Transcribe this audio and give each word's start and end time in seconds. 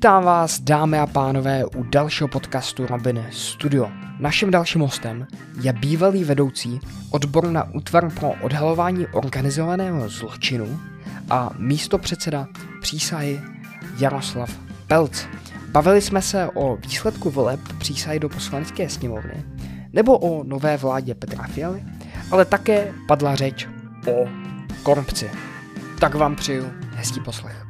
Vítám 0.00 0.24
vás, 0.24 0.60
dámy 0.60 0.98
a 0.98 1.06
pánové, 1.06 1.64
u 1.64 1.82
dalšího 1.82 2.28
podcastu 2.28 2.86
Robin 2.86 3.26
Studio. 3.30 3.90
Naším 4.18 4.50
dalším 4.50 4.80
hostem 4.80 5.26
je 5.60 5.72
bývalý 5.72 6.24
vedoucí 6.24 6.80
odboru 7.10 7.50
na 7.50 7.74
útvar 7.74 8.10
pro 8.10 8.32
odhalování 8.42 9.06
organizovaného 9.06 10.08
zločinu 10.08 10.80
a 11.30 11.50
místo 11.58 11.98
předseda 11.98 12.46
přísahy 12.80 13.40
Jaroslav 13.98 14.58
Pelc. 14.86 15.26
Bavili 15.68 16.02
jsme 16.02 16.22
se 16.22 16.48
o 16.54 16.76
výsledku 16.76 17.30
voleb 17.30 17.60
přísahy 17.78 18.20
do 18.20 18.28
poslanecké 18.28 18.88
sněmovny 18.88 19.44
nebo 19.92 20.18
o 20.18 20.44
nové 20.44 20.76
vládě 20.76 21.14
Petra 21.14 21.44
Fialy, 21.44 21.84
ale 22.30 22.44
také 22.44 22.92
padla 23.08 23.34
řeč 23.34 23.68
o 24.06 24.28
korupci. 24.82 25.30
Tak 25.98 26.14
vám 26.14 26.36
přeju 26.36 26.72
hezký 26.94 27.20
poslech. 27.20 27.69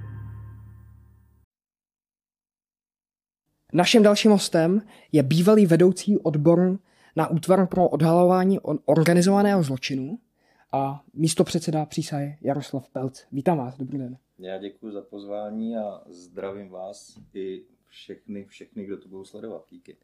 Naším 3.73 4.03
dalším 4.03 4.31
hostem 4.31 4.83
je 5.13 5.23
bývalý 5.23 5.67
vedoucí 5.67 6.19
odboru 6.19 6.79
na 7.17 7.31
útvar 7.31 7.67
pro 7.67 7.89
odhalování 7.89 8.59
organizovaného 8.85 9.63
zločinu 9.63 10.19
a 10.73 11.05
místo 11.15 11.45
předseda 11.45 11.87
přísahy 11.87 12.39
Jaroslav 12.41 12.89
Pelc. 12.89 13.25
Vítám 13.33 13.59
vás, 13.59 13.77
dobrý 13.77 13.99
den. 13.99 14.19
Já 14.39 14.59
děkuji 14.59 14.93
za 14.93 15.03
pozvání 15.03 15.77
a 15.77 16.03
zdravím 16.09 16.69
vás 16.69 17.19
i 17.35 17.63
všechny, 17.87 18.45
všechny, 18.45 18.85
kdo 18.85 18.99
to 18.99 19.09
budou 19.09 19.25
sledovat. 19.25 19.65
Díky. 19.71 19.97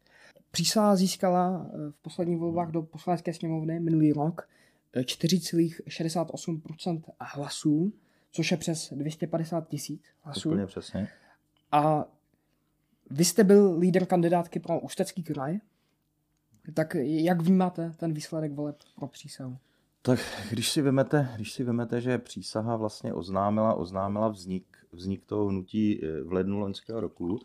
Přísaha 0.51 0.95
získala 0.95 1.69
eh, 1.69 1.91
v 1.91 1.95
posledních 2.01 2.37
volbách 2.37 2.71
do 2.71 2.81
poslanecké 2.81 3.33
sněmovny 3.33 3.79
minulý 3.79 4.13
rok 4.13 4.49
4,68% 4.95 7.01
eh, 7.07 7.11
hlasů, 7.19 7.93
což 8.31 8.51
je 8.51 8.57
přes 8.57 8.93
250 8.93 9.67
tisíc 9.67 10.01
hlasů. 10.21 10.49
Úplně 10.49 10.65
přesně. 10.65 11.07
A 11.71 12.05
vy 13.09 13.25
jste 13.25 13.43
byl 13.43 13.77
lídr 13.79 14.05
kandidátky 14.05 14.59
pro 14.59 14.79
Ústecký 14.79 15.23
kraj, 15.23 15.59
tak 16.73 16.95
jak 16.99 17.41
vnímáte 17.41 17.91
ten 17.97 18.13
výsledek 18.13 18.51
voleb 18.51 18.77
pro 18.95 19.07
přísahu? 19.07 19.57
Tak 20.01 20.19
když 20.49 20.71
si 20.71 20.81
vemete, 20.81 21.29
když 21.35 21.53
si 21.53 21.63
vemete, 21.63 22.01
že 22.01 22.17
přísaha 22.17 22.75
vlastně 22.75 23.13
oznámila, 23.13 23.73
oznámila 23.73 24.27
vznik, 24.27 24.77
vznik 24.91 25.25
toho 25.25 25.47
hnutí 25.47 26.03
eh, 26.03 26.23
v 26.23 26.33
lednu 26.33 26.59
loňského 26.59 26.99
roku 26.99 27.39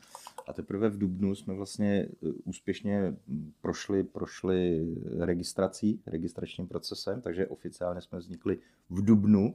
a 0.46 0.52
teprve 0.52 0.88
v 0.88 0.98
Dubnu 0.98 1.34
jsme 1.34 1.54
vlastně 1.54 2.08
eh, 2.08 2.28
úspěšně 2.44 3.16
prošli, 3.60 4.04
prošli 4.04 4.86
registrací, 5.18 6.02
registračním 6.06 6.68
procesem, 6.68 7.20
takže 7.20 7.46
oficiálně 7.46 8.00
jsme 8.00 8.18
vznikli 8.18 8.58
v 8.90 9.04
Dubnu 9.04 9.54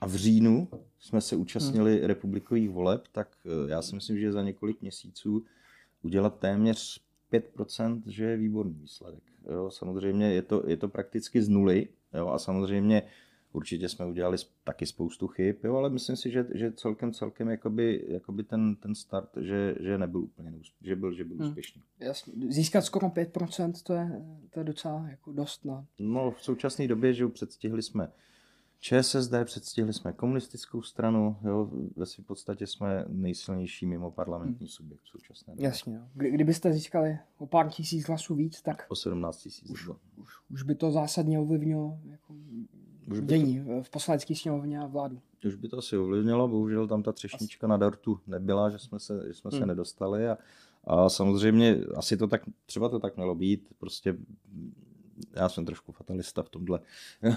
a 0.00 0.06
v 0.06 0.14
říjnu 0.14 0.68
jsme 0.98 1.20
se 1.20 1.36
účastnili 1.36 1.98
hmm. 1.98 2.06
republikových 2.06 2.70
voleb, 2.70 3.04
tak 3.12 3.28
eh, 3.46 3.70
já 3.70 3.82
si 3.82 3.94
myslím, 3.94 4.18
že 4.18 4.32
za 4.32 4.42
několik 4.42 4.82
měsíců 4.82 5.44
udělat 6.02 6.38
téměř 6.38 7.00
5%, 7.32 8.02
že 8.06 8.24
je 8.24 8.36
výborný 8.36 8.74
výsledek. 8.74 9.22
Jo, 9.52 9.70
samozřejmě 9.70 10.32
je 10.32 10.42
to, 10.42 10.62
je 10.66 10.76
to 10.76 10.88
prakticky 10.88 11.42
z 11.42 11.48
nuly 11.48 11.88
jo, 12.14 12.28
a 12.28 12.38
samozřejmě 12.38 13.02
určitě 13.52 13.88
jsme 13.88 14.06
udělali 14.06 14.36
taky 14.64 14.86
spoustu 14.86 15.26
chyb, 15.26 15.56
jo, 15.64 15.76
ale 15.76 15.90
myslím 15.90 16.16
si, 16.16 16.30
že, 16.30 16.46
že 16.54 16.72
celkem 16.72 17.12
celkem 17.12 17.48
jakoby, 17.48 18.04
jakoby 18.08 18.42
ten, 18.42 18.76
ten 18.76 18.94
start, 18.94 19.30
že, 19.40 19.74
že 19.80 19.98
nebyl 19.98 20.20
úplně 20.20 20.52
že 20.80 20.96
byl, 20.96 21.14
že 21.14 21.24
byl 21.24 21.36
hmm. 21.36 21.46
úspěšný. 21.46 21.82
Jasně. 22.00 22.32
Získat 22.48 22.80
skoro 22.80 23.08
5% 23.08 23.72
to 23.82 23.92
je, 23.92 24.22
to 24.50 24.60
je 24.60 24.64
docela 24.64 25.08
jako 25.10 25.32
dost. 25.32 25.64
No. 25.64 25.86
no 25.98 26.30
v 26.30 26.42
současné 26.42 26.88
době, 26.88 27.14
že 27.14 27.28
předstihli 27.28 27.82
jsme 27.82 28.12
ČSSD, 28.80 29.34
předstihli 29.44 29.92
jsme 29.92 30.12
komunistickou 30.12 30.82
stranu, 30.82 31.36
jo, 31.44 31.70
ve 31.96 32.06
své 32.06 32.24
podstatě 32.24 32.66
jsme 32.66 33.04
nejsilnější 33.08 33.86
mimo 33.86 34.10
parlamentní 34.10 34.66
hmm. 34.66 34.68
subjekt 34.68 35.02
v 35.02 35.08
současné 35.08 35.54
době. 35.54 35.66
Jasně, 35.66 36.00
Kdy, 36.14 36.30
kdybyste 36.30 36.72
získali 36.72 37.18
o 37.38 37.46
pár 37.46 37.68
tisíc 37.68 38.06
hlasů 38.06 38.34
víc, 38.34 38.62
tak... 38.62 38.86
O 38.88 38.96
17 38.96 39.36
tisíc. 39.36 39.70
Už, 39.70 39.88
už, 40.16 40.28
už 40.50 40.62
by 40.62 40.74
to 40.74 40.90
zásadně 40.90 41.38
ovlivnilo 41.38 41.98
jako 42.10 42.34
už 43.10 43.20
by 43.20 43.26
dění 43.26 43.64
to... 43.64 43.82
v 43.82 43.90
poslanecké 43.90 44.34
sněmovně 44.34 44.80
a 44.80 44.86
vládu. 44.86 45.20
Už 45.46 45.54
by 45.54 45.68
to 45.68 45.78
asi 45.78 45.96
ovlivnilo, 45.96 46.48
bohužel 46.48 46.88
tam 46.88 47.02
ta 47.02 47.12
třešnička 47.12 47.66
asi. 47.66 47.70
na 47.70 47.76
dortu 47.76 48.20
nebyla, 48.26 48.70
že 48.70 48.78
jsme 48.78 48.98
se, 48.98 49.24
že 49.26 49.34
jsme 49.34 49.50
hmm. 49.50 49.60
se 49.60 49.66
nedostali 49.66 50.28
a, 50.28 50.38
a 50.84 51.08
samozřejmě 51.08 51.76
asi 51.96 52.16
to 52.16 52.26
tak, 52.26 52.42
třeba 52.66 52.88
to 52.88 52.98
tak 52.98 53.16
mělo 53.16 53.34
být, 53.34 53.68
prostě 53.78 54.16
já 55.36 55.48
jsem 55.48 55.64
trošku 55.64 55.92
fatalista 55.92 56.42
v 56.42 56.48
tomhle. 56.48 56.80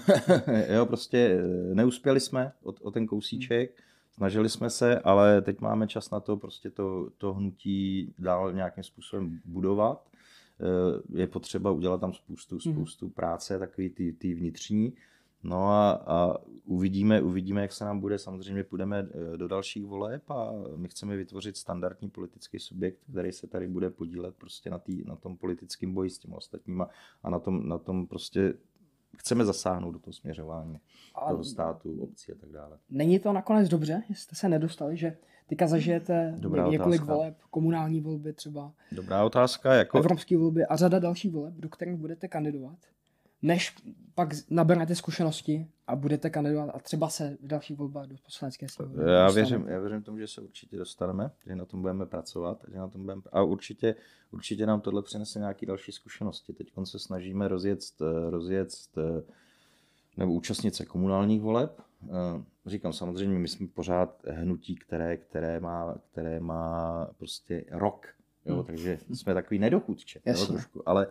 jo, 0.73 0.85
prostě 0.85 1.17
eh, 1.17 1.75
neuspěli 1.75 2.19
jsme 2.19 2.51
o, 2.63 2.71
o 2.71 2.91
ten 2.91 3.07
kousíček, 3.07 3.83
snažili 4.11 4.49
jsme 4.49 4.69
se, 4.69 4.99
ale 4.99 5.41
teď 5.41 5.61
máme 5.61 5.87
čas 5.87 6.09
na 6.11 6.19
to 6.19 6.37
prostě 6.37 6.69
to, 6.69 7.09
to 7.17 7.33
hnutí 7.33 8.13
dál 8.19 8.53
nějakým 8.53 8.83
způsobem 8.83 9.39
budovat. 9.45 10.07
Eh, 10.61 11.19
je 11.19 11.27
potřeba 11.27 11.71
udělat 11.71 12.01
tam 12.01 12.13
spoustu, 12.13 12.55
mhm. 12.65 12.73
spoustu 12.73 13.09
práce, 13.09 13.59
takový 13.59 13.89
ty, 13.89 14.13
ty 14.13 14.33
vnitřní. 14.33 14.93
No 15.44 15.68
a, 15.68 15.91
a 15.91 16.38
uvidíme, 16.66 17.22
uvidíme, 17.22 17.62
jak 17.62 17.72
se 17.72 17.85
nám 17.85 18.00
bude. 18.00 18.19
Samozřejmě 18.19 18.63
půjdeme 18.63 19.07
eh, 19.34 19.38
do 19.38 19.47
dalších 19.47 19.85
voleb 19.85 20.31
a 20.31 20.52
my 20.75 20.90
chceme 20.90 21.18
vytvořit 21.18 21.57
standardní 21.57 22.09
politický 22.09 22.59
subjekt, 22.59 23.00
který 23.12 23.31
se 23.31 23.47
tady 23.47 23.68
bude 23.68 23.90
podílet 23.90 24.35
prostě 24.35 24.69
na, 24.69 24.79
tý, 24.79 25.03
na 25.06 25.16
tom 25.16 25.38
politickém 25.38 25.94
boji 25.94 26.09
s 26.09 26.18
těmi 26.18 26.35
ostatníma 26.35 26.90
a 27.24 27.29
na 27.29 27.40
tom, 27.40 27.69
na 27.69 27.78
tom 27.78 28.07
prostě 28.07 28.53
chceme 29.18 29.46
zasáhnout 29.46 29.91
do 29.91 30.00
toho 30.00 30.13
směřování 30.13 30.79
a 31.16 31.29
toho 31.29 31.44
státu, 31.44 32.02
obcí 32.02 32.31
a 32.31 32.35
tak 32.35 32.52
dále. 32.52 32.78
Není 32.90 33.19
to 33.19 33.34
nakonec 33.34 33.69
dobře, 33.69 34.03
že 34.09 34.16
jste 34.16 34.35
se 34.35 34.50
nedostali, 34.50 34.97
že 34.97 35.18
teďka 35.47 35.68
zažijete 35.68 36.35
Dobrá 36.38 36.68
několik 36.68 37.02
otázka. 37.02 37.16
voleb, 37.16 37.38
komunální 37.50 38.02
volby 38.02 38.34
třeba. 38.34 38.73
Dobrá 38.91 39.23
otázka. 39.23 39.73
Jako... 39.73 39.97
Evropské 39.97 40.38
volby 40.38 40.66
a 40.66 40.75
řada 40.75 41.00
dalších 41.00 41.31
voleb, 41.31 41.53
do 41.53 41.69
kterých 41.69 41.96
budete 41.96 42.28
kandidovat 42.28 42.78
než 43.41 43.75
pak 44.16 44.29
naberete 44.50 44.96
zkušenosti 44.96 45.68
a 45.88 45.96
budete 45.96 46.29
kandidovat 46.29 46.69
a 46.74 46.79
třeba 46.79 47.09
se 47.09 47.38
v 47.41 47.47
dalších 47.47 47.78
volbách 47.78 48.07
do 48.07 48.16
poslanecké 48.25 48.69
sněmovny. 48.69 49.12
Já 49.12 49.31
věřím, 49.31 49.68
já 49.68 49.79
věřím 49.79 50.03
tomu, 50.03 50.18
že 50.18 50.28
se 50.28 50.41
určitě 50.41 50.78
dostaneme, 50.78 51.31
že 51.46 51.56
na 51.56 51.66
tom 51.66 51.81
budeme 51.81 52.06
pracovat, 52.06 52.66
že 52.72 52.78
na 52.78 52.88
tom 52.88 53.02
budeme, 53.02 53.22
a 53.31 53.41
určitě, 53.41 53.96
určitě 54.31 54.66
nám 54.66 54.81
tohle 54.81 55.02
přinese 55.02 55.40
nějaké 55.40 55.66
další 55.66 55.91
zkušenosti. 55.91 56.53
Teď 56.53 56.72
se 56.84 57.00
snažíme 57.00 57.47
rozjet, 57.47 57.79
rozjet 58.29 58.69
nebo 60.18 60.34
účastnit 60.34 60.75
se 60.75 60.85
komunálních 60.85 61.41
voleb. 61.41 61.81
Eh, 62.03 62.44
říkám 62.66 62.94
samozřejmě, 62.94 63.40
my 63.40 63.47
jsme 63.47 63.68
pořád 63.68 64.23
hnutí, 64.28 64.75
které, 64.75 65.18
které, 65.18 65.59
má, 65.59 65.96
které 66.12 66.40
má 66.40 67.08
prostě 67.18 67.66
rok, 67.72 68.08
jo, 68.46 68.56
hmm. 68.56 68.66
takže 68.66 69.00
jsme 69.13 69.34
takový 69.34 69.59
nedochudče, 69.59 70.22
jo, 70.25 70.46
trošku, 70.46 70.90
ale 70.90 71.08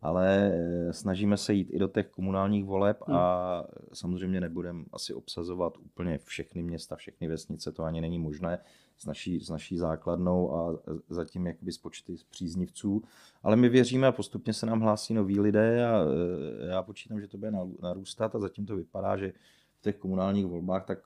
ale 0.00 0.52
eh, 0.52 0.92
snažíme 0.92 1.36
se 1.36 1.54
jít 1.54 1.68
i 1.70 1.78
do 1.78 1.88
těch 1.88 2.08
komunálních 2.08 2.64
voleb 2.64 3.02
a 3.02 3.56
hmm. 3.56 3.88
samozřejmě 3.92 4.40
nebudeme 4.40 4.84
asi 4.92 5.14
obsazovat 5.14 5.78
úplně 5.78 6.18
všechny 6.18 6.62
města, 6.62 6.96
všechny 6.96 7.28
vesnice, 7.28 7.72
to 7.72 7.84
ani 7.84 8.00
není 8.00 8.18
možné 8.18 8.58
s 8.98 9.06
naší, 9.06 9.40
s 9.40 9.50
naší 9.50 9.78
základnou 9.78 10.54
a 10.54 10.78
zatím 11.08 11.46
jakoby 11.46 11.72
s 11.72 11.78
počty 11.78 12.16
příznivců. 12.30 13.02
Ale 13.42 13.56
my 13.56 13.68
věříme 13.68 14.06
a 14.06 14.12
postupně 14.12 14.52
se 14.52 14.66
nám 14.66 14.80
hlásí 14.80 15.14
noví 15.14 15.40
lidé 15.40 15.86
a 15.86 16.02
eh, 16.02 16.66
já 16.66 16.82
počítám, 16.82 17.20
že 17.20 17.28
to 17.28 17.38
bude 17.38 17.52
narůstat 17.82 18.34
a 18.34 18.38
zatím 18.38 18.66
to 18.66 18.76
vypadá, 18.76 19.16
že 19.16 19.32
v 19.78 19.82
těch 19.82 19.96
komunálních 19.96 20.46
volbách 20.46 20.84
tak, 20.86 20.98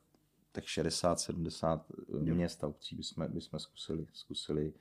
tak 0.52 0.64
60-70 0.64 1.80
měst 2.20 2.64
a 2.64 2.68
obcí 2.68 2.96
bychom, 2.96 3.28
bychom 3.28 3.58
zkusili, 3.58 4.06
zkusili 4.12 4.72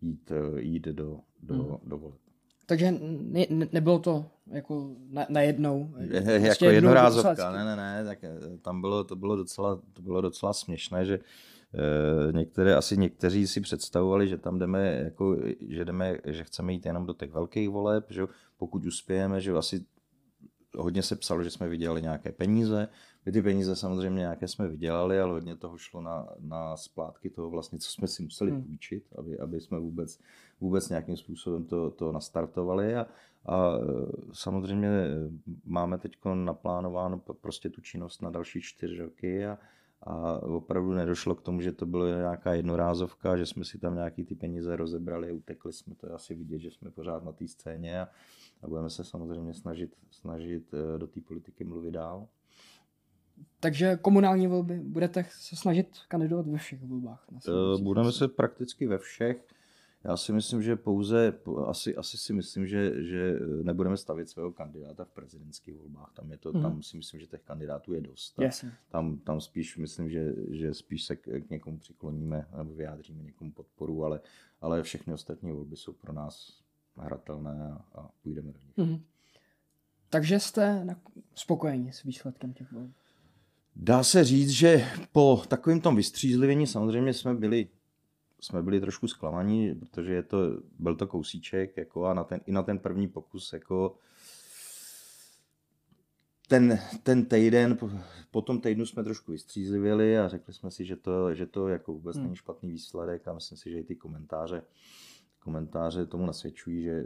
jít, 0.00 0.32
eh, 0.32 0.60
jít 0.60 0.84
do, 0.84 1.20
do, 1.42 1.54
hmm. 1.54 1.78
do 1.84 1.98
voleb. 1.98 2.29
Takže 2.70 2.90
ne, 3.00 3.46
ne, 3.50 3.66
nebylo 3.72 3.98
to 3.98 4.24
jako 4.46 4.96
na, 5.10 5.26
na 5.28 5.40
jednou. 5.40 5.94
Je, 5.98 6.20
prostě 6.20 6.64
jako 6.64 6.74
jednorázovka, 6.74 7.52
ne, 7.52 7.64
ne, 7.64 7.76
ne, 7.76 8.04
tak 8.04 8.24
eh, 8.24 8.58
tam 8.62 8.80
bylo, 8.80 9.04
to 9.04 9.16
bylo 9.16 9.36
docela, 9.36 9.80
to 9.92 10.02
bylo 10.02 10.20
docela 10.20 10.52
směšné, 10.52 11.04
že 11.04 11.14
e, 11.14 12.32
některé, 12.32 12.74
asi 12.74 12.96
někteří 12.96 13.46
si 13.46 13.60
představovali, 13.60 14.28
že 14.28 14.38
tam 14.38 14.58
jdeme, 14.58 15.00
jako, 15.04 15.36
že 15.68 15.84
jdeme, 15.84 16.18
že 16.24 16.44
chceme 16.44 16.72
jít 16.72 16.86
jenom 16.86 17.06
do 17.06 17.14
těch 17.14 17.32
velkých 17.32 17.68
voleb, 17.68 18.06
že 18.10 18.22
pokud 18.56 18.86
uspějeme, 18.86 19.40
že 19.40 19.52
asi 19.52 19.84
hodně 20.76 21.02
se 21.02 21.16
psalo, 21.16 21.42
že 21.42 21.50
jsme 21.50 21.68
vydělali 21.68 22.02
nějaké 22.02 22.32
peníze. 22.32 22.88
My 23.26 23.32
ty 23.32 23.42
peníze 23.42 23.76
samozřejmě 23.76 24.18
nějaké 24.18 24.48
jsme 24.48 24.68
vydělali, 24.68 25.20
ale 25.20 25.32
hodně 25.32 25.56
toho 25.56 25.78
šlo 25.78 26.00
na, 26.00 26.28
na 26.40 26.76
splátky 26.76 27.30
toho 27.30 27.50
vlastně, 27.50 27.78
co 27.78 27.90
jsme 27.90 28.08
si 28.08 28.22
museli 28.22 28.50
hmm. 28.50 28.62
půjčit, 28.62 29.04
aby, 29.18 29.38
aby 29.38 29.60
jsme 29.60 29.78
vůbec, 29.78 30.18
vůbec 30.60 30.88
nějakým 30.88 31.16
způsobem 31.16 31.64
to, 31.64 31.90
to 31.90 32.12
nastartovali. 32.12 32.96
A, 32.96 33.06
a 33.46 33.72
samozřejmě 34.32 34.88
máme 35.64 35.98
teď 35.98 36.16
naplánováno 36.34 37.18
prostě 37.40 37.70
tu 37.70 37.80
činnost 37.80 38.22
na 38.22 38.30
další 38.30 38.60
čtyři 38.60 38.98
roky 38.98 39.46
a, 39.46 39.58
a 40.02 40.42
opravdu 40.42 40.92
nedošlo 40.92 41.34
k 41.34 41.42
tomu, 41.42 41.60
že 41.60 41.72
to 41.72 41.86
bylo 41.86 42.06
nějaká 42.06 42.54
jednorázovka, 42.54 43.36
že 43.36 43.46
jsme 43.46 43.64
si 43.64 43.78
tam 43.78 43.94
nějaký 43.94 44.24
ty 44.24 44.34
peníze 44.34 44.76
rozebrali, 44.76 45.32
utekli 45.32 45.72
jsme, 45.72 45.94
to 45.94 46.06
je 46.06 46.12
asi 46.12 46.34
vidět, 46.34 46.58
že 46.58 46.70
jsme 46.70 46.90
pořád 46.90 47.24
na 47.24 47.32
té 47.32 47.48
scéně 47.48 48.00
a, 48.00 48.08
a 48.62 48.68
budeme 48.68 48.90
se 48.90 49.04
samozřejmě 49.04 49.54
snažit, 49.54 49.96
snažit 50.10 50.74
eh, 50.74 50.98
do 50.98 51.06
té 51.06 51.20
politiky 51.20 51.64
mluvit 51.64 51.90
dál. 51.90 52.28
Takže 53.60 53.96
komunální 53.96 54.46
volby 54.46 54.80
budete 54.80 55.24
se 55.30 55.56
snažit 55.56 55.88
kandidovat 56.08 56.46
ve 56.46 56.58
všech 56.58 56.82
volbách? 56.82 57.24
Budeme 57.82 58.12
se 58.12 58.28
prakticky 58.28 58.86
ve 58.86 58.98
všech. 58.98 59.46
Já 60.04 60.16
si 60.16 60.32
myslím, 60.32 60.62
že 60.62 60.76
pouze, 60.76 61.38
asi, 61.66 61.96
asi 61.96 62.18
si 62.18 62.32
myslím, 62.32 62.66
že, 62.66 63.04
že 63.04 63.38
nebudeme 63.62 63.96
stavit 63.96 64.28
svého 64.28 64.52
kandidáta 64.52 65.04
v 65.04 65.10
prezidentských 65.10 65.74
volbách. 65.74 66.12
Tam, 66.14 66.30
je 66.30 66.38
to, 66.38 66.52
mm. 66.52 66.62
tam 66.62 66.82
si 66.82 66.96
myslím, 66.96 67.20
že 67.20 67.26
těch 67.26 67.42
kandidátů 67.42 67.92
je 67.92 68.00
dost. 68.00 68.34
Jasně. 68.38 68.72
Tam, 68.88 69.18
tam 69.18 69.40
spíš 69.40 69.76
myslím, 69.76 70.10
že, 70.10 70.34
že 70.50 70.74
spíš 70.74 71.04
se 71.04 71.16
k, 71.16 71.50
někomu 71.50 71.78
přikloníme 71.78 72.46
nebo 72.56 72.74
vyjádříme 72.74 73.22
někomu 73.22 73.52
podporu, 73.52 74.04
ale, 74.04 74.20
ale 74.60 74.82
všechny 74.82 75.14
ostatní 75.14 75.52
volby 75.52 75.76
jsou 75.76 75.92
pro 75.92 76.12
nás 76.12 76.62
hratelné 76.96 77.72
a, 77.72 78.00
a 78.00 78.10
půjdeme 78.22 78.52
do 78.52 78.58
nich. 78.58 78.76
Mm. 78.76 79.04
Takže 80.10 80.40
jste 80.40 80.96
spokojeni 81.34 81.92
s 81.92 82.02
výsledkem 82.02 82.52
těch 82.52 82.72
voleb? 82.72 82.90
Dá 83.76 84.02
se 84.02 84.24
říct, 84.24 84.50
že 84.50 84.84
po 85.12 85.42
takovém 85.48 85.80
tom 85.80 85.96
vystřízlivění 85.96 86.66
samozřejmě 86.66 87.14
jsme 87.14 87.34
byli 87.34 87.68
jsme 88.40 88.62
byli 88.62 88.80
trošku 88.80 89.08
zklamaní, 89.08 89.74
protože 89.74 90.14
je 90.14 90.22
to, 90.22 90.38
byl 90.78 90.96
to 90.96 91.06
kousíček 91.06 91.76
jako 91.76 92.04
a 92.04 92.14
na 92.14 92.24
ten, 92.24 92.40
i 92.46 92.52
na 92.52 92.62
ten 92.62 92.78
první 92.78 93.08
pokus 93.08 93.52
jako 93.52 93.96
ten, 96.48 96.78
ten 97.02 97.24
týden, 97.24 97.76
po, 97.76 97.90
po 98.30 98.42
tom 98.42 98.60
týdnu 98.60 98.86
jsme 98.86 99.04
trošku 99.04 99.32
vystřízlivěli 99.32 100.18
a 100.18 100.28
řekli 100.28 100.52
jsme 100.52 100.70
si, 100.70 100.84
že 100.84 100.96
to, 100.96 101.34
že 101.34 101.46
to 101.46 101.68
jako 101.68 101.92
vůbec 101.92 102.16
hmm. 102.16 102.24
není 102.24 102.36
špatný 102.36 102.70
výsledek 102.70 103.28
a 103.28 103.32
myslím 103.32 103.58
si, 103.58 103.70
že 103.70 103.78
i 103.80 103.84
ty 103.84 103.96
komentáře, 103.96 104.62
komentáře 105.38 106.06
tomu 106.06 106.26
nasvědčují, 106.26 106.82
že 106.82 107.04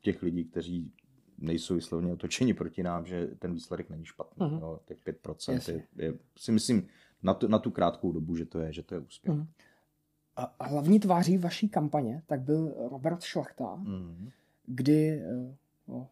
těch 0.00 0.22
lidí, 0.22 0.44
kteří 0.44 0.92
nejsou 1.38 1.74
vyslovně 1.74 2.12
otočeni 2.12 2.54
proti 2.54 2.82
nám, 2.82 3.06
že 3.06 3.26
ten 3.38 3.54
výsledek 3.54 3.90
není 3.90 4.04
špatný. 4.04 4.46
Uh-huh. 4.46 4.60
Jo, 4.60 4.80
těch 4.86 4.98
5% 5.06 5.72
je, 5.72 6.04
je, 6.04 6.14
si 6.36 6.52
myslím 6.52 6.88
na 7.22 7.34
tu, 7.34 7.48
na 7.48 7.58
tu 7.58 7.70
krátkou 7.70 8.12
dobu, 8.12 8.36
že 8.36 8.44
to 8.44 8.58
je, 8.58 8.72
že 8.72 8.82
to 8.82 8.94
je 8.94 9.00
úspěch. 9.00 9.34
Uh-huh. 9.34 9.46
A 10.36 10.54
hlavní 10.60 11.00
tváří 11.00 11.38
vaší 11.38 11.68
kampaně 11.68 12.22
tak 12.26 12.40
byl 12.40 12.74
Robert 12.90 13.22
Šlachta, 13.22 13.64
uh-huh. 13.64 14.30
kdy 14.66 15.22
no, 15.88 16.08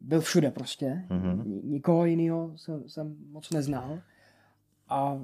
byl 0.00 0.20
všude 0.20 0.50
prostě, 0.50 1.04
uh-huh. 1.10 1.62
nikoho 1.64 2.04
jiného 2.04 2.52
jsem, 2.56 2.88
jsem 2.88 3.16
moc 3.30 3.50
neznal 3.50 4.00
a 4.88 5.20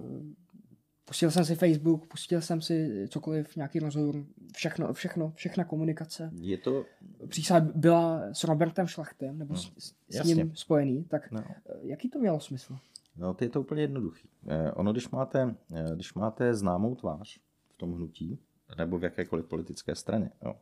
Pustil 1.04 1.30
jsem 1.30 1.44
si 1.44 1.54
Facebook, 1.54 2.06
pustil 2.06 2.40
jsem 2.40 2.60
si 2.60 3.06
cokoliv, 3.08 3.56
nějaký 3.56 3.78
rozhovor, 3.78 4.24
všechno, 4.54 4.92
všechno, 4.92 5.32
všechna 5.34 5.64
komunikace. 5.64 6.30
Je 6.40 6.58
to... 6.58 6.84
Přísah 7.28 7.62
byla 7.62 8.22
s 8.32 8.44
Robertem 8.44 8.86
Šlachtem, 8.86 9.38
nebo 9.38 9.54
no, 9.54 9.60
s, 9.60 9.94
s 10.08 10.24
ním 10.24 10.56
spojený, 10.56 11.04
tak 11.04 11.30
no. 11.30 11.44
Eh, 11.48 11.78
jaký 11.82 12.10
to 12.10 12.18
mělo 12.18 12.40
smysl? 12.40 12.76
No, 13.16 13.34
to 13.34 13.44
je 13.44 13.50
to 13.50 13.60
úplně 13.60 13.82
jednoduchý. 13.82 14.28
Eh, 14.48 14.72
ono, 14.72 14.92
když 14.92 15.10
máte, 15.10 15.54
eh, 15.74 15.94
když 15.94 16.14
máte 16.14 16.54
známou 16.54 16.94
tvář 16.94 17.38
tom 17.84 17.94
hnutí, 17.94 18.38
nebo 18.78 18.98
v 18.98 19.04
jakékoliv 19.04 19.46
politické 19.46 19.94
straně, 19.94 20.31
jo, 20.44 20.54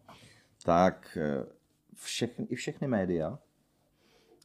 tak 0.65 1.19
eh, 1.21 1.47
všechny, 1.95 2.45
i 2.45 2.55
všechny 2.55 2.89
média 2.89 3.39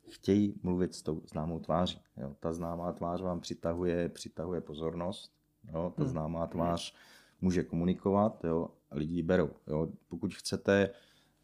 chtějí 0.09 0.59
mluvit 0.63 0.95
s 0.95 1.01
tou 1.01 1.21
známou 1.25 1.59
tváří. 1.59 2.01
Jo. 2.17 2.35
Ta 2.39 2.53
známá 2.53 2.91
tvář 2.93 3.21
vám 3.21 3.39
přitahuje, 3.39 4.09
přitahuje 4.09 4.61
pozornost 4.61 5.37
Jo? 5.73 5.93
Ta 5.95 6.03
hmm. 6.03 6.11
známá 6.11 6.47
tvář 6.47 6.95
může 7.41 7.63
komunikovat, 7.63 8.43
jo? 8.43 8.69
lidi 8.91 9.23
berou. 9.23 9.49
Jo? 9.67 9.87
Pokud 10.07 10.33
chcete, 10.33 10.89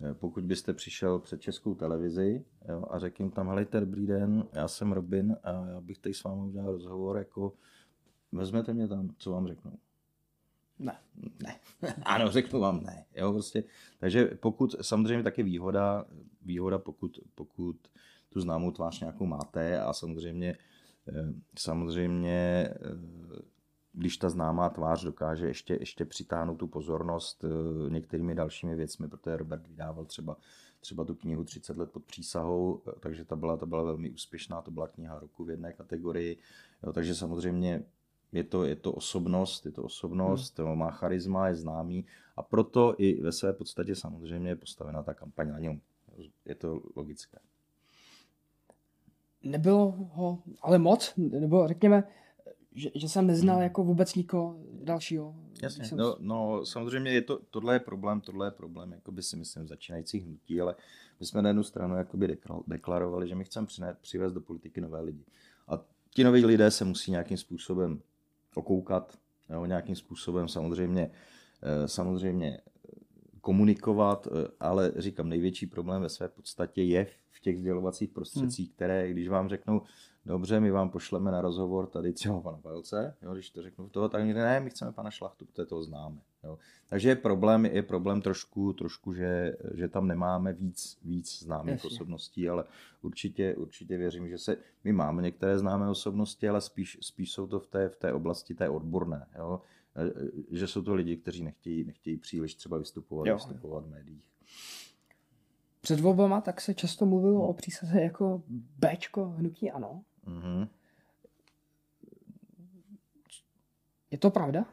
eh, 0.01 0.13
pokud 0.13 0.43
byste 0.43 0.73
přišel 0.73 1.19
před 1.19 1.41
českou 1.41 1.75
televizi 1.75 2.45
jo? 2.69 2.85
a 2.89 2.99
řekl 2.99 3.21
jim 3.21 3.31
tam, 3.31 3.47
helejte, 3.47 3.79
dobrý 3.79 4.07
den, 4.07 4.47
já 4.53 4.67
jsem 4.67 4.91
Robin 4.91 5.37
a 5.43 5.51
já 5.51 5.81
bych 5.81 5.97
tady 5.97 6.13
s 6.13 6.23
vámi 6.23 6.41
udělal 6.41 6.71
rozhovor, 6.71 7.17
jako 7.17 7.53
vezmete 8.31 8.73
mě 8.73 8.87
tam, 8.87 9.09
co 9.17 9.31
vám 9.31 9.47
řeknou? 9.47 9.77
Ne. 10.83 10.99
Ne. 11.43 11.59
ano, 12.03 12.31
řeknu 12.31 12.59
vám 12.59 12.83
ne. 12.83 13.05
Jo, 13.15 13.31
prostě. 13.33 13.63
Takže 13.99 14.25
pokud, 14.25 14.75
samozřejmě 14.81 15.23
taky 15.23 15.43
výhoda, 15.43 16.05
výhoda 16.41 16.77
pokud, 16.77 17.19
pokud 17.35 17.77
tu 18.29 18.41
známou 18.41 18.71
tvář 18.71 18.99
nějakou 18.99 19.25
máte 19.25 19.81
a 19.81 19.93
samozřejmě, 19.93 20.57
eh, 21.07 21.33
samozřejmě 21.59 22.69
eh, 22.69 23.53
když 23.93 24.17
ta 24.17 24.29
známá 24.29 24.69
tvář 24.69 25.03
dokáže 25.03 25.47
ještě, 25.47 25.77
ještě 25.79 26.05
přitáhnout 26.05 26.59
tu 26.59 26.67
pozornost 26.67 27.43
eh, 27.43 27.89
některými 27.89 28.35
dalšími 28.35 28.75
věcmi, 28.75 29.07
protože 29.07 29.37
Robert 29.37 29.67
vydával 29.67 30.05
třeba, 30.05 30.37
třeba 30.79 31.05
tu 31.05 31.15
knihu 31.15 31.43
30 31.43 31.77
let 31.77 31.91
pod 31.91 32.05
přísahou, 32.05 32.81
takže 32.99 33.25
ta 33.25 33.35
byla, 33.35 33.57
ta 33.57 33.65
byla 33.65 33.83
velmi 33.83 34.11
úspěšná, 34.11 34.61
to 34.61 34.71
byla 34.71 34.87
kniha 34.87 35.19
roku 35.19 35.43
v 35.43 35.49
jedné 35.49 35.73
kategorii, 35.73 36.37
jo, 36.83 36.93
takže 36.93 37.15
samozřejmě 37.15 37.83
je 38.33 38.43
to, 38.43 38.63
je 38.65 38.75
to 38.75 38.91
osobnost, 38.91 39.65
je 39.65 39.71
to 39.71 39.83
osobnost, 39.83 40.59
hmm. 40.59 40.77
má 40.77 40.91
charisma, 40.91 41.47
je 41.47 41.55
známý 41.55 42.05
a 42.37 42.43
proto 42.43 42.95
i 42.97 43.21
ve 43.21 43.31
své 43.31 43.53
podstatě 43.53 43.95
samozřejmě 43.95 44.49
je 44.49 44.55
postavena 44.55 45.03
ta 45.03 45.13
kampaň 45.13 45.49
na 45.49 45.59
něm. 45.59 45.81
Je 46.45 46.55
to 46.55 46.81
logické. 46.95 47.37
Nebylo 49.43 49.91
ho 49.91 50.43
ale 50.61 50.77
moc, 50.77 51.13
nebo 51.17 51.67
řekněme, 51.67 52.03
že, 52.75 52.89
že 52.95 53.09
jsem 53.09 53.27
neznal 53.27 53.55
hmm. 53.55 53.63
jako 53.63 53.83
vůbec 53.83 54.15
nikoho 54.15 54.59
dalšího. 54.83 55.35
Jasně, 55.61 55.85
jsem... 55.85 55.97
no, 55.97 56.15
no, 56.19 56.65
samozřejmě 56.65 57.11
je 57.11 57.21
to, 57.21 57.39
tohle 57.49 57.75
je 57.75 57.79
problém, 57.79 58.21
tohle 58.21 58.47
je 58.47 58.51
problém, 58.51 58.91
jako 58.91 59.11
by 59.11 59.23
si 59.23 59.35
myslím, 59.37 59.67
začínajících 59.67 60.25
hnutí, 60.25 60.61
ale 60.61 60.75
my 61.19 61.25
jsme 61.25 61.41
na 61.41 61.49
jednu 61.49 61.63
stranu 61.63 61.95
jakoby 61.95 62.37
deklarovali, 62.67 63.27
že 63.27 63.35
my 63.35 63.43
chceme 63.43 63.67
přivést 64.01 64.33
do 64.33 64.41
politiky 64.41 64.81
nové 64.81 65.01
lidi. 65.01 65.25
A 65.67 65.79
ti 66.09 66.23
noví 66.23 66.45
lidé 66.45 66.71
se 66.71 66.85
musí 66.85 67.11
nějakým 67.11 67.37
způsobem 67.37 68.01
okoukat, 68.57 69.17
jo, 69.49 69.65
nějakým 69.65 69.95
způsobem 69.95 70.47
samozřejmě, 70.47 71.11
eh, 71.63 71.87
samozřejmě 71.87 72.59
komunikovat, 73.43 74.27
eh, 74.27 74.47
ale 74.59 74.91
říkám, 74.95 75.29
největší 75.29 75.67
problém 75.67 76.01
ve 76.01 76.09
své 76.09 76.29
podstatě 76.29 76.83
je 76.83 77.07
v 77.29 77.39
těch 77.39 77.59
sdělovacích 77.59 78.09
prostředcích, 78.09 78.67
hmm. 78.67 78.75
které, 78.75 79.09
když 79.09 79.27
vám 79.27 79.49
řeknou, 79.49 79.81
dobře, 80.25 80.59
my 80.59 80.71
vám 80.71 80.89
pošleme 80.89 81.31
na 81.31 81.41
rozhovor 81.41 81.87
tady 81.87 82.13
třeba 82.13 82.41
pana 82.41 82.57
Pajlce, 82.57 83.15
jo, 83.21 83.33
když 83.33 83.49
to 83.49 83.61
řeknu 83.61 83.89
toho, 83.89 84.09
tak 84.09 84.23
ne, 84.23 84.59
my 84.59 84.69
chceme 84.69 84.91
pana 84.91 85.11
Šlachtu, 85.11 85.45
protože 85.45 85.65
to 85.65 85.83
známe. 85.83 86.17
Jo. 86.43 86.57
Takže 86.89 87.09
je 87.09 87.15
problém, 87.15 87.65
je 87.65 87.83
problém 87.83 88.21
trošku, 88.21 88.73
trošku 88.73 89.13
že, 89.13 89.57
že 89.73 89.87
tam 89.87 90.07
nemáme 90.07 90.53
víc, 90.53 90.97
víc 91.03 91.43
známých 91.43 91.73
Jasně. 91.73 91.87
osobností, 91.87 92.49
ale 92.49 92.63
určitě, 93.01 93.55
určitě 93.55 93.97
věřím, 93.97 94.29
že 94.29 94.37
se, 94.37 94.57
my 94.83 94.93
máme 94.93 95.21
některé 95.21 95.59
známé 95.59 95.89
osobnosti, 95.89 96.49
ale 96.49 96.61
spíš, 96.61 96.97
spíš 97.01 97.31
jsou 97.31 97.47
to 97.47 97.59
v 97.59 97.67
té, 97.67 97.89
v 97.89 97.95
té 97.95 98.13
oblasti 98.13 98.55
té 98.55 98.69
odborné. 98.69 99.27
Jo. 99.37 99.61
Že 100.51 100.67
jsou 100.67 100.81
to 100.81 100.93
lidi, 100.95 101.17
kteří 101.17 101.43
nechtějí, 101.43 101.83
nechtějí 101.83 102.17
příliš 102.17 102.55
třeba 102.55 102.77
vystupovat, 102.77 103.27
jo. 103.27 103.35
vystupovat 103.35 103.85
v 103.85 103.89
médiích. 103.89 104.23
Před 105.81 105.99
volbama 105.99 106.41
tak 106.41 106.61
se 106.61 106.73
často 106.73 107.05
mluvilo 107.05 107.39
hmm. 107.39 107.49
o 107.49 107.53
přísaze 107.53 108.01
jako 108.01 108.43
Bčko 108.79 109.25
hnutí 109.25 109.71
ano. 109.71 110.03
Mm-hmm. 110.27 110.67
Je 114.11 114.17
to 114.17 114.31
pravda? 114.31 114.65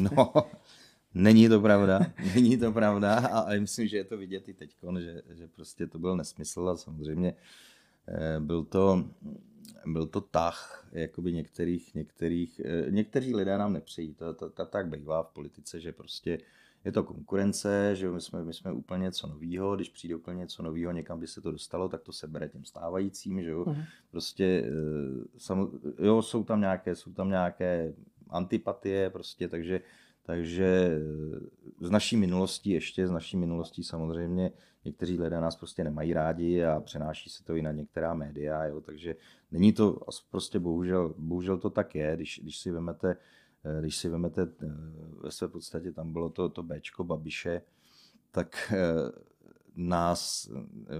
No, 0.00 0.32
není 1.14 1.48
to 1.48 1.60
pravda. 1.60 2.00
Není 2.34 2.58
to 2.58 2.72
pravda 2.72 3.14
a, 3.14 3.38
a 3.38 3.60
myslím, 3.60 3.88
že 3.88 3.96
je 3.96 4.04
to 4.04 4.16
vidět 4.16 4.48
i 4.48 4.54
teď, 4.54 4.76
že, 4.98 5.22
že 5.30 5.48
prostě 5.48 5.86
to 5.86 5.98
byl 5.98 6.16
nesmysl 6.16 6.68
a 6.68 6.76
samozřejmě 6.76 7.34
eh, 8.08 8.40
byl 8.40 8.64
to, 8.64 9.04
byl 9.86 10.06
to 10.06 10.20
tah 10.20 10.88
jakoby 10.92 11.32
některých, 11.32 11.94
některých, 11.94 12.60
eh, 12.64 12.90
někteří 12.90 13.34
lidé 13.34 13.58
nám 13.58 13.72
nepřejí. 13.72 14.14
To, 14.14 14.34
to, 14.34 14.50
to 14.50 14.66
tak 14.66 14.88
bývá 14.88 15.22
v 15.22 15.28
politice, 15.28 15.80
že 15.80 15.92
prostě 15.92 16.38
je 16.84 16.92
to 16.92 17.04
konkurence, 17.04 17.96
že 17.96 18.10
my 18.10 18.20
jsme, 18.20 18.44
my 18.44 18.54
jsme 18.54 18.72
úplně 18.72 19.02
něco 19.02 19.26
nového, 19.26 19.76
když 19.76 19.88
přijde 19.88 20.14
úplně 20.14 20.38
něco 20.38 20.62
nového, 20.62 20.92
někam 20.92 21.20
by 21.20 21.26
se 21.26 21.40
to 21.40 21.52
dostalo, 21.52 21.88
tak 21.88 22.02
to 22.02 22.12
se 22.12 22.26
bere 22.26 22.48
těm 22.48 22.64
stávajícím, 22.64 23.42
že 23.42 23.50
jo. 23.50 23.64
Uh-huh. 23.64 23.84
Prostě 24.10 24.64
eh, 24.66 25.38
sam, 25.38 25.70
jo, 25.98 26.22
jsou 26.22 26.44
tam 26.44 26.60
nějaké, 26.60 26.94
jsou 26.94 27.12
tam 27.12 27.28
nějaké 27.28 27.94
antipatie, 28.30 29.10
prostě, 29.10 29.48
takže, 29.48 29.80
takže 30.22 30.90
eh, 30.92 31.86
z 31.86 31.90
naší 31.90 32.16
minulosti 32.16 32.70
ještě, 32.70 33.06
z 33.06 33.10
naší 33.10 33.36
minulostí 33.36 33.84
samozřejmě 33.84 34.52
někteří 34.84 35.18
lidé 35.18 35.40
nás 35.40 35.56
prostě 35.56 35.84
nemají 35.84 36.12
rádi 36.12 36.64
a 36.64 36.80
přenáší 36.80 37.30
se 37.30 37.44
to 37.44 37.56
i 37.56 37.62
na 37.62 37.72
některá 37.72 38.14
média, 38.14 38.64
jo, 38.64 38.80
takže 38.80 39.16
není 39.52 39.72
to, 39.72 40.00
prostě 40.30 40.58
bohužel, 40.58 41.14
bohužel 41.18 41.58
to 41.58 41.70
tak 41.70 41.94
je, 41.94 42.16
když, 42.16 42.40
když 42.42 42.58
si 42.58 42.70
vemete 42.70 43.16
Eh, 43.64 43.80
když 43.80 43.96
si 43.96 44.08
vezmete 44.08 44.42
eh, 44.42 44.66
ve 45.20 45.30
své 45.30 45.48
podstatě, 45.48 45.92
tam 45.92 46.12
bylo 46.12 46.30
to, 46.30 46.48
to 46.48 46.62
Bčko 46.62 47.04
Babiše, 47.04 47.62
tak 48.30 48.72
eh, 48.72 49.12
nás 49.76 50.50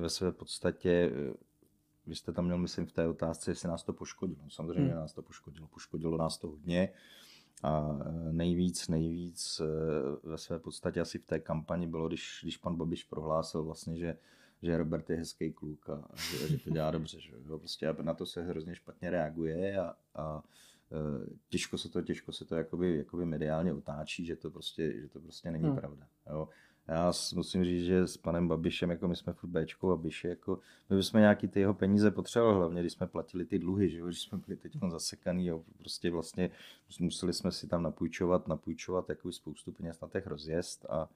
ve 0.01 0.09
své 0.09 0.33
podstatě, 0.33 1.13
vy 2.07 2.15
jste 2.15 2.33
tam 2.33 2.45
měl, 2.45 2.59
myslím, 2.59 2.87
v 2.87 2.93
té 2.93 3.09
otázce, 3.09 3.51
jestli 3.51 3.69
nás 3.69 3.83
to 3.83 3.93
poškodilo. 3.93 4.51
Samozřejmě 4.51 4.91
hmm. 4.91 5.01
nás 5.01 5.13
to 5.13 5.23
poškodilo, 5.23 5.69
poškodilo 5.69 6.17
nás 6.17 6.39
to 6.39 6.49
hodně. 6.49 6.93
A 7.63 7.99
nejvíc, 8.31 8.89
nejvíc 8.89 9.61
ve 10.23 10.39
své 10.39 10.59
podstatě 10.59 11.01
asi 11.01 11.19
v 11.19 11.25
té 11.25 11.41
kampani 11.41 11.87
bylo, 11.87 12.09
když, 12.09 12.41
když 12.43 12.57
pan 12.57 12.77
Babiš 12.77 13.05
prohlásil 13.05 13.65
vlastně, 13.65 13.97
že, 13.97 14.19
že 14.63 14.77
Robert 14.77 15.11
je 15.11 15.17
hezký 15.17 15.53
kluk 15.53 15.91
a 15.91 16.09
že, 16.17 16.49
že 16.49 16.59
to 16.59 16.71
dělá 16.71 16.91
dobře. 16.91 17.21
Že 17.21 17.33
jo? 17.49 17.59
Prostě 17.59 17.95
na 18.03 18.15
to 18.15 18.27
se 18.27 18.43
hrozně 18.43 18.75
špatně 18.75 19.11
reaguje 19.11 19.79
a, 19.79 19.95
a 20.15 20.43
těžko 21.49 21.79
se 21.79 21.89
to, 21.89 22.03
těžko 22.03 22.33
se 22.33 22.45
to 22.45 22.55
jakoby, 22.55 22.97
jakoby 22.97 23.25
mediálně 23.25 23.73
otáčí, 23.73 24.27
že 24.27 24.37
to 24.37 24.51
prostě, 24.51 25.01
že 25.01 25.09
to 25.09 25.21
prostě 25.21 25.51
není 25.51 25.65
hmm. 25.65 25.77
pravda. 25.77 26.07
Jo. 26.31 26.49
Já 26.89 27.13
musím 27.35 27.65
říct, 27.65 27.85
že 27.85 28.07
s 28.07 28.17
panem 28.17 28.49
Babišem, 28.49 28.91
jako 28.91 29.09
my 29.09 29.17
jsme 29.17 29.33
furt 29.33 29.51
Bčko 29.51 29.87
Babiše, 29.87 30.29
jako 30.29 30.59
my 30.91 30.97
bychom 30.97 31.21
nějaký 31.21 31.49
ty 31.49 31.61
jeho 31.61 31.75
peníze 31.75 32.11
potřebovali, 32.11 32.57
hlavně 32.59 32.81
když 32.81 32.93
jsme 32.93 33.07
platili 33.07 33.45
ty 33.45 33.59
dluhy, 33.59 33.91
že 33.91 33.99
jo, 33.99 34.07
když 34.07 34.23
jsme 34.23 34.39
byli 34.39 34.57
teď 34.57 34.73
zasekaný, 34.91 35.47
jo, 35.47 35.65
prostě 35.79 36.11
vlastně 36.11 36.51
museli 37.01 37.33
jsme 37.33 37.53
si 37.53 37.67
tam 37.69 37.83
napůjčovat, 37.83 38.49
napůjčovat 38.49 39.09
jako 39.09 39.33
spoustu 39.33 39.73
peněz 39.73 40.01
na 40.01 40.09
těch 40.09 40.27
rozjezd 40.27 40.87
a 40.89 41.09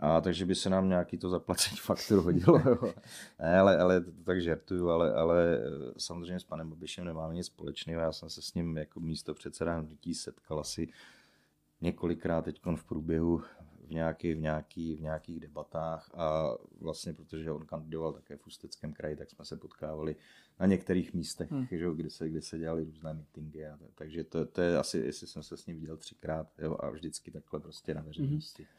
a 0.00 0.20
takže 0.20 0.46
by 0.46 0.54
se 0.54 0.70
nám 0.70 0.88
nějaký 0.88 1.18
to 1.18 1.30
zaplacení 1.30 1.76
faktur 1.80 2.22
hodilo. 2.22 2.62
Jo. 2.66 2.94
Ne, 3.38 3.58
ale, 3.58 3.78
ale 3.78 4.00
to 4.00 4.10
tak 4.24 4.40
žertuju, 4.40 4.88
ale, 4.88 5.14
ale 5.14 5.60
samozřejmě 5.98 6.40
s 6.40 6.44
panem 6.44 6.70
Babišem 6.70 7.04
nemáme 7.04 7.34
nic 7.34 7.46
společného. 7.46 8.00
Já 8.00 8.12
jsem 8.12 8.30
se 8.30 8.42
s 8.42 8.54
ním 8.54 8.76
jako 8.76 9.00
místo 9.00 9.34
předseda 9.34 9.78
hnutí 9.78 10.14
setkal 10.14 10.60
asi 10.60 10.88
několikrát 11.80 12.42
teď 12.42 12.60
v 12.74 12.84
průběhu 12.84 13.42
v, 13.86 13.90
nějaký, 13.90 14.34
v, 14.34 14.40
nějaký, 14.40 14.96
v 14.96 15.00
nějakých 15.00 15.40
debatách 15.40 16.10
a 16.14 16.54
vlastně 16.80 17.12
protože 17.12 17.50
on 17.50 17.66
kandidoval 17.66 18.12
také 18.12 18.36
v 18.36 18.46
Ústeckém 18.46 18.92
kraji, 18.92 19.16
tak 19.16 19.30
jsme 19.30 19.44
se 19.44 19.56
potkávali 19.56 20.16
na 20.60 20.66
některých 20.66 21.14
místech, 21.14 21.50
hmm. 21.50 21.66
že, 21.70 21.86
kde, 21.94 22.10
se, 22.10 22.28
kde 22.28 22.42
se 22.42 22.58
dělali 22.58 22.84
různé 22.84 23.14
meetingy. 23.14 23.66
A, 23.66 23.78
takže 23.94 24.24
to, 24.24 24.46
to, 24.46 24.60
je 24.60 24.78
asi, 24.78 24.98
jestli 24.98 25.26
jsem 25.26 25.42
se 25.42 25.56
s 25.56 25.66
ním 25.66 25.80
viděl 25.80 25.96
třikrát 25.96 26.48
jo, 26.58 26.76
a 26.80 26.90
vždycky 26.90 27.30
takhle 27.30 27.60
prostě 27.60 27.94
na 27.94 28.02
veřejnosti. 28.02 28.62
Hmm 28.62 28.77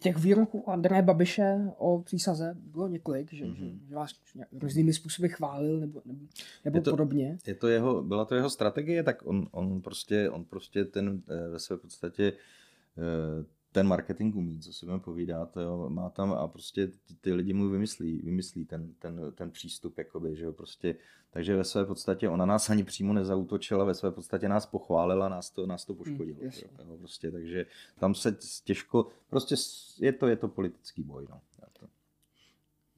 těch 0.00 0.16
výroků 0.16 0.70
Andreje 0.70 1.02
Babiše 1.02 1.70
o 1.78 2.02
přísaze 2.02 2.54
bylo 2.56 2.88
několik, 2.88 3.32
že, 3.32 3.44
mm-hmm. 3.44 3.78
že 3.88 3.94
vás 3.94 4.10
různými 4.52 4.92
způsoby 4.92 5.28
chválil 5.28 5.80
nebo, 5.80 6.02
nebo, 6.04 6.20
nebo 6.64 6.78
je 6.78 6.82
to, 6.82 6.90
podobně. 6.90 7.38
Je 7.46 7.54
to 7.54 7.68
jeho, 7.68 8.02
byla 8.02 8.24
to 8.24 8.34
jeho 8.34 8.50
strategie, 8.50 9.02
tak 9.02 9.26
on, 9.26 9.48
on, 9.50 9.80
prostě, 9.80 10.30
on 10.30 10.44
prostě 10.44 10.84
ten 10.84 11.22
eh, 11.28 11.48
ve 11.48 11.58
své 11.58 11.76
podstatě 11.76 12.32
eh, 12.32 13.44
ten 13.78 13.86
marketing 13.86 14.36
umí, 14.36 14.60
co 14.60 14.72
si 14.72 14.86
budeme 14.86 15.02
povídat, 15.02 15.56
jo, 15.56 15.90
má 15.90 16.10
tam 16.10 16.32
a 16.32 16.48
prostě 16.48 16.86
ty, 16.86 17.14
ty 17.20 17.32
lidi 17.32 17.52
mu 17.52 17.68
vymyslí, 17.68 18.22
vymyslí 18.22 18.64
ten, 18.64 18.94
ten, 18.98 19.32
ten 19.34 19.50
přístup, 19.50 19.98
jakoby, 19.98 20.36
že 20.36 20.44
jo, 20.44 20.52
prostě, 20.52 20.96
takže 21.30 21.56
ve 21.56 21.64
své 21.64 21.84
podstatě 21.84 22.28
ona 22.28 22.46
nás 22.46 22.70
ani 22.70 22.84
přímo 22.84 23.12
nezautočila, 23.12 23.84
ve 23.84 23.94
své 23.94 24.10
podstatě 24.10 24.48
nás 24.48 24.66
pochválila, 24.66 25.28
nás 25.28 25.50
to, 25.50 25.66
nás 25.66 25.84
to 25.84 25.94
poškodilo, 25.94 26.38
mm, 26.40 26.44
jo, 26.44 26.50
jo, 26.88 26.98
prostě, 26.98 27.30
takže 27.30 27.66
tam 27.98 28.14
se 28.14 28.36
těžko, 28.64 29.06
prostě 29.30 29.54
je 29.98 30.12
to, 30.12 30.26
je 30.26 30.36
to 30.36 30.48
politický 30.48 31.02
boj, 31.02 31.26
no. 31.30 31.40
To. 31.80 31.86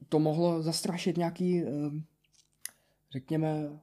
to 0.08 0.18
mohlo 0.18 0.62
zastrašit 0.62 1.16
nějaký, 1.16 1.62
eh, 1.62 1.90
řekněme, 3.10 3.80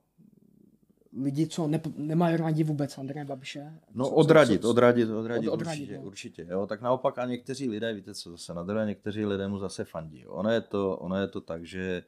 lidi, 1.22 1.48
co 1.48 1.68
ne, 1.68 1.82
nemají 1.96 2.38
rádi 2.38 2.64
vůbec 2.64 2.98
Andreje 2.98 3.26
Babiše. 3.26 3.74
No 3.94 4.06
co, 4.06 4.12
odradit, 4.12 4.62
co, 4.62 4.68
co, 4.68 4.70
odradit, 4.70 5.10
odradit, 5.10 5.50
od, 5.50 5.54
odradit 5.54 5.82
určitě, 5.82 5.98
no. 5.98 6.04
určitě. 6.04 6.48
Jo. 6.50 6.68
Tak 6.68 6.82
naopak 6.82 7.18
a 7.18 7.26
někteří 7.26 7.70
lidé, 7.70 7.94
víte 7.94 8.14
co, 8.14 8.32
zase 8.32 8.54
na 8.54 8.64
druhé, 8.64 8.86
někteří 8.86 9.26
lidé 9.26 9.48
mu 9.48 9.60
zase 9.60 9.86
fandí. 9.86 10.22
Jo. 10.22 10.32
Ono, 10.32 10.52
je 10.52 10.62
to, 10.62 10.98
ono 10.98 11.16
je 11.22 11.28
to 11.28 11.42
tak, 11.42 11.66
že 11.66 12.04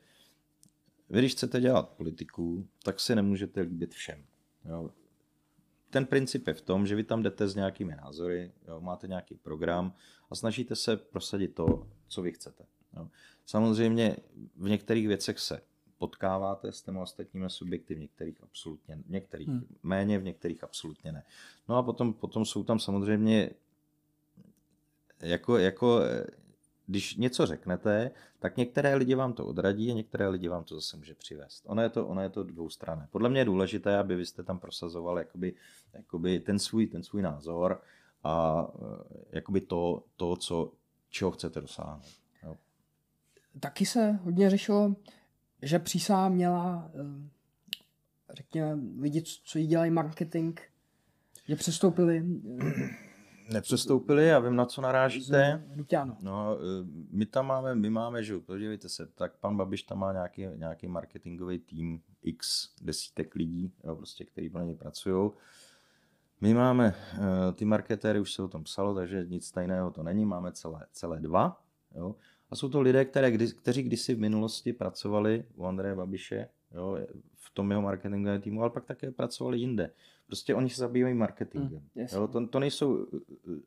vy 1.10 1.20
když 1.20 1.32
chcete 1.32 1.62
dělat 1.62 1.90
politiku, 1.90 2.68
tak 2.84 3.00
si 3.00 3.16
nemůžete 3.16 3.62
líbit 3.62 3.94
všem. 3.94 4.24
Jo. 4.66 4.90
Ten 5.90 6.06
princip 6.06 6.48
je 6.48 6.54
v 6.54 6.62
tom, 6.62 6.88
že 6.88 6.96
vy 6.96 7.04
tam 7.04 7.24
jdete 7.24 7.48
s 7.48 7.56
nějakými 7.56 7.96
názory, 7.96 8.52
jo, 8.68 8.82
máte 8.82 9.08
nějaký 9.08 9.36
program 9.36 9.94
a 10.30 10.36
snažíte 10.36 10.76
se 10.76 10.98
prosadit 10.98 11.56
to, 11.56 11.88
co 12.08 12.22
vy 12.22 12.32
chcete. 12.32 12.64
Jo. 12.96 13.08
Samozřejmě 13.46 14.18
v 14.56 14.70
některých 14.70 15.08
věcech 15.08 15.40
se 15.40 15.62
potkáváte 16.00 16.72
s 16.72 16.82
těmi 16.82 17.00
ostatními 17.00 17.50
subjekty, 17.50 17.96
v 17.96 18.00
některých 18.00 18.44
absolutně, 18.44 18.96
v 18.96 19.10
některých 19.10 19.48
hmm. 19.48 19.76
méně, 19.84 20.20
v 20.20 20.24
některých 20.24 20.64
absolutně 20.64 21.12
ne. 21.12 21.24
No 21.70 21.78
a 21.78 21.84
potom, 21.84 22.14
potom 22.14 22.46
jsou 22.46 22.64
tam 22.64 22.80
samozřejmě 22.80 23.50
jako, 25.22 25.58
jako 25.58 26.02
když 26.90 27.16
něco 27.16 27.46
řeknete, 27.46 28.12
tak 28.40 28.58
některé 28.58 28.96
lidi 28.96 29.16
vám 29.16 29.34
to 29.34 29.46
odradí 29.46 29.92
a 29.92 29.94
některé 29.94 30.28
lidi 30.28 30.48
vám 30.48 30.64
to 30.64 30.76
zase 30.76 30.98
může 30.98 31.16
přivést. 31.16 31.64
Ono 31.68 31.82
je 31.82 31.90
to, 31.90 32.08
ono 32.08 32.22
je 32.22 32.30
to 32.30 32.44
dvoustrané. 32.44 33.08
Podle 33.12 33.30
mě 33.30 33.42
je 33.42 33.46
důležité, 33.46 33.98
aby 33.98 34.16
vy 34.16 34.26
jste 34.26 34.44
tam 34.44 34.60
prosazoval 34.60 35.18
jakoby, 35.18 35.54
jakoby 35.94 36.40
ten, 36.40 36.60
svůj, 36.60 36.88
ten 36.88 37.04
svůj 37.04 37.22
názor 37.22 37.82
a 38.24 38.68
eh, 38.76 39.26
jakoby 39.32 39.62
to, 39.62 40.04
to 40.16 40.36
co, 40.36 40.72
čeho 41.10 41.32
chcete 41.32 41.62
dosáhnout. 41.62 42.06
Jo. 42.44 42.58
Taky 43.60 43.86
se 43.86 44.12
hodně 44.12 44.50
řešilo 44.50 44.96
že 45.62 45.80
přísá 45.80 46.30
měla, 46.30 46.92
eh, 46.96 47.30
řekněme, 48.34 48.82
lidi, 49.02 49.24
co 49.44 49.58
jí 49.58 49.68
dělají 49.68 49.92
marketing, 49.92 50.60
že 51.48 51.56
přestoupili 51.56 52.26
eh, 52.62 52.90
Nepřestoupili, 53.54 54.28
já 54.28 54.40
vím, 54.40 54.56
na 54.56 54.66
co 54.66 54.82
narážíte. 54.82 55.64
No, 56.22 56.58
eh, 56.58 56.86
my 57.12 57.26
tam 57.26 57.48
máme, 57.48 57.76
my 57.76 57.90
máme, 57.90 58.24
že 58.24 58.40
podívejte 58.40 58.90
se, 58.90 59.06
tak 59.06 59.38
pan 59.38 59.58
Babiš 59.58 59.84
tam 59.84 60.00
má 60.00 60.14
nějaký, 60.14 60.48
nějaký 60.56 60.88
marketingový 60.88 61.60
tým 61.60 62.02
x 62.22 62.70
desítek 62.82 63.36
lidí, 63.36 63.74
jo, 63.84 63.96
prostě, 63.96 64.26
který 64.26 64.50
pro 64.50 64.62
něj 64.62 64.76
pracují. 64.76 65.32
My 66.42 66.54
máme, 66.54 66.96
ty 67.54 67.66
marketéry, 67.66 68.20
už 68.20 68.34
se 68.34 68.44
o 68.44 68.48
tom 68.48 68.64
psalo, 68.64 68.96
takže 68.96 69.26
nic 69.26 69.52
tajného 69.52 69.92
to 69.92 70.04
není, 70.04 70.26
máme 70.26 70.52
celé, 70.52 70.86
celé 70.92 71.20
dva. 71.20 71.62
Jo. 71.96 72.16
A 72.50 72.56
jsou 72.56 72.70
to 72.70 72.82
lidé, 72.82 73.06
které, 73.06 73.32
kdy, 73.32 73.48
kteří 73.48 73.84
kdysi 73.84 74.16
v 74.16 74.20
minulosti 74.20 74.74
pracovali 74.74 75.46
u 75.56 75.66
Andreje 75.66 75.96
Babiše, 75.96 76.50
jo, 76.76 76.98
v 77.36 77.50
tom 77.54 77.72
jeho 77.72 77.82
marketingovém 77.82 78.42
týmu, 78.42 78.62
ale 78.62 78.70
pak 78.70 78.86
také 78.86 79.12
pracovali 79.12 79.60
jinde. 79.60 79.92
Prostě 80.28 80.56
oni 80.56 80.70
se 80.70 80.80
zabývají 80.80 81.16
marketingem. 81.16 81.82
Mm, 81.96 82.06
jo, 82.14 82.28
to, 82.28 82.48
to 82.48 82.60
nejsou 82.60 82.94
uh, 82.94 83.04
uh, 83.04 83.20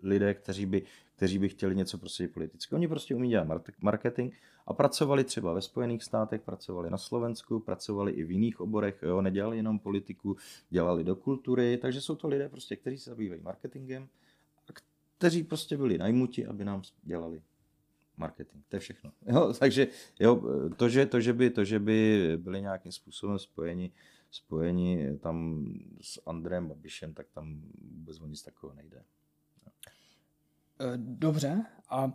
lidé, 0.03 0.35
kteří 0.35 0.67
by, 0.67 0.83
kteří 1.17 1.39
by 1.39 1.49
chtěli 1.49 1.77
něco 1.77 1.99
prostě 1.99 2.29
politicky. 2.29 2.75
Oni 2.75 2.89
prostě 2.89 3.15
umí 3.15 3.29
dělat 3.29 3.49
marketing 3.81 4.33
a 4.67 4.75
pracovali 4.75 5.25
třeba 5.25 5.53
ve 5.53 5.61
Spojených 5.61 6.03
státech, 6.03 6.41
pracovali 6.41 6.91
na 6.91 6.99
Slovensku, 6.99 7.61
pracovali 7.61 8.13
i 8.13 8.25
v 8.25 8.31
jiných 8.31 8.61
oborech, 8.61 9.03
jo, 9.03 9.23
nedělali 9.23 9.57
jenom 9.57 9.79
politiku, 9.79 10.37
dělali 10.71 11.05
do 11.05 11.17
kultury, 11.17 11.79
takže 11.79 12.01
jsou 12.01 12.15
to 12.15 12.29
lidé 12.29 12.49
prostě, 12.49 12.77
kteří 12.77 12.99
se 12.99 13.11
zabývají 13.11 13.41
marketingem 13.41 14.09
a 14.69 14.73
kteří 15.19 15.43
prostě 15.43 15.77
byli 15.77 15.99
najmuti, 15.99 16.47
aby 16.47 16.65
nám 16.65 16.83
dělali 17.03 17.43
marketing. 18.23 18.63
To 18.69 18.77
je 18.77 18.81
všechno. 18.81 19.13
Jo, 19.27 19.53
takže 19.59 19.89
jo, 20.21 20.43
to, 20.77 20.89
že, 20.89 21.07
to, 21.07 21.21
že 21.21 21.33
by, 21.33 21.51
to, 21.51 21.65
že 21.65 21.79
by 21.79 21.99
byli 22.37 22.63
nějakým 22.63 22.93
způsobem 22.93 23.39
spojeni, 23.39 23.93
spojeni 24.31 25.19
tam 25.19 25.67
s 26.01 26.23
Andrem 26.27 26.69
Babišem, 26.69 27.15
tak 27.15 27.27
tam 27.35 27.63
vůbec 27.99 28.21
o 28.21 28.27
nic 28.27 28.43
takového 28.43 28.77
nejde. 28.77 29.05
Eh, 30.81 30.97
dobře. 30.97 31.65
A 31.89 32.13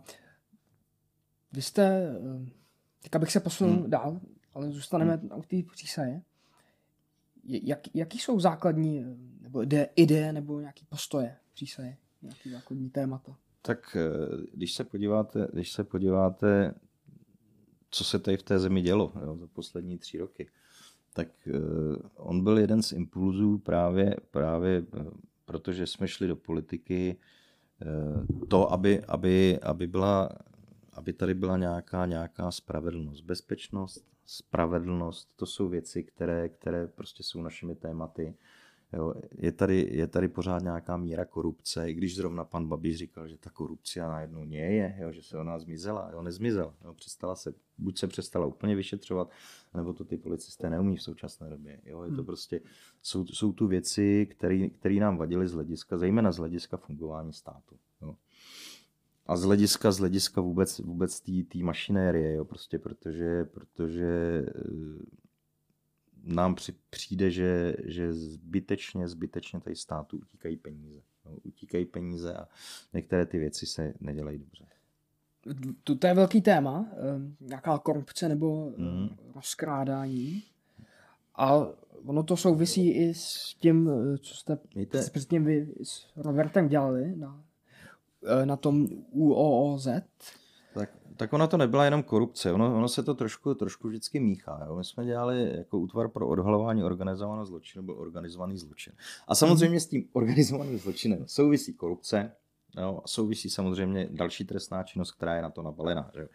vy 1.52 1.62
jste, 1.62 2.10
eh, 2.10 2.50
tak 3.02 3.16
abych 3.16 3.32
se 3.32 3.40
posunul 3.40 3.74
hmm. 3.74 3.90
dál, 3.90 4.20
ale 4.54 4.70
zůstaneme 4.70 5.16
hmm. 5.16 5.30
u 5.34 5.42
té 5.42 5.56
přísaje. 5.72 6.22
Jak, 7.44 7.94
jaký 7.94 8.18
jsou 8.18 8.40
základní, 8.40 9.04
eh, 9.04 9.16
nebo 9.40 9.62
ide, 9.62 9.88
ideje, 9.96 10.32
nebo 10.32 10.60
nějaký 10.60 10.84
postoje 10.88 11.36
přísaje? 11.52 11.96
Nějaký 12.22 12.50
základní 12.50 12.90
témata? 12.90 13.36
Tak 13.62 13.96
eh, 13.96 14.36
když 14.52 14.74
se 14.74 14.84
podíváte, 14.84 15.48
když 15.52 15.72
se 15.72 15.84
podíváte, 15.84 16.74
co 17.90 18.04
se 18.04 18.18
tady 18.18 18.36
v 18.36 18.42
té 18.42 18.58
zemi 18.58 18.82
dělo 18.82 19.12
jo, 19.24 19.36
za 19.36 19.46
poslední 19.46 19.98
tři 19.98 20.18
roky, 20.18 20.50
tak 21.12 21.28
eh, 21.46 21.52
on 22.16 22.44
byl 22.44 22.58
jeden 22.58 22.82
z 22.82 22.92
impulzů 22.92 23.58
právě, 23.58 24.16
právě 24.30 24.86
eh, 24.96 25.04
protože 25.44 25.86
jsme 25.86 26.08
šli 26.08 26.28
do 26.28 26.36
politiky, 26.36 27.16
to, 28.48 28.72
aby, 28.72 29.04
aby, 29.04 29.58
aby, 29.62 29.86
byla, 29.86 30.28
aby 30.92 31.12
tady 31.12 31.34
byla 31.34 31.56
nějaká, 31.56 32.06
nějaká 32.06 32.50
spravedlnost. 32.50 33.24
Bezpečnost, 33.24 34.08
spravedlnost, 34.26 35.36
to 35.36 35.46
jsou 35.46 35.68
věci, 35.68 36.02
které, 36.02 36.48
které 36.48 36.86
prostě 36.86 37.22
jsou 37.22 37.42
našimi 37.42 37.74
tématy. 37.74 38.34
Jo, 38.92 39.14
je, 39.38 39.52
tady, 39.52 39.88
je 39.92 40.06
tady 40.06 40.28
pořád 40.28 40.62
nějaká 40.62 40.96
míra 40.96 41.24
korupce, 41.24 41.90
i 41.90 41.94
když 41.94 42.16
zrovna 42.16 42.44
pan 42.44 42.68
Babiš 42.68 42.96
říkal, 42.96 43.28
že 43.28 43.38
ta 43.38 43.50
korupce 43.50 44.00
najednou 44.00 44.44
nie 44.44 44.72
je, 44.72 44.96
jo, 45.00 45.12
že 45.12 45.22
se 45.22 45.38
ona 45.38 45.58
zmizela. 45.58 46.10
Jo, 46.12 46.22
nezmizela. 46.22 46.74
Jo, 46.84 46.94
přestala 46.94 47.36
se, 47.36 47.54
buď 47.78 47.98
se 47.98 48.06
přestala 48.06 48.46
úplně 48.46 48.76
vyšetřovat, 48.76 49.30
nebo 49.74 49.92
to 49.92 50.04
ty 50.04 50.16
policisté 50.16 50.70
neumí 50.70 50.96
v 50.96 51.02
současné 51.02 51.50
době. 51.50 51.80
Jo, 51.84 52.02
je 52.02 52.10
to 52.10 52.16
hmm. 52.16 52.26
prostě, 52.26 52.60
jsou, 53.02 53.26
jsou 53.26 53.52
tu 53.52 53.66
věci, 53.66 54.28
které 54.78 54.94
nám 54.94 55.16
vadily 55.16 55.48
z 55.48 55.52
hlediska, 55.52 55.98
zejména 55.98 56.32
z 56.32 56.36
hlediska 56.36 56.76
fungování 56.76 57.32
státu. 57.32 57.76
Jo. 58.02 58.16
A 59.26 59.36
z 59.36 59.42
hlediska, 59.42 59.92
z 59.92 59.98
hlediska 59.98 60.40
vůbec, 60.40 60.78
vůbec 60.78 61.20
té 61.20 61.58
mašinérie, 61.62 62.34
jo, 62.34 62.44
prostě 62.44 62.78
protože, 62.78 63.44
protože 63.44 64.42
nám 66.24 66.54
při, 66.54 66.74
přijde, 66.90 67.30
že, 67.30 67.76
že 67.84 68.14
zbytečně, 68.14 69.08
zbytečně 69.08 69.60
tady 69.60 69.76
státu 69.76 70.16
utíkají 70.16 70.56
peníze. 70.56 71.00
No, 71.24 71.36
utíkají 71.42 71.84
peníze 71.84 72.34
a 72.34 72.48
některé 72.92 73.26
ty 73.26 73.38
věci 73.38 73.66
se 73.66 73.94
nedělají 74.00 74.38
dobře. 74.38 74.64
To, 75.84 75.94
to 75.94 76.06
je 76.06 76.14
velký 76.14 76.42
téma, 76.42 76.86
ehm, 76.96 77.36
nějaká 77.40 77.78
korupce 77.78 78.28
nebo 78.28 78.72
mm. 78.76 79.08
rozkrádání. 79.34 80.42
A 81.34 81.66
ono 82.04 82.22
to 82.22 82.36
souvisí 82.36 82.90
i 82.90 83.14
s 83.14 83.54
tím, 83.60 83.90
co 84.20 84.34
jste 84.34 84.58
Víte- 84.74 85.02
s, 85.02 85.10
předtím 85.10 85.44
vy 85.44 85.74
s 85.82 86.06
Robertem 86.16 86.68
dělali 86.68 87.16
na, 87.16 87.44
eh, 88.42 88.46
na 88.46 88.56
tom 88.56 88.88
UOOZ. 89.10 89.88
Tak, 90.78 90.90
tak 91.16 91.32
ona 91.32 91.46
to 91.46 91.56
nebyla 91.56 91.84
jenom 91.84 92.02
korupce, 92.02 92.52
ono, 92.52 92.76
ono 92.76 92.88
se 92.88 93.02
to 93.02 93.14
trošku, 93.14 93.54
trošku 93.54 93.88
vždycky 93.88 94.20
míchá. 94.20 94.64
Jo? 94.66 94.76
My 94.76 94.84
jsme 94.84 95.04
dělali 95.04 95.56
jako 95.56 95.78
útvar 95.78 96.08
pro 96.08 96.28
odhalování 96.28 96.84
organizovaného 96.84 97.46
zločinu, 97.46 97.84
byl 97.84 97.98
organizovaný 97.98 98.58
zločin. 98.58 98.92
A 99.28 99.34
samozřejmě 99.34 99.80
s 99.80 99.86
tím 99.86 100.08
organizovaným 100.12 100.78
zločinem 100.78 101.24
souvisí 101.26 101.74
korupce, 101.74 102.32
jo? 102.80 103.00
a 103.04 103.08
souvisí 103.08 103.50
samozřejmě 103.50 104.08
další 104.10 104.44
trestná 104.44 104.82
činnost, 104.82 105.12
která 105.12 105.36
je 105.36 105.42
na 105.42 105.50
to 105.50 105.62
nabalená. 105.62 106.10
Že? 106.14 106.28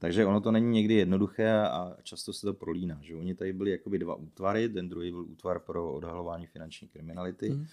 Takže 0.00 0.26
ono 0.26 0.40
to 0.40 0.50
není 0.50 0.70
někdy 0.70 0.94
jednoduché 0.94 1.52
a 1.52 1.96
často 2.02 2.32
se 2.32 2.46
to 2.46 2.54
prolíná. 2.54 2.98
Že? 3.02 3.16
Oni 3.16 3.34
tady 3.34 3.52
byli 3.52 3.70
jakoby 3.70 3.98
dva 3.98 4.14
útvary, 4.14 4.68
ten 4.68 4.88
druhý 4.88 5.10
byl 5.10 5.20
útvar 5.22 5.58
pro 5.58 5.92
odhalování 5.92 6.46
finanční 6.46 6.88
kriminality. 6.88 7.50
Mhm. 7.50 7.66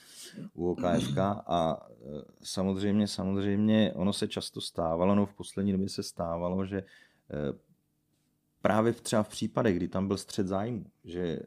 UOKFK 0.54 1.18
a 1.18 1.88
e, 1.90 2.22
samozřejmě, 2.44 3.08
samozřejmě 3.08 3.94
ono 3.96 4.14
se 4.14 4.28
často 4.28 4.62
stávalo, 4.62 5.16
no 5.16 5.26
v 5.26 5.34
poslední 5.34 5.72
době 5.72 5.90
se 5.90 6.04
stávalo, 6.04 6.66
že 6.66 6.78
e, 6.78 6.84
právě 8.62 8.94
v 8.94 9.02
třeba 9.02 9.24
v 9.24 9.30
případech, 9.30 9.76
kdy 9.76 9.88
tam 9.88 10.08
byl 10.08 10.18
střed 10.18 10.48
zájmu, 10.48 10.86
že 11.04 11.22
e, 11.22 11.40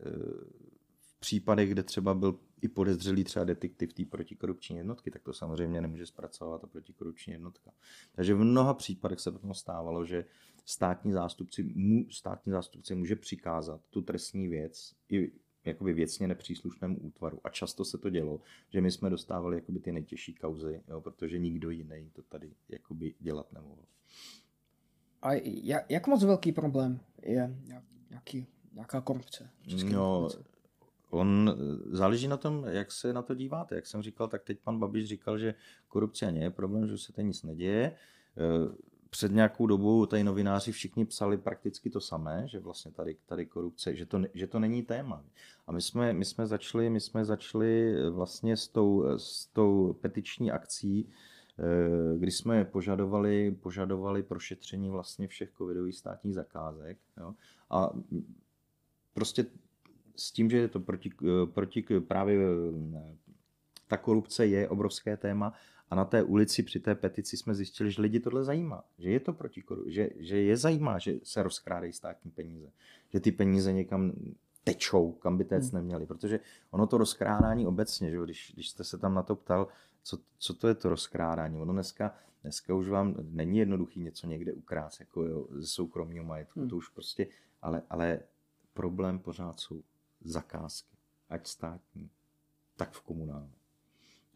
v 1.00 1.20
případech, 1.20 1.70
kde 1.70 1.82
třeba 1.82 2.14
byl 2.14 2.38
i 2.62 2.68
podezřelý 2.68 3.24
třeba 3.24 3.44
detektiv 3.44 3.92
té 3.92 4.04
protikorupční 4.04 4.76
jednotky, 4.76 5.10
tak 5.10 5.22
to 5.22 5.32
samozřejmě 5.32 5.80
nemůže 5.80 6.06
zpracovat 6.06 6.60
ta 6.60 6.66
protikorupční 6.66 7.32
jednotka. 7.32 7.70
Takže 8.12 8.34
v 8.34 8.38
mnoha 8.38 8.74
případech 8.74 9.20
se 9.20 9.32
potom 9.32 9.54
stávalo, 9.54 10.04
že 10.04 10.24
státní 10.64 11.12
zástupci, 11.12 11.62
mu, 11.62 12.10
státní 12.10 12.52
zástupci 12.52 12.94
může 12.94 13.16
přikázat 13.16 13.80
tu 13.90 14.02
trestní 14.02 14.48
věc 14.48 14.94
i 15.08 15.32
jakoby 15.64 15.92
věcně 15.92 16.28
nepříslušnému 16.28 16.98
útvaru. 16.98 17.40
A 17.44 17.48
často 17.48 17.84
se 17.84 17.98
to 17.98 18.10
dělo, 18.10 18.40
že 18.68 18.80
my 18.80 18.90
jsme 18.90 19.10
dostávali 19.10 19.56
jakoby 19.56 19.80
ty 19.80 19.92
nejtěžší 19.92 20.34
kauzy, 20.34 20.82
jo, 20.88 21.00
protože 21.00 21.38
nikdo 21.38 21.70
jiný 21.70 22.10
to 22.12 22.22
tady 22.22 22.54
jakoby 22.68 23.14
dělat 23.18 23.52
nemohl. 23.52 23.82
A 25.22 25.32
jak, 25.88 26.06
moc 26.06 26.24
velký 26.24 26.52
problém 26.52 27.00
je 27.22 27.58
jak, 27.66 27.84
jaký, 28.10 28.46
nějaká 28.72 29.00
korupce? 29.00 29.50
No, 29.84 30.28
republice? 30.28 30.57
On 31.10 31.56
záleží 31.90 32.28
na 32.28 32.36
tom, 32.36 32.64
jak 32.68 32.92
se 32.92 33.12
na 33.12 33.22
to 33.22 33.34
díváte. 33.34 33.74
Jak 33.74 33.86
jsem 33.86 34.02
říkal, 34.02 34.28
tak 34.28 34.42
teď 34.42 34.58
pan 34.64 34.78
Babiš 34.78 35.08
říkal, 35.08 35.38
že 35.38 35.54
korupce 35.88 36.26
je 36.26 36.50
problém, 36.50 36.86
že 36.86 36.98
se 36.98 37.12
tady 37.12 37.28
nic 37.28 37.42
neděje. 37.42 37.82
E, 37.84 37.94
Před 39.10 39.32
nějakou 39.32 39.66
dobou 39.66 40.06
tady 40.06 40.24
novináři 40.24 40.72
všichni 40.72 41.04
psali 41.04 41.38
prakticky 41.38 41.90
to 41.90 42.00
samé, 42.00 42.44
že 42.48 42.60
vlastně 42.60 42.92
tady, 42.92 43.16
tady 43.26 43.46
korupce, 43.46 43.94
že 43.94 44.06
to, 44.06 44.20
že 44.34 44.46
to 44.46 44.58
není 44.58 44.82
téma. 44.82 45.24
A 45.66 45.72
my 45.72 45.80
jsme, 45.82 46.12
my 46.12 46.24
jsme 46.24 46.46
začali, 46.46 46.90
my 46.90 47.00
jsme 47.00 47.24
začali 47.24 47.94
vlastně 48.10 48.56
s 48.56 48.68
tou, 48.68 49.04
s 49.16 49.46
tou 49.46 49.96
petiční 50.00 50.50
akcí, 50.50 51.08
kdy 52.18 52.30
jsme 52.30 52.64
požadovali, 52.64 53.50
požadovali 53.50 54.22
prošetření 54.22 54.90
vlastně 54.90 55.28
všech 55.28 55.52
covidových 55.58 55.96
státních 55.96 56.34
zakázek. 56.34 56.98
Jo? 57.16 57.34
A 57.70 57.90
prostě 59.14 59.46
s 60.18 60.32
tím, 60.32 60.50
že 60.50 60.58
je 60.58 60.68
to 60.68 60.80
proti, 60.80 61.10
proti 61.54 61.84
právě 62.00 62.38
eh, 62.96 63.16
ta 63.86 63.96
korupce 63.96 64.46
je 64.46 64.68
obrovské 64.68 65.16
téma 65.16 65.52
a 65.90 65.94
na 65.94 66.04
té 66.04 66.22
ulici 66.22 66.62
při 66.62 66.80
té 66.80 66.94
petici 66.94 67.36
jsme 67.36 67.54
zjistili, 67.54 67.90
že 67.90 68.02
lidi 68.02 68.20
tohle 68.20 68.44
zajímá, 68.44 68.84
že 68.98 69.10
je 69.10 69.20
to 69.20 69.32
proti 69.32 69.62
korupci, 69.62 69.92
že, 69.92 70.10
že 70.18 70.40
je 70.40 70.56
zajímá, 70.56 70.98
že 70.98 71.14
se 71.22 71.42
rozkrádají 71.42 71.92
státní 71.92 72.30
peníze, 72.30 72.70
že 73.12 73.20
ty 73.20 73.32
peníze 73.32 73.72
někam 73.72 74.12
tečou, 74.64 75.12
kam 75.12 75.38
by 75.38 75.44
téct 75.44 75.72
neměli, 75.72 76.06
protože 76.06 76.40
ono 76.70 76.86
to 76.86 76.98
rozkrádání 76.98 77.66
obecně, 77.66 78.10
že 78.10 78.18
když, 78.24 78.50
když 78.54 78.68
jste 78.70 78.84
se 78.84 78.98
tam 78.98 79.14
na 79.14 79.22
to 79.22 79.36
ptal, 79.36 79.68
co, 80.02 80.18
co 80.38 80.54
to 80.54 80.68
je 80.68 80.74
to 80.74 80.88
rozkrádání, 80.88 81.58
ono 81.60 81.72
dneska, 81.72 82.14
dneska 82.42 82.74
už 82.74 82.88
vám 82.88 83.14
není 83.18 83.58
jednoduchý 83.58 84.00
něco 84.00 84.26
někde 84.26 84.52
ukrást, 84.52 85.00
jako 85.00 85.22
jo, 85.22 85.46
ze 85.50 85.66
soukromého 85.66 86.24
majetku, 86.24 86.60
Hmm. 86.60 86.68
to 86.68 86.76
už 86.76 86.88
prostě, 86.88 87.26
ale, 87.62 87.82
ale 87.90 88.20
problém 88.74 89.18
pořád 89.18 89.60
jsou 89.60 89.82
zakázky, 90.20 90.96
ať 91.28 91.46
státní, 91.46 92.10
tak 92.76 92.92
v 92.92 93.02
komunálním. 93.02 93.58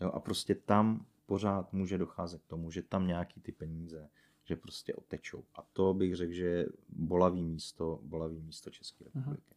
Jo, 0.00 0.10
a 0.10 0.20
prostě 0.20 0.54
tam 0.54 1.06
pořád 1.26 1.72
může 1.72 1.98
docházet 1.98 2.42
k 2.42 2.46
tomu, 2.46 2.70
že 2.70 2.82
tam 2.82 3.06
nějaký 3.06 3.40
ty 3.40 3.52
peníze, 3.52 4.08
že 4.44 4.56
prostě 4.56 4.94
otečou. 4.94 5.44
A 5.54 5.62
to 5.72 5.94
bych 5.94 6.16
řekl, 6.16 6.32
že 6.32 6.46
je 6.46 6.66
bolavý 6.88 7.42
místo, 7.42 8.00
bolavý 8.02 8.40
místo 8.40 8.70
České 8.70 9.04
Aha. 9.04 9.14
republiky. 9.14 9.54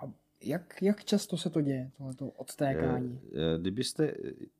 A 0.00 0.12
jak, 0.40 0.82
jak 0.82 1.04
často 1.04 1.36
se 1.36 1.50
to 1.50 1.60
děje, 1.60 1.90
tohleto 1.96 2.28
odtékání? 2.28 3.20
Eh, 3.24 3.54
eh, 3.54 3.58
Kdybyste, 3.58 4.14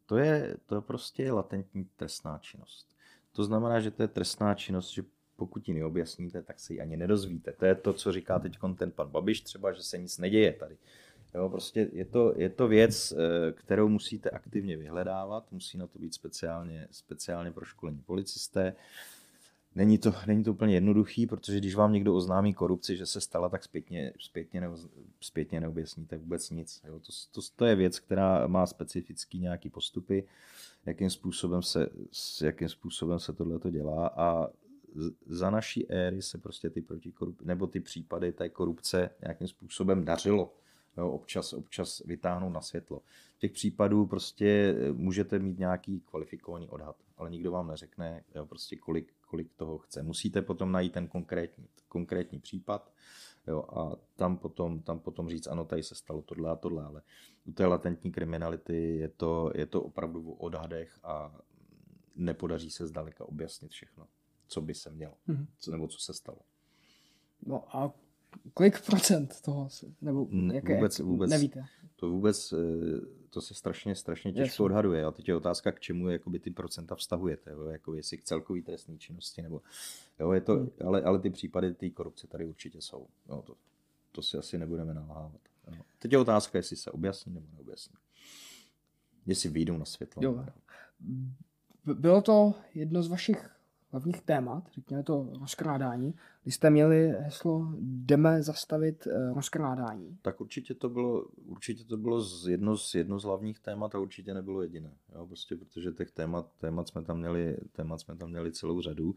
to 0.07 0.17
je, 0.17 0.57
to 0.67 0.75
je 0.75 0.81
prostě 0.81 1.33
latentní 1.33 1.85
trestná 1.97 2.39
činnost. 2.39 2.97
To 3.33 3.45
znamená, 3.45 3.81
že 3.81 3.91
to 3.91 4.03
je 4.03 4.09
trestná 4.09 4.55
činnost, 4.55 4.91
že 4.91 5.03
pokud 5.41 5.69
ji 5.69 5.75
neobjasníte, 5.75 6.43
tak 6.43 6.61
se 6.61 6.73
ji 6.73 6.81
ani 6.81 6.97
nedozvíte. 6.97 7.53
To 7.53 7.65
je 7.65 7.75
to, 7.75 7.93
co 7.93 8.13
říká 8.13 8.39
teď 8.39 8.59
ten 8.79 8.91
pan 8.91 9.09
Babiš 9.09 9.41
třeba, 9.41 9.73
že 9.73 9.83
se 9.83 9.99
nic 9.99 10.19
neděje 10.19 10.53
tady. 10.53 10.77
Jo, 11.35 11.49
prostě 11.49 11.89
je 11.93 12.05
to, 12.05 12.35
je 12.37 12.49
to 12.51 12.69
věc, 12.69 13.13
eh, 13.13 13.53
kterou 13.53 13.89
musíte 13.89 14.31
aktivně 14.31 14.77
vyhledávat, 14.77 15.53
musí 15.53 15.79
na 15.79 15.87
to 15.87 15.99
být 15.99 16.15
speciálně, 16.15 16.89
speciálně 16.91 17.53
proškolení 17.53 18.03
policisté. 18.07 18.77
Není 19.75 19.99
to, 19.99 20.15
není 20.27 20.45
to 20.45 20.53
úplně 20.53 20.75
jednoduchý, 20.75 21.27
protože 21.27 21.59
když 21.59 21.75
vám 21.75 21.93
někdo 21.93 22.15
oznámí 22.15 22.55
korupci, 22.55 22.97
že 22.97 23.07
se 23.07 23.21
stala, 23.21 23.49
tak 23.49 23.65
zpětně, 23.65 24.13
zpětně, 24.19 24.61
neoz, 24.61 24.89
zpětně 25.21 25.61
neobjasníte 25.61 26.17
vůbec 26.17 26.51
nic. 26.51 26.81
Jo. 26.85 27.01
To, 27.01 27.13
to, 27.33 27.41
to 27.57 27.65
je 27.65 27.75
věc, 27.75 28.01
která 28.01 28.47
má 28.47 28.67
specifický 28.67 29.39
nějaký 29.39 29.71
postupy, 29.71 30.25
jakým 30.87 31.11
způsobem 31.11 31.63
se, 31.63 31.89
jakým 32.43 32.69
způsobem 32.69 33.19
se 33.19 33.33
tohle 33.33 33.59
dělá 33.71 34.09
a 34.09 34.49
za 35.27 35.51
naší 35.51 35.91
éry 35.91 36.23
se 36.23 36.39
prostě 36.39 36.71
ty 36.71 36.81
protikorup, 36.81 37.43
nebo 37.43 37.67
ty 37.67 37.81
případy 37.81 38.33
té 38.33 38.49
korupce 38.49 39.11
nějakým 39.21 39.49
způsobem 39.49 40.05
dařilo. 40.05 40.55
Jo, 40.97 41.11
občas, 41.11 41.53
občas 41.53 42.03
vytáhnout 42.05 42.51
na 42.51 42.61
světlo. 42.61 43.03
Těch 43.39 43.53
případů 43.53 44.07
prostě 44.07 44.77
eh, 44.79 44.93
můžete 44.93 45.39
mít 45.39 45.59
nějaký 45.59 46.01
kvalifikovaný 46.01 46.69
odhad, 46.69 46.97
ale 47.17 47.31
nikdo 47.31 47.51
vám 47.51 47.69
neřekne, 47.69 48.25
jo, 48.35 48.47
prostě 48.47 48.77
kolik, 48.77 49.13
kolik 49.27 49.53
toho 49.57 49.79
chce. 49.79 50.03
Musíte 50.03 50.43
potom 50.43 50.73
najít 50.73 50.93
ten 50.93 51.09
konkrétní, 51.09 51.69
konkrétní 51.89 52.41
případ 52.41 52.93
jo, 53.49 53.65
a 53.77 53.97
tam 54.17 54.37
potom, 54.37 54.83
tam 54.83 54.99
potom 54.99 55.29
říct, 55.29 55.47
ano, 55.47 55.65
tady 55.65 55.83
se 55.83 55.95
stalo 55.95 56.23
tohle 56.23 56.51
a 56.51 56.57
tohle, 56.57 56.85
ale 56.85 57.03
u 57.45 57.53
té 57.53 57.67
latentní 57.67 58.13
kriminality 58.13 58.97
je 58.97 59.09
to, 59.09 59.53
je 59.55 59.67
to 59.67 59.83
opravdu 59.83 60.31
o 60.31 60.35
odhadech 60.35 60.99
a 61.03 61.41
nepodaří 62.17 62.71
se 62.71 62.87
zdaleka 62.87 63.25
objasnit 63.25 63.71
všechno, 63.71 64.07
co 64.51 64.61
by 64.61 64.75
se 64.75 64.91
mělo, 64.91 65.15
Mhm. 65.27 65.47
co, 65.59 65.71
nebo 65.71 65.89
co 65.89 65.99
se 65.99 66.15
stalo. 66.15 66.39
No 67.47 67.77
a 67.77 67.93
kolik 68.55 68.87
procent 68.87 69.41
toho, 69.41 69.71
se, 69.71 69.87
nebo 70.03 70.29
N- 70.31 70.51
jak, 70.55 70.69
vůbec- 70.69 70.99
vůbec. 70.99 71.31
nevíte? 71.31 71.65
To 71.97 72.11
vůbec, 72.11 72.53
eh, 72.53 72.57
to 73.31 73.41
se 73.41 73.55
strašně, 73.55 73.95
strašně 73.95 74.33
těžko 74.33 74.43
Jasně. 74.45 74.65
odhaduje. 74.65 75.05
A 75.05 75.11
teď 75.11 75.29
je 75.29 75.37
otázka, 75.37 75.73
k 75.73 75.81
čemu 75.81 76.09
jakoby 76.09 76.39
ty 76.39 76.51
procenta 76.51 76.95
vztahujete. 76.95 77.51
Jo? 77.51 77.65
Jako 77.65 77.95
jestli 77.95 78.19
k 78.19 78.25
celkový 78.25 78.63
trestné 78.63 78.99
činnosti, 78.99 79.43
nebo, 79.43 79.63
jo, 80.21 80.33
je 80.33 80.41
to, 80.41 80.53
Hmm. 80.57 80.71
ale, 80.87 81.03
ale 81.03 81.19
ty 81.19 81.31
případy 81.31 81.75
té 81.75 81.91
korupce 81.91 82.27
tady 82.27 82.45
určitě 82.47 82.81
jsou. 82.81 83.07
Jo, 83.29 83.43
to, 83.47 83.55
to 84.13 84.23
si 84.23 84.37
asi 84.39 84.59
nebudeme 84.59 84.95
nalhávat. 84.95 85.41
Jo. 85.77 85.83
Teď 85.99 86.13
je 86.13 86.19
otázka, 86.19 86.59
jestli 86.59 86.77
se 86.77 86.91
objasní 86.91 87.35
nebo 87.35 87.47
neobjasní. 87.53 87.95
Jestli 89.27 89.49
vyjdou 89.49 89.77
na 89.77 89.85
světlo. 89.85 90.23
Jo. 90.25 90.47
Bylo 91.85 92.23
to 92.23 92.55
jedno 92.75 93.03
z 93.03 93.09
vašich 93.09 93.51
hlavních 93.91 94.23
témat, 94.23 94.65
řekněme 94.73 95.03
to 95.03 95.29
rozkrádání, 95.41 96.15
kdy 96.43 96.53
jste 96.53 96.71
měli 96.71 97.09
heslo 97.09 97.73
jdeme 97.81 98.43
zastavit 98.43 99.07
eh, 99.07 99.35
rozkrádání. 99.35 100.19
Tak 100.23 100.41
určitě 100.41 100.75
to 100.75 100.89
bylo, 100.89 101.25
určitě 101.47 101.85
to 101.85 101.97
bylo 101.97 102.21
z 102.21 102.49
jedno, 102.49 102.77
z 102.77 102.95
jedno 102.95 103.19
z 103.19 103.25
hlavních 103.25 103.59
témat 103.59 103.95
a 103.95 103.99
určitě 103.99 104.35
nebylo 104.35 104.63
jediné. 104.63 104.93
Jo, 105.15 105.27
prostě 105.27 105.57
protože 105.57 105.93
těch 105.93 106.11
témat, 106.11 106.47
témat, 106.61 106.89
jsme 106.89 107.03
tam 107.03 107.19
měli, 107.19 107.57
témat 107.73 108.01
jsme 108.01 108.17
tam 108.17 108.31
měli 108.31 108.53
celou 108.53 108.81
řadu. 108.81 109.15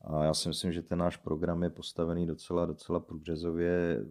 A 0.00 0.24
já 0.24 0.34
si 0.34 0.48
myslím, 0.48 0.72
že 0.72 0.82
ten 0.82 0.98
náš 0.98 1.16
program 1.16 1.62
je 1.62 1.70
postavený 1.70 2.26
docela, 2.26 2.66
docela 2.66 3.00
průřezově. 3.00 4.04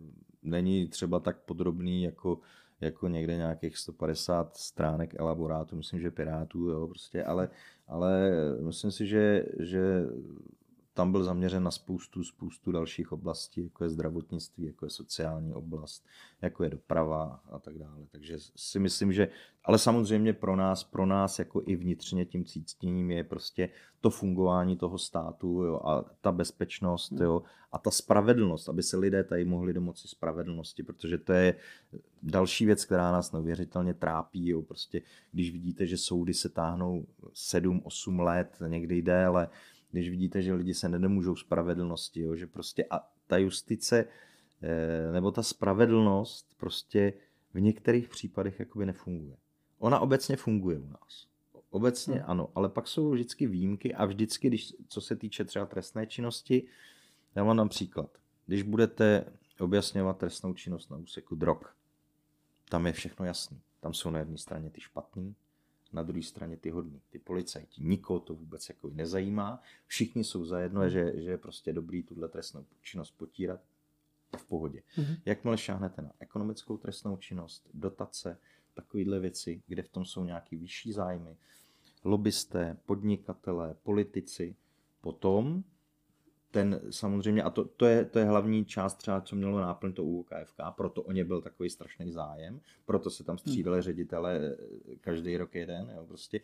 Není 0.44 0.88
třeba 0.88 1.20
tak 1.20 1.38
podrobný 1.38 2.04
jako, 2.04 2.40
jako 2.84 3.08
někde 3.08 3.38
nějakých 3.38 3.78
150 3.78 4.58
stránek 4.58 5.16
elaborátu, 5.20 5.76
myslím, 5.76 6.00
že 6.00 6.12
Pirátů, 6.12 6.70
jo, 6.70 6.88
prostě, 6.88 7.24
ale, 7.24 7.50
ale 7.88 8.32
myslím 8.62 8.92
si, 8.92 9.08
že, 9.08 9.46
že 9.60 10.06
tam 10.94 11.12
byl 11.12 11.24
zaměřen 11.24 11.64
na 11.64 11.72
spoustu, 11.72 12.24
spoustu 12.24 12.72
dalších 12.72 13.12
oblastí, 13.12 13.64
jako 13.64 13.84
je 13.84 13.90
zdravotnictví, 13.90 14.66
jako 14.66 14.86
je 14.86 14.90
sociální 14.90 15.54
oblast, 15.54 16.06
jako 16.42 16.64
je 16.64 16.70
doprava 16.70 17.42
a 17.52 17.60
tak 17.60 17.78
dále. 17.78 18.06
Takže 18.12 18.38
si 18.56 18.80
myslím, 18.80 19.14
že, 19.14 19.28
ale 19.66 19.80
samozřejmě 19.80 20.34
pro 20.34 20.56
nás, 20.56 20.84
pro 20.84 21.06
nás 21.06 21.40
jako 21.40 21.64
i 21.66 21.76
vnitřně 21.76 22.26
tím 22.26 22.46
cítěním 22.46 23.12
je 23.12 23.24
prostě 23.24 23.70
to 24.02 24.10
fungování 24.10 24.78
toho 24.78 24.98
státu 24.98 25.48
jo, 25.48 25.82
a 25.86 26.06
ta 26.22 26.32
bezpečnost 26.32 27.12
jo, 27.12 27.42
a 27.72 27.78
ta 27.78 27.92
spravedlnost, 27.92 28.70
aby 28.70 28.84
se 28.84 28.98
lidé 28.98 29.24
tady 29.24 29.46
mohli 29.46 29.74
domoci 29.74 30.08
spravedlnosti, 30.08 30.84
protože 30.84 31.18
to 31.18 31.34
je 31.34 31.56
další 32.24 32.66
věc, 32.66 32.86
která 32.86 33.12
nás 33.12 33.32
neuvěřitelně 33.32 33.94
trápí. 33.94 34.48
Jo, 34.48 34.62
prostě, 34.62 35.02
když 35.32 35.52
vidíte, 35.52 35.88
že 35.88 35.98
soudy 35.98 36.34
se 36.34 36.50
táhnou 36.50 37.06
7-8 37.34 38.20
let, 38.20 38.58
někdy 38.68 39.02
déle, 39.02 39.50
když 39.94 40.10
vidíte, 40.10 40.42
že 40.42 40.54
lidi 40.54 40.74
se 40.74 40.90
nedemůžou 40.90 41.36
spravedlnosti, 41.36 42.22
jo, 42.22 42.36
že 42.36 42.48
prostě 42.48 42.86
a 42.90 43.10
ta 43.28 43.38
justice 43.38 44.06
eh, 44.62 45.12
nebo 45.12 45.32
ta 45.32 45.44
spravedlnost 45.44 46.58
prostě 46.58 47.14
v 47.54 47.62
některých 47.62 48.10
případech 48.10 48.60
jakoby 48.60 48.86
nefunguje. 48.86 49.38
Ona 49.80 50.00
obecně 50.00 50.36
funguje 50.36 50.80
u 50.80 50.88
nás. 50.88 51.28
Obecně 51.70 52.16
hmm. 52.16 52.24
ano, 52.28 52.50
ale 52.56 52.70
pak 52.70 52.88
jsou 52.88 53.12
vždycky 53.12 53.48
výjimky 53.48 53.96
a 53.96 54.06
vždycky, 54.06 54.48
když, 54.48 54.74
co 54.88 55.02
se 55.02 55.16
týče 55.16 55.46
třeba 55.46 55.66
trestné 55.66 56.08
činnosti, 56.08 56.64
já 57.36 57.44
vám 57.44 57.58
dám 57.58 57.70
příklad. 57.70 58.18
Když 58.46 58.64
budete 58.64 59.26
objasňovat 59.60 60.18
trestnou 60.18 60.54
činnost 60.54 60.90
na 60.90 60.98
úseku 60.98 61.36
drog, 61.36 61.58
tam 62.70 62.88
je 62.88 62.94
všechno 62.94 63.26
jasné. 63.26 63.58
Tam 63.80 63.94
jsou 63.94 64.10
na 64.10 64.20
jedné 64.20 64.38
straně 64.38 64.70
ty 64.70 64.82
špatný, 64.82 65.36
na 65.94 66.04
druhé 66.04 66.24
straně 66.24 66.58
ty 66.58 66.70
hodní, 66.70 67.02
ty 67.10 67.20
policajti. 67.20 67.84
Nikoho 67.84 68.20
to 68.20 68.36
vůbec 68.36 68.70
jako 68.70 68.90
nezajímá. 68.90 69.62
Všichni 69.88 70.24
jsou 70.24 70.46
zajedno, 70.46 70.82
hmm. 70.82 70.90
že, 70.90 71.22
že 71.22 71.32
je 71.32 71.38
prostě 71.38 71.74
dobrý 71.74 72.04
tuhle 72.04 72.30
trestnou 72.30 72.66
činnost 72.82 73.12
potírat 73.12 73.62
v 74.38 74.46
pohodě. 74.46 74.84
Mm-hmm. 74.98 75.18
Jakmile 75.26 75.58
šáhnete 75.58 76.02
na 76.02 76.12
ekonomickou 76.20 76.78
trestnou 76.78 77.18
činnost, 77.18 77.70
dotace, 77.74 78.38
takovéhle 78.74 79.20
věci, 79.20 79.62
kde 79.68 79.84
v 79.84 79.90
tom 79.90 80.06
jsou 80.06 80.24
nějaký 80.24 80.56
vyšší 80.56 80.94
zájmy, 80.94 81.38
lobbysté, 82.04 82.78
podnikatelé, 82.86 83.76
politici, 83.84 84.56
potom 85.02 85.64
ten 86.54 86.82
samozřejmě, 86.90 87.44
a 87.44 87.50
to, 87.50 87.66
to, 87.66 87.86
je, 87.86 88.06
to 88.06 88.20
je 88.20 88.26
hlavní 88.26 88.66
část 88.66 88.96
třeba, 88.96 89.22
co 89.22 89.36
mělo 89.36 89.60
náplň 89.60 89.94
to 89.94 90.04
UKFK, 90.04 90.58
proto 90.78 91.02
o 91.02 91.12
ně 91.12 91.26
byl 91.26 91.42
takový 91.42 91.70
strašný 91.70 92.12
zájem, 92.12 92.62
proto 92.86 93.10
se 93.10 93.24
tam 93.24 93.38
střídali 93.38 93.78
hmm. 93.78 93.82
ředitele 93.82 94.56
eh, 94.92 94.96
každý 95.02 95.38
rok 95.38 95.56
jeden, 95.56 95.92
jo, 95.96 96.06
prostě. 96.08 96.42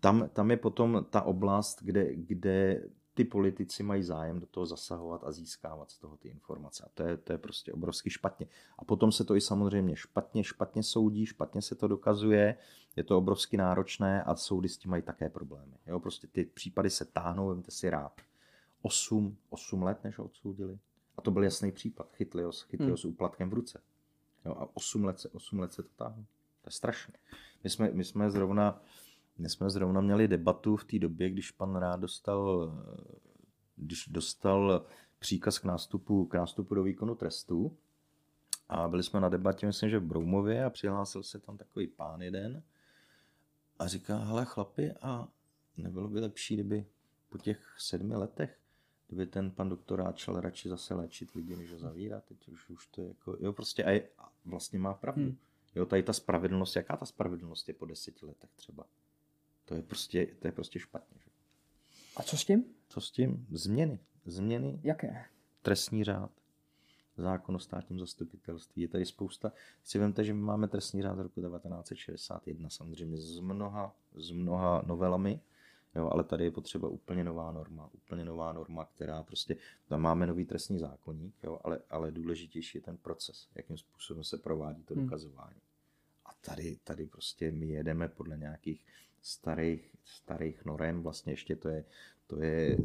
Tam, 0.00 0.28
tam 0.32 0.50
je 0.50 0.56
potom 0.56 1.06
ta 1.10 1.22
oblast, 1.22 1.82
kde, 1.82 2.14
kde 2.14 2.84
ty 3.14 3.24
politici 3.24 3.82
mají 3.82 4.02
zájem 4.02 4.40
do 4.40 4.46
toho 4.46 4.66
zasahovat 4.66 5.24
a 5.24 5.32
získávat 5.32 5.90
z 5.90 5.98
toho 5.98 6.16
ty 6.16 6.28
informace. 6.28 6.84
A 6.86 6.88
to 6.94 7.02
je, 7.02 7.16
to 7.16 7.32
je 7.32 7.38
prostě 7.38 7.72
obrovsky 7.72 8.10
špatně. 8.10 8.46
A 8.78 8.84
potom 8.84 9.12
se 9.12 9.24
to 9.24 9.36
i 9.36 9.40
samozřejmě 9.40 9.96
špatně, 9.96 10.44
špatně 10.44 10.82
soudí, 10.82 11.26
špatně 11.26 11.62
se 11.62 11.74
to 11.74 11.88
dokazuje, 11.88 12.56
je 12.96 13.04
to 13.04 13.18
obrovsky 13.18 13.56
náročné 13.56 14.22
a 14.22 14.36
soudy 14.36 14.68
s 14.68 14.78
tím 14.78 14.90
mají 14.90 15.02
také 15.02 15.28
problémy. 15.28 15.76
Jo, 15.86 16.00
prostě 16.00 16.26
ty 16.26 16.44
případy 16.44 16.90
se 16.90 17.04
táhnou, 17.04 17.48
vemte 17.48 17.70
si 17.70 17.90
rád 17.90 18.20
8, 18.84 19.36
8 19.50 19.82
let, 19.82 20.04
než 20.04 20.18
ho 20.18 20.24
odsoudili. 20.24 20.78
A 21.16 21.22
to 21.22 21.30
byl 21.30 21.44
jasný 21.44 21.72
případ. 21.72 22.12
Chytli 22.12 22.42
ho, 22.42 22.52
chytli 22.52 22.86
ho 22.86 22.90
hmm. 22.90 22.96
s 22.96 23.04
úplatkem 23.04 23.50
v 23.50 23.52
ruce. 23.52 23.80
Jo, 24.44 24.52
a 24.58 24.76
8 24.76 25.04
let, 25.04 25.20
se, 25.20 25.28
8 25.28 25.58
let 25.58 25.72
se 25.72 25.82
to 25.82 25.88
táhlo. 25.96 26.24
To 26.62 26.68
je 26.68 26.72
strašné. 26.72 27.14
My 27.64 27.70
jsme, 27.70 27.90
my 27.92 28.04
jsme 28.04 28.30
zrovna 28.30 28.82
my 29.38 29.48
jsme 29.48 29.70
zrovna 29.70 30.00
měli 30.00 30.28
debatu 30.28 30.76
v 30.76 30.84
té 30.84 30.98
době, 30.98 31.30
když 31.30 31.50
pan 31.50 31.76
Rád 31.76 32.00
dostal, 32.00 32.72
když 33.76 34.08
dostal 34.08 34.86
příkaz 35.18 35.58
k 35.58 35.64
nástupu, 35.64 36.26
k 36.26 36.34
nástupu 36.34 36.74
do 36.74 36.82
výkonu 36.82 37.14
trestu. 37.14 37.78
A 38.68 38.88
byli 38.88 39.02
jsme 39.02 39.20
na 39.20 39.28
debatě, 39.28 39.66
myslím, 39.66 39.90
že 39.90 39.98
v 39.98 40.04
Broumově 40.04 40.64
a 40.64 40.70
přihlásil 40.70 41.22
se 41.22 41.38
tam 41.38 41.56
takový 41.56 41.86
pán 41.86 42.22
jeden 42.22 42.62
a 43.78 43.86
říká, 43.86 44.18
hele 44.18 44.44
chlapi, 44.44 44.92
a 45.02 45.28
nebylo 45.76 46.08
by 46.08 46.20
lepší, 46.20 46.54
kdyby 46.54 46.86
po 47.28 47.38
těch 47.38 47.74
sedmi 47.78 48.16
letech 48.16 48.63
kdyby 49.06 49.26
ten 49.26 49.50
pan 49.50 49.68
doktorát 49.68 50.16
šel 50.16 50.40
radši 50.40 50.68
zase 50.68 50.94
léčit 50.94 51.34
lidi, 51.34 51.56
než 51.56 51.72
ho 51.72 51.78
zavírat, 51.78 52.24
teď 52.24 52.48
už, 52.48 52.70
už 52.70 52.86
to 52.86 53.00
je 53.00 53.08
jako, 53.08 53.36
jo, 53.40 53.52
prostě 53.52 53.84
a, 53.84 53.90
je, 53.90 54.08
a 54.18 54.32
vlastně 54.44 54.78
má 54.78 54.94
pravdu. 54.94 55.22
Hmm. 55.22 55.36
Jo, 55.74 55.86
tady 55.86 56.02
ta 56.02 56.12
spravedlnost, 56.12 56.76
jaká 56.76 56.96
ta 56.96 57.06
spravedlnost 57.06 57.68
je 57.68 57.74
po 57.74 57.86
deseti 57.86 58.26
letech 58.26 58.50
třeba? 58.56 58.84
To 59.64 59.74
je 59.74 59.82
prostě, 59.82 60.26
to 60.26 60.48
je 60.48 60.52
prostě 60.52 60.78
špatně. 60.78 61.20
Že? 61.24 61.30
A 62.16 62.22
co 62.22 62.36
s 62.36 62.44
tím? 62.44 62.64
Co 62.88 63.00
s 63.00 63.10
tím? 63.10 63.46
Změny. 63.50 63.98
Změny. 64.24 64.80
Jaké? 64.82 65.24
Trestní 65.62 66.04
řád, 66.04 66.30
zákon 67.16 67.56
o 67.56 67.58
státním 67.58 67.98
zastupitelství. 67.98 68.82
Je 68.82 68.88
tady 68.88 69.06
spousta. 69.06 69.52
Si 69.84 69.98
vemte, 69.98 70.24
že 70.24 70.34
my 70.34 70.40
máme 70.40 70.68
trestní 70.68 71.02
řád 71.02 71.18
roku 71.18 71.40
1961, 71.40 72.70
samozřejmě 72.70 73.18
s 73.18 73.40
mnoha, 73.40 73.96
s 74.14 74.30
mnoha 74.30 74.82
novelami, 74.86 75.40
Jo, 75.96 76.08
ale 76.12 76.24
tady 76.24 76.44
je 76.44 76.50
potřeba 76.50 76.88
úplně 76.88 77.24
nová 77.24 77.52
norma, 77.52 77.90
úplně 77.92 78.24
nová 78.24 78.52
norma, 78.52 78.84
která 78.84 79.22
prostě, 79.22 79.56
tam 79.88 80.00
máme 80.00 80.26
nový 80.26 80.44
trestní 80.44 80.78
zákonník, 80.78 81.34
jo, 81.42 81.60
ale, 81.64 81.78
ale 81.90 82.10
důležitější 82.10 82.78
je 82.78 82.82
ten 82.82 82.96
proces, 82.96 83.48
jakým 83.54 83.78
způsobem 83.78 84.24
se 84.24 84.38
provádí 84.38 84.82
to 84.82 84.94
hmm. 84.94 85.04
dokazování. 85.04 85.60
A 86.24 86.30
tady, 86.40 86.76
tady 86.84 87.06
prostě 87.06 87.50
my 87.50 87.68
jedeme 87.68 88.08
podle 88.08 88.36
nějakých 88.36 88.84
starých, 89.22 89.90
starých 90.04 90.64
norem, 90.64 91.02
vlastně 91.02 91.32
ještě 91.32 91.56
to 91.56 91.68
je, 91.68 91.84
to 92.26 92.42
je, 92.42 92.78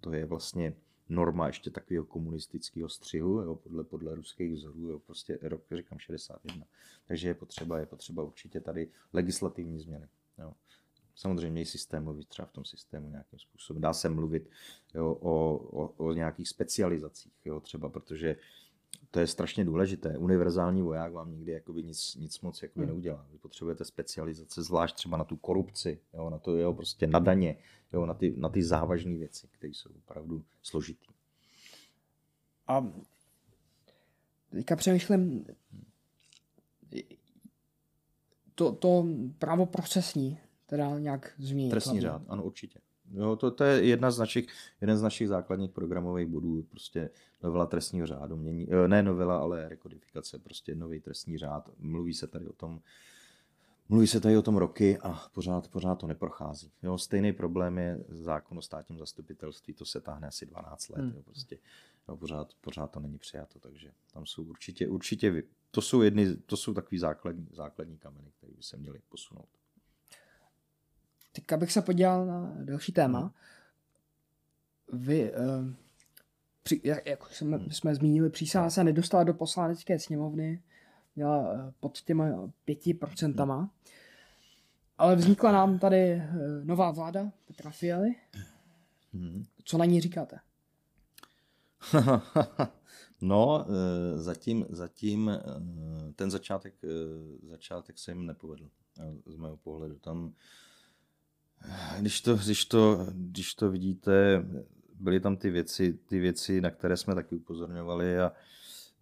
to 0.00 0.12
je 0.12 0.24
vlastně 0.24 0.74
norma 1.08 1.46
ještě 1.46 1.70
takového 1.70 2.04
komunistického 2.04 2.88
střihu, 2.88 3.42
jo, 3.42 3.56
podle, 3.56 3.84
podle 3.84 4.14
ruských 4.14 4.52
vzorů, 4.52 4.88
jo, 4.88 4.98
prostě 4.98 5.38
rok, 5.42 5.62
říkám, 5.76 5.98
61. 5.98 6.66
Takže 7.06 7.28
je 7.28 7.34
potřeba, 7.34 7.78
je 7.78 7.86
potřeba 7.86 8.22
určitě 8.22 8.60
tady 8.60 8.88
legislativní 9.12 9.80
změny. 9.80 10.08
Jo. 10.38 10.54
Samozřejmě 11.20 11.62
i 11.62 11.66
systémový, 11.66 12.24
třeba 12.24 12.46
v 12.46 12.52
tom 12.52 12.64
systému 12.64 13.10
nějakým 13.10 13.38
způsobem. 13.38 13.82
Dá 13.82 13.92
se 13.92 14.08
mluvit 14.08 14.50
jo, 14.94 15.12
o, 15.12 15.54
o, 15.54 15.88
o 15.88 16.12
nějakých 16.12 16.48
specializacích, 16.48 17.32
jo, 17.44 17.60
třeba, 17.60 17.88
protože 17.88 18.36
to 19.10 19.20
je 19.20 19.26
strašně 19.26 19.64
důležité. 19.64 20.18
Univerzální 20.18 20.82
voják 20.82 21.12
vám 21.12 21.32
nikdy 21.32 21.52
jakoby 21.52 21.82
nic, 21.82 22.14
nic 22.14 22.40
moc 22.40 22.62
jakoby 22.62 22.84
hmm. 22.84 22.94
neudělá. 22.94 23.26
Vy 23.32 23.38
potřebujete 23.38 23.84
specializace, 23.84 24.62
zvlášť 24.62 24.96
třeba 24.96 25.16
na 25.16 25.24
tu 25.24 25.36
korupci, 25.36 26.00
jo, 26.14 26.30
na 26.30 26.38
to 26.38 26.56
jo, 26.56 26.72
prostě 26.72 27.06
na 27.06 27.18
daně, 27.18 27.56
jo, 27.92 28.06
na 28.06 28.14
ty, 28.14 28.34
na 28.36 28.48
ty 28.48 28.62
závažné 28.62 29.18
věci, 29.18 29.48
které 29.50 29.70
jsou 29.70 29.90
opravdu 29.90 30.44
složitý. 30.62 31.08
A 32.68 32.92
teďka 34.50 34.76
přemýšlím, 34.76 35.46
to, 38.54 38.72
to 38.72 39.06
právo 39.38 39.66
procesní, 39.66 40.38
teda 40.70 40.98
nějak 40.98 41.32
změnit. 41.38 41.70
Trestní 41.70 42.00
řád, 42.00 42.22
ano, 42.28 42.44
určitě. 42.44 42.78
Jo, 43.12 43.36
to, 43.36 43.50
to 43.50 43.64
je 43.64 43.84
jedna 43.84 44.10
z 44.10 44.18
našich, 44.18 44.46
jeden 44.80 44.96
z 44.96 45.02
našich 45.02 45.28
základních 45.28 45.70
programových 45.70 46.26
bodů, 46.26 46.62
prostě 46.62 47.10
novela 47.42 47.66
trestního 47.66 48.06
řádu, 48.06 48.36
mění, 48.36 48.68
eh, 48.72 48.88
ne 48.88 49.02
novela, 49.02 49.38
ale 49.38 49.68
rekodifikace, 49.68 50.38
prostě 50.38 50.74
nový 50.74 51.00
trestní 51.00 51.38
řád. 51.38 51.70
Mluví 51.78 52.14
se 52.14 52.26
tady 52.26 52.46
o 52.46 52.52
tom, 52.52 52.80
mluví 53.88 54.06
se 54.06 54.20
tady 54.20 54.36
o 54.36 54.42
tom 54.42 54.56
roky 54.56 54.98
a 54.98 55.28
pořád, 55.34 55.68
pořád 55.68 55.94
to 55.94 56.06
neprochází. 56.06 56.72
Jo, 56.82 56.98
stejný 56.98 57.32
problém 57.32 57.78
je 57.78 58.04
zákon 58.08 58.58
o 58.58 58.62
státním 58.62 58.98
zastupitelství, 58.98 59.74
to 59.74 59.84
se 59.84 60.00
táhne 60.00 60.28
asi 60.28 60.46
12 60.46 60.88
let, 60.88 61.00
hmm. 61.00 61.12
jo, 61.16 61.22
prostě, 61.22 61.58
jo, 62.08 62.16
pořád, 62.16 62.54
pořád 62.60 62.90
to 62.90 63.00
není 63.00 63.18
přijato, 63.18 63.58
takže 63.58 63.90
tam 64.12 64.26
jsou 64.26 64.42
určitě, 64.42 64.88
určitě, 64.88 65.42
to 65.70 65.82
jsou 65.82 66.02
jedny, 66.02 66.36
to 66.36 66.56
jsou 66.56 66.74
takový 66.74 66.98
základní, 66.98 67.48
základní 67.52 67.98
kameny, 67.98 68.32
které 68.38 68.52
by 68.52 68.62
se 68.62 68.76
měly 68.76 69.00
posunout. 69.08 69.59
Teďka 71.32 71.56
bych 71.56 71.72
se 71.72 71.82
podíval 71.82 72.26
na 72.26 72.52
další 72.64 72.92
téma. 72.92 73.20
Hmm. 73.20 73.30
Vy, 74.92 75.32
uh, 75.32 75.72
při, 76.62 76.80
jak, 76.84 77.06
jak 77.06 77.34
jsme, 77.34 77.56
hmm. 77.56 77.70
jsme 77.70 77.94
zmínili, 77.94 78.30
přísaha 78.30 78.70
se 78.70 78.84
nedostala 78.84 79.24
do 79.24 79.34
poslanecké 79.34 79.98
sněmovny, 79.98 80.62
měla 81.16 81.38
uh, 81.38 81.70
pod 81.80 82.00
těma 82.00 82.52
pěti 82.64 82.94
procentama. 82.94 83.56
Hmm. 83.56 83.68
Ale 84.98 85.16
vznikla 85.16 85.52
nám 85.52 85.78
tady 85.78 86.14
uh, 86.14 86.64
nová 86.64 86.90
vláda 86.90 87.32
Petra 87.46 87.70
Fialy. 87.70 88.14
Co 89.64 89.78
na 89.78 89.84
ní 89.84 90.00
říkáte? 90.00 90.38
no, 93.20 93.66
zatím, 94.16 94.66
zatím 94.68 95.30
ten 96.16 96.30
začátek, 96.30 96.74
začátek 97.42 97.98
se 97.98 98.10
jim 98.10 98.26
nepovedl 98.26 98.70
z 99.26 99.36
mého 99.36 99.56
pohledu. 99.56 99.98
Tam 99.98 100.34
když 101.98 102.20
to, 102.20 102.36
když 102.36 102.64
to, 102.64 103.06
když 103.12 103.54
to 103.54 103.70
vidíte, 103.70 104.44
byly 105.00 105.20
tam 105.20 105.36
ty 105.36 105.50
věci, 105.50 105.92
ty 105.92 106.18
věci, 106.18 106.60
na 106.60 106.70
které 106.70 106.96
jsme 106.96 107.14
taky 107.14 107.34
upozorňovali 107.34 108.20
a 108.20 108.32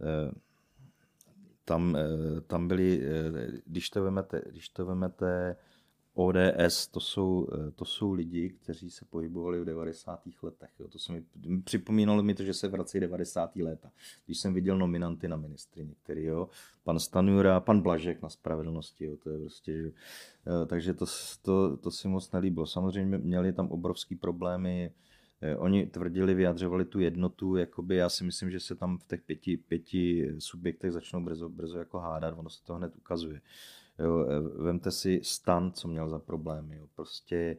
e, 0.01 0.33
tam, 1.65 1.97
e, 1.97 2.41
tam 2.41 2.69
byly, 2.69 3.03
e, 3.03 3.33
když 3.67 3.91
to 3.91 4.03
vemete, 4.03 4.43
když 4.51 4.69
to 4.69 4.87
vemete 4.87 5.57
ODS 6.21 6.87
to 6.87 7.01
jsou, 7.01 7.49
eh, 7.53 7.71
to 7.71 7.85
jsou 7.85 8.13
lidi, 8.13 8.51
kteří 8.51 8.91
se 8.91 9.05
pohybovali 9.05 9.61
v 9.61 9.65
90. 9.65 10.43
letech. 10.43 10.71
Jo. 10.79 10.89
To 10.89 10.99
se 10.99 11.13
mi, 11.13 11.23
připomínalo 11.65 12.23
mi 12.23 12.35
to, 12.35 12.43
že 12.45 12.55
se 12.55 12.69
vrací 12.69 13.01
90. 13.01 13.63
léta. 13.63 13.91
Když 14.27 14.39
jsem 14.39 14.55
viděl 14.55 14.79
nominanty 14.79 15.29
na 15.29 15.37
ministry 15.37 15.85
některý, 15.85 16.25
jo. 16.25 16.49
pan 16.85 16.99
Stanura, 16.99 17.61
pan 17.61 17.81
Blažek 17.81 18.23
na 18.23 18.29
spravedlnosti, 18.29 19.05
jo. 19.05 19.17
to 19.17 19.31
je 19.31 19.39
prostě, 19.39 19.73
že, 19.73 19.93
eh, 20.47 20.67
takže 20.67 20.95
to, 20.95 21.07
to, 21.43 21.77
to 21.77 21.91
si 21.91 22.09
moc 22.09 22.33
nelíbilo. 22.33 22.67
Samozřejmě 22.67 23.19
měli 23.19 23.53
tam 23.53 23.69
obrovský 23.69 24.17
problémy, 24.17 24.93
eh, 25.41 25.57
Oni 25.57 25.87
tvrdili, 25.87 26.35
vyjadřovali 26.35 26.85
tu 26.85 27.01
jednotu, 27.01 27.57
jakoby 27.57 27.97
já 27.97 28.09
si 28.09 28.25
myslím, 28.25 28.51
že 28.51 28.61
se 28.61 28.75
tam 28.75 28.99
v 28.99 29.07
těch 29.07 29.23
pěti, 29.23 29.57
pěti 29.57 30.33
subjektech 30.39 30.93
začnou 30.93 31.21
brzo, 31.21 31.49
brzo 31.49 31.79
jako 31.79 31.99
hádat, 31.99 32.35
ono 32.39 32.51
se 32.51 32.65
to 32.65 32.75
hned 32.75 32.97
ukazuje. 32.97 33.41
Jo, 33.99 34.27
e, 34.29 34.41
vemte 34.63 34.91
si 34.91 35.21
stan, 35.25 35.73
co 35.73 35.89
měl 35.89 36.09
za 36.09 36.19
problémy. 36.19 36.77
Jo. 36.77 36.87
Prostě 36.95 37.57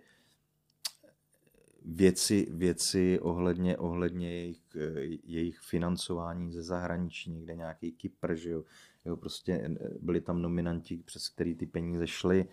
věci, 1.86 2.48
věci 2.52 3.20
ohledně, 3.20 3.78
ohledně 3.78 4.32
jejich, 4.32 4.62
e, 4.76 5.02
jejich 5.24 5.60
financování 5.60 6.52
ze 6.52 6.64
zahraničí, 6.64 7.32
někde 7.32 7.56
nějaký 7.56 7.92
Kypr, 7.92 8.36
že 8.36 8.50
jo. 8.50 8.64
jo. 9.06 9.18
prostě 9.18 9.54
e, 9.54 9.70
byli 10.02 10.22
tam 10.22 10.42
nominanti, 10.42 10.98
přes 10.98 11.30
který 11.30 11.56
ty 11.56 11.66
peníze 11.66 12.08
šly, 12.08 12.46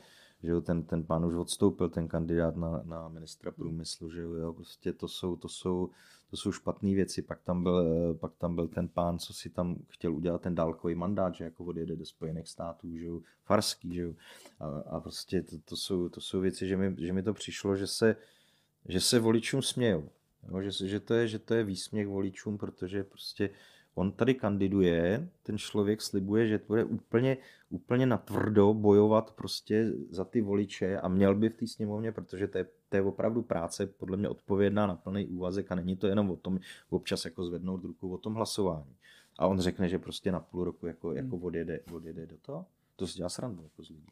že 0.43 0.51
jo, 0.51 0.61
ten, 0.61 0.83
ten 0.83 1.05
pán 1.05 1.25
už 1.25 1.35
odstoupil, 1.35 1.89
ten 1.89 2.09
kandidát 2.09 2.57
na, 2.57 2.83
na 2.85 3.09
ministra 3.09 3.51
průmyslu, 3.51 4.11
že 4.11 4.21
jo, 4.21 4.53
prostě 4.53 4.93
to 4.93 5.09
jsou, 5.09 5.37
to 5.37 5.49
jsou, 5.49 5.91
to 6.31 6.37
jsou 6.37 6.53
špatné 6.53 6.95
věci. 6.95 7.23
Pak 7.23 7.43
tam, 7.43 7.63
byl, 7.63 8.15
pak 8.15 8.33
tam 8.35 8.55
byl 8.55 8.69
ten 8.69 8.89
pán, 8.89 9.19
co 9.19 9.35
si 9.35 9.51
tam 9.51 9.77
chtěl 9.89 10.15
udělat 10.15 10.43
ten 10.43 10.55
dálkový 10.55 10.95
mandát, 10.95 11.35
že 11.35 11.45
jako 11.45 11.65
odjede 11.65 11.97
do 11.97 12.05
Spojených 12.05 12.49
států, 12.49 12.99
že 12.99 13.05
jo, 13.05 13.21
farský, 13.45 13.95
že 13.95 14.03
jo. 14.03 14.15
A, 14.61 14.67
a 14.67 15.01
prostě 15.01 15.43
to, 15.43 15.57
to, 15.65 15.77
jsou, 15.77 16.09
to 16.09 16.21
jsou 16.21 16.41
věci, 16.41 16.67
že 16.67 16.77
mi, 16.77 17.07
že 17.07 17.13
mi 17.13 17.23
to 17.23 17.35
přišlo, 17.35 17.77
že 17.77 17.87
se, 17.87 18.17
že 18.89 19.01
se 19.01 19.19
voličům 19.19 19.63
smějou. 19.63 20.09
Jo, 20.49 20.63
že, 20.63 20.89
že, 20.89 21.01
to 21.01 21.15
je, 21.15 21.29
že 21.29 21.39
to 21.39 21.55
je 21.55 21.65
výsměch 21.65 22.07
voličům, 22.07 22.59
protože 22.59 23.05
prostě 23.05 23.51
on 23.95 24.13
tady 24.13 24.35
kandiduje, 24.35 25.29
ten 25.43 25.59
člověk 25.59 26.03
slibuje, 26.03 26.49
že 26.49 26.61
bude 26.67 26.85
úplně, 26.85 27.37
úplně 27.71 28.07
natvrdo 28.07 28.75
bojovat 28.75 29.31
prostě 29.31 29.93
za 30.11 30.25
ty 30.25 30.41
voliče 30.41 30.99
a 30.99 31.09
měl 31.09 31.35
by 31.35 31.49
v 31.49 31.57
té 31.57 31.67
sněmovně, 31.67 32.13
protože 32.13 32.49
to 32.49 32.59
je, 32.59 32.67
to 32.97 32.99
je 32.99 33.09
opravdu 33.09 33.43
práce 33.43 33.87
podle 33.87 34.17
mě 34.17 34.29
odpovědná 34.29 34.87
na 34.87 34.97
plný 34.97 35.27
úvazek 35.27 35.73
a 35.73 35.75
není 35.75 35.97
to 35.97 36.07
jenom 36.07 36.31
o 36.31 36.37
tom 36.37 36.61
občas 36.91 37.25
jako 37.25 37.45
zvednout 37.45 37.85
ruku 37.85 38.15
o 38.15 38.19
tom 38.19 38.35
hlasování. 38.35 38.97
A 39.39 39.47
on 39.47 39.61
řekne, 39.61 39.89
že 39.89 39.99
prostě 39.99 40.33
na 40.33 40.41
půl 40.41 40.65
roku 40.65 40.87
jako, 40.87 41.13
jako 41.13 41.37
hmm. 41.37 41.45
odjede, 41.45 41.81
odjede 41.93 42.27
do 42.27 42.37
toho. 42.37 42.67
To 42.97 43.07
si 43.07 43.17
dělá 43.17 43.29
srandu 43.29 43.63
jako 43.63 43.83
z 43.83 43.89
lidí. 43.89 44.07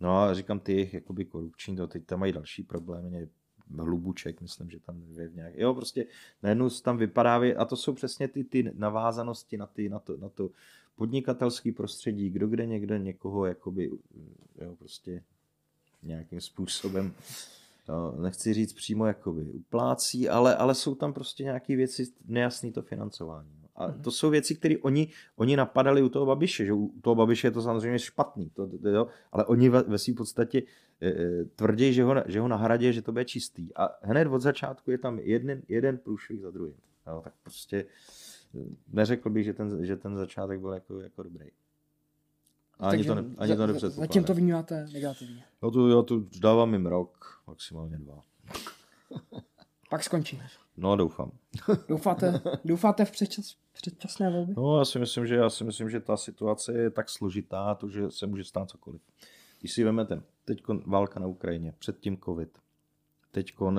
No 0.00 0.18
a 0.18 0.34
říkám, 0.34 0.60
ty 0.60 0.72
jejich 0.72 0.94
jakoby 0.94 1.24
korupční, 1.24 1.76
to 1.76 1.86
teď 1.86 2.06
tam 2.06 2.20
mají 2.20 2.32
další 2.32 2.62
problémy, 2.62 3.28
Hlubuček, 3.78 4.40
myslím, 4.40 4.70
že 4.70 4.80
tam 4.80 5.02
je 5.18 5.28
v 5.28 5.34
nějak... 5.34 5.54
Jo, 5.56 5.74
prostě 5.74 6.06
najednou 6.42 6.70
tam 6.70 6.96
vypadá, 6.96 7.40
a 7.56 7.64
to 7.64 7.76
jsou 7.76 7.92
přesně 7.92 8.28
ty, 8.28 8.44
ty 8.44 8.72
navázanosti 8.74 9.56
na, 9.56 9.66
ty, 9.66 9.88
na, 9.88 9.98
to, 9.98 10.16
na 10.16 10.28
to 10.28 10.50
podnikatelský 10.96 11.72
prostředí, 11.72 12.30
kdo 12.30 12.48
kde 12.48 12.66
někde 12.66 12.98
někoho 12.98 13.46
jakoby, 13.46 13.90
jo, 14.60 14.76
prostě 14.78 15.22
nějakým 16.02 16.40
způsobem 16.40 17.14
nechci 18.18 18.54
říct 18.54 18.72
přímo 18.72 19.06
jakoby 19.06 19.42
uplácí, 19.42 20.28
ale, 20.28 20.56
ale 20.56 20.74
jsou 20.74 20.94
tam 20.94 21.12
prostě 21.12 21.44
nějaké 21.44 21.76
věci 21.76 22.06
nejasné 22.26 22.72
to 22.72 22.82
financování. 22.82 23.50
No. 23.62 23.68
A 23.76 23.86
mhm. 23.86 24.02
to 24.02 24.10
jsou 24.10 24.30
věci, 24.30 24.54
které 24.54 24.74
oni, 24.78 25.08
oni 25.36 25.56
napadali 25.56 26.02
u 26.02 26.08
toho 26.08 26.26
Babiše, 26.26 26.66
že 26.66 26.72
u 26.72 26.92
toho 27.00 27.14
Babiše 27.14 27.46
je 27.46 27.50
to 27.50 27.62
samozřejmě 27.62 27.98
špatný, 27.98 28.50
to, 28.50 28.66
to, 28.66 28.88
jo, 28.88 29.06
ale 29.32 29.44
oni 29.44 29.68
ve, 29.68 29.82
ve 29.82 29.98
své 29.98 30.14
podstatě 30.14 30.62
e, 31.00 31.08
e, 31.08 31.44
tvrdí, 31.44 31.92
že 31.92 32.04
ho, 32.04 32.14
že 32.26 32.40
ho 32.40 32.48
nahradí, 32.48 32.92
že 32.92 33.02
to 33.02 33.12
bude 33.12 33.24
čistý. 33.24 33.76
A 33.76 33.88
hned 34.02 34.28
od 34.28 34.40
začátku 34.40 34.90
je 34.90 34.98
tam 34.98 35.18
jeden, 35.18 35.62
jeden 35.68 35.98
průšvih 35.98 36.40
za 36.40 36.50
druhým. 36.50 36.76
Jo, 37.06 37.20
tak 37.24 37.32
prostě 37.42 37.76
e, 37.76 37.84
neřekl 38.92 39.30
bych, 39.30 39.44
že 39.44 39.52
ten, 39.52 39.84
že 39.84 39.96
ten 39.96 40.16
začátek 40.16 40.60
byl 40.60 40.72
jako, 40.72 41.00
jako 41.00 41.22
dobrý. 41.22 41.46
Ani 42.80 42.90
Takže 42.90 43.08
to, 43.08 43.14
ne, 43.14 43.24
ani 43.38 43.56
to 43.56 43.66
nepředpokládám. 43.66 44.08
Zatím 44.08 44.24
to 44.24 44.34
vnímáte 44.34 44.86
negativně. 44.92 45.44
No 45.62 45.70
to, 45.70 45.88
já 45.88 46.02
tu 46.02 46.28
dávám 46.40 46.72
jim 46.72 46.86
rok, 46.86 47.42
maximálně 47.46 47.98
dva. 47.98 48.20
Pak 49.90 50.04
skončí. 50.04 50.42
No, 50.76 50.96
doufám. 50.96 51.32
Doufáte, 51.88 52.40
doufáte 52.64 53.04
v 53.04 53.10
předčas, 53.10 53.56
předčasné 53.72 54.30
volby? 54.30 54.54
No, 54.56 54.78
já 54.78 54.84
si 54.84 54.98
myslím, 54.98 55.26
že 55.26 55.34
já 55.34 55.50
si 55.50 55.64
myslím, 55.64 55.90
že 55.90 56.00
ta 56.00 56.16
situace 56.16 56.72
je 56.72 56.90
tak 56.90 57.08
složitá, 57.08 57.74
to, 57.74 57.88
že 57.88 58.10
se 58.10 58.26
může 58.26 58.44
stát 58.44 58.70
cokoliv. 58.70 59.00
Když 59.60 59.72
si 59.72 59.84
vezmete, 59.84 60.22
teď 60.44 60.62
válka 60.86 61.20
na 61.20 61.26
Ukrajině, 61.26 61.74
předtím 61.78 62.18
covid, 62.24 62.58
teď 63.30 63.60
uh, 63.60 63.72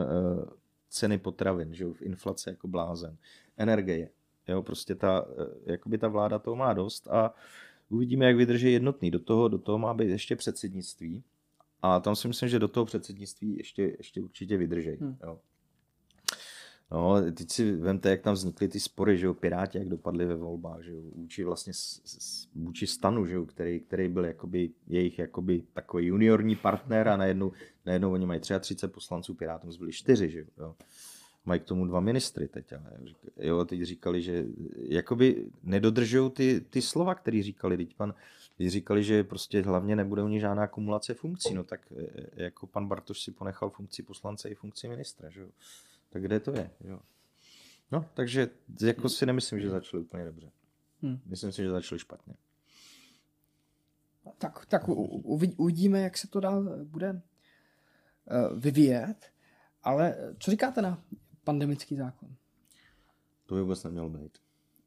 ceny 0.89 1.17
potravin, 1.17 1.73
že 1.73 1.83
jo, 1.83 1.93
inflace 2.01 2.49
jako 2.49 2.67
blázen, 2.67 3.17
energie, 3.57 4.09
jo, 4.47 4.63
prostě 4.63 4.95
ta, 4.95 5.21
uh, 5.21 5.45
jakoby 5.65 5.97
ta 5.97 6.07
vláda 6.07 6.39
toho 6.39 6.55
má 6.55 6.73
dost 6.73 7.07
a 7.07 7.33
uvidíme, 7.91 8.25
jak 8.25 8.35
vydrží 8.35 8.73
jednotný. 8.73 9.11
Do 9.11 9.19
toho, 9.19 9.47
do 9.47 9.57
toho 9.57 9.77
má 9.77 9.93
být 9.93 10.09
ještě 10.09 10.35
předsednictví 10.35 11.23
a 11.81 11.99
tam 11.99 12.15
si 12.15 12.27
myslím, 12.27 12.49
že 12.49 12.59
do 12.59 12.67
toho 12.67 12.85
předsednictví 12.85 13.57
ještě, 13.57 13.95
ještě 13.97 14.21
určitě 14.21 14.57
vydrží. 14.57 14.97
Hmm. 14.99 15.17
Jo. 15.23 15.39
No, 16.91 17.31
teď 17.31 17.51
si 17.51 17.71
vemte, 17.71 18.09
jak 18.09 18.21
tam 18.21 18.33
vznikly 18.33 18.67
ty 18.67 18.79
spory, 18.79 19.17
že 19.17 19.25
jo, 19.25 19.33
Piráti, 19.33 19.77
jak 19.77 19.89
dopadli 19.89 20.25
ve 20.25 20.35
volbách, 20.35 20.81
že 20.81 20.91
jo, 20.91 21.01
vůči 21.01 21.43
vlastně 21.43 21.73
vůči 22.55 22.87
stanu, 22.87 23.25
že 23.25 23.35
jo, 23.35 23.45
který, 23.45 23.79
který 23.79 24.07
byl 24.07 24.25
jakoby 24.25 24.69
jejich 24.87 25.19
jakoby 25.19 25.63
takový 25.73 26.05
juniorní 26.05 26.55
partner 26.55 27.07
a 27.07 27.17
najednou, 27.17 27.51
najednou 27.85 28.11
oni 28.11 28.25
mají 28.25 28.39
33 28.39 28.87
poslanců, 28.87 29.33
Pirátům 29.33 29.71
zbyli 29.71 29.91
čtyři, 29.91 30.29
že 30.29 30.45
jo. 30.57 30.75
Mají 31.45 31.59
k 31.59 31.63
tomu 31.63 31.85
dva 31.85 31.99
ministry 31.99 32.47
teď, 32.47 32.73
ale 32.73 32.91
jo, 33.37 33.65
teď 33.65 33.81
říkali, 33.81 34.21
že 34.21 34.45
jakoby 34.75 35.45
nedodržují 35.63 36.31
ty, 36.31 36.61
ty 36.69 36.81
slova, 36.81 37.15
které 37.15 37.43
říkali, 37.43 37.77
teď 37.77 37.95
pan, 37.95 38.13
teď 38.57 38.67
říkali, 38.67 39.03
že 39.03 39.23
prostě 39.23 39.61
hlavně 39.61 39.95
nebude 39.95 40.23
u 40.23 40.27
ní 40.27 40.39
žádná 40.39 40.67
kumulace 40.67 41.13
funkcí, 41.13 41.53
no 41.53 41.63
tak 41.63 41.91
e, 41.91 42.43
jako 42.43 42.67
pan 42.67 42.87
Bartoš 42.87 43.21
si 43.21 43.31
ponechal 43.31 43.69
funkci 43.69 44.03
poslance 44.03 44.49
i 44.49 44.55
funkci 44.55 44.87
ministra, 44.87 45.29
že 45.29 45.41
jo 45.41 45.49
tak 46.11 46.21
kde 46.21 46.39
to 46.39 46.51
je? 46.51 46.71
Jo. 46.83 46.99
No, 47.91 48.05
takže 48.13 48.49
jako 48.81 49.09
si 49.09 49.25
nemyslím, 49.25 49.59
že 49.59 49.69
začali 49.69 50.03
úplně 50.03 50.25
dobře. 50.25 50.51
Hmm. 51.01 51.19
Myslím 51.25 51.51
si, 51.51 51.63
že 51.63 51.69
začali 51.69 51.99
špatně. 51.99 52.33
Tak, 54.37 54.65
tak 54.65 54.81
uvidíme, 55.57 56.01
jak 56.01 56.17
se 56.17 56.27
to 56.27 56.39
dál 56.39 56.83
bude 56.83 57.21
eh, 58.27 58.55
vyvíjet. 58.55 59.31
Ale 59.83 60.35
co 60.39 60.51
říkáte 60.51 60.81
na 60.81 61.03
pandemický 61.51 61.95
zákon? 61.95 62.29
To 63.45 63.55
by 63.55 63.61
vůbec 63.61 63.83
nemělo 63.83 64.09
být. 64.09 64.37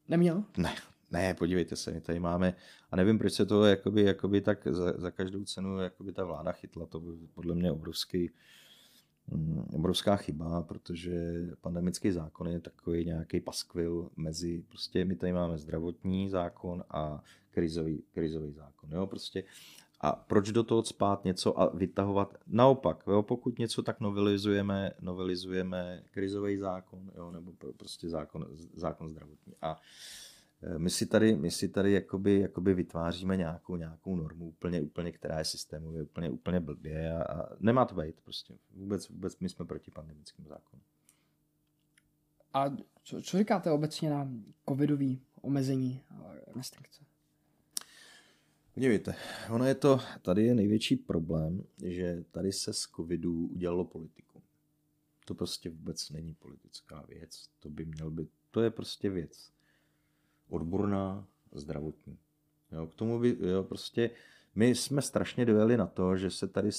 Neměl? 0.08 0.44
Ne, 0.56 0.74
ne, 1.10 1.34
podívejte 1.34 1.76
se, 1.76 1.92
my 1.92 2.00
tady 2.00 2.20
máme, 2.20 2.54
a 2.90 2.96
nevím, 2.96 3.18
proč 3.18 3.32
se 3.32 3.46
to 3.46 3.64
jakoby, 3.64 4.02
jakoby 4.02 4.40
tak 4.40 4.66
za, 4.66 4.92
za 4.96 5.10
každou 5.10 5.44
cenu 5.44 5.78
jakoby 5.78 6.12
ta 6.12 6.24
vláda 6.24 6.52
chytla, 6.52 6.86
to 6.86 7.00
by 7.00 7.26
podle 7.34 7.54
mě 7.54 7.72
obrovský, 7.72 8.30
Mm, 9.28 9.64
obrovská 9.72 10.16
chyba, 10.16 10.62
protože 10.62 11.12
pandemický 11.60 12.10
zákon 12.10 12.48
je 12.48 12.60
takový 12.60 13.04
nějaký 13.04 13.40
paskvil 13.40 14.10
mezi, 14.16 14.64
prostě 14.68 15.04
my 15.04 15.16
tady 15.16 15.32
máme 15.32 15.58
zdravotní 15.58 16.28
zákon 16.28 16.84
a 16.90 17.22
krizový, 17.50 18.02
krizový 18.14 18.52
zákon. 18.52 18.92
Jo? 18.92 19.06
Prostě 19.06 19.44
a 20.00 20.12
proč 20.12 20.52
do 20.52 20.62
toho 20.62 20.82
spát 20.82 21.24
něco 21.24 21.60
a 21.60 21.76
vytahovat? 21.76 22.38
Naopak, 22.46 23.04
jo, 23.06 23.22
pokud 23.22 23.58
něco 23.58 23.82
tak 23.82 24.00
novelizujeme, 24.00 24.92
novelizujeme 25.00 26.02
krizový 26.10 26.56
zákon, 26.56 27.10
jo, 27.16 27.30
nebo 27.30 27.52
prostě 27.76 28.08
zákon, 28.08 28.46
zákon 28.74 29.10
zdravotní. 29.10 29.54
A 29.62 29.80
Eh, 30.66 30.78
my 30.78 30.90
si 30.90 31.06
tady, 31.06 31.36
my 31.36 31.50
si 31.50 31.68
tady 31.68 31.92
jakoby, 31.92 32.40
jakoby 32.40 32.74
vytváříme 32.74 33.36
nějakou, 33.36 33.76
nějakou 33.76 34.16
normu 34.16 34.48
úplně, 34.48 34.82
úplně, 34.82 35.12
která 35.12 35.38
je 35.38 35.44
systémově 35.44 36.02
úplně, 36.02 36.30
úplně 36.30 36.60
blbě 36.60 37.12
a, 37.12 37.22
a 37.22 37.56
nemá 37.60 37.84
to 37.84 37.94
být 37.94 38.20
prostě. 38.20 38.54
Vůbec, 38.70 39.08
vůbec 39.08 39.38
my 39.38 39.48
jsme 39.48 39.64
proti 39.64 39.90
pandemickému 39.90 40.48
zákonu. 40.48 40.82
A 42.54 42.76
co, 43.02 43.22
co 43.22 43.38
říkáte 43.38 43.70
obecně 43.70 44.10
na 44.10 44.28
covidový 44.68 45.22
omezení 45.40 46.00
a 46.10 46.32
restrikce? 46.56 47.04
Podívejte, 48.74 49.14
ono 49.50 49.64
je 49.64 49.74
to, 49.74 50.00
tady 50.22 50.44
je 50.44 50.54
největší 50.54 50.96
problém, 50.96 51.64
že 51.84 52.24
tady 52.30 52.52
se 52.52 52.72
z 52.72 52.80
covidu 52.80 53.46
udělalo 53.46 53.84
politiku. 53.84 54.42
To 55.24 55.34
prostě 55.34 55.70
vůbec 55.70 56.10
není 56.10 56.34
politická 56.34 57.04
věc, 57.08 57.48
to 57.60 57.70
by 57.70 57.84
měl 57.84 58.10
být, 58.10 58.30
to 58.50 58.60
je 58.60 58.70
prostě 58.70 59.10
věc 59.10 59.52
odborná, 60.48 61.26
zdravotní. 61.52 62.18
Jo, 62.72 62.86
k 62.86 62.94
tomu 62.94 63.20
by, 63.20 63.36
jo, 63.40 63.62
prostě 63.62 64.10
my 64.54 64.74
jsme 64.74 65.02
strašně 65.02 65.46
dojeli 65.46 65.76
na 65.76 65.86
to, 65.86 66.16
že 66.16 66.30
se 66.30 66.48
tady 66.48 66.70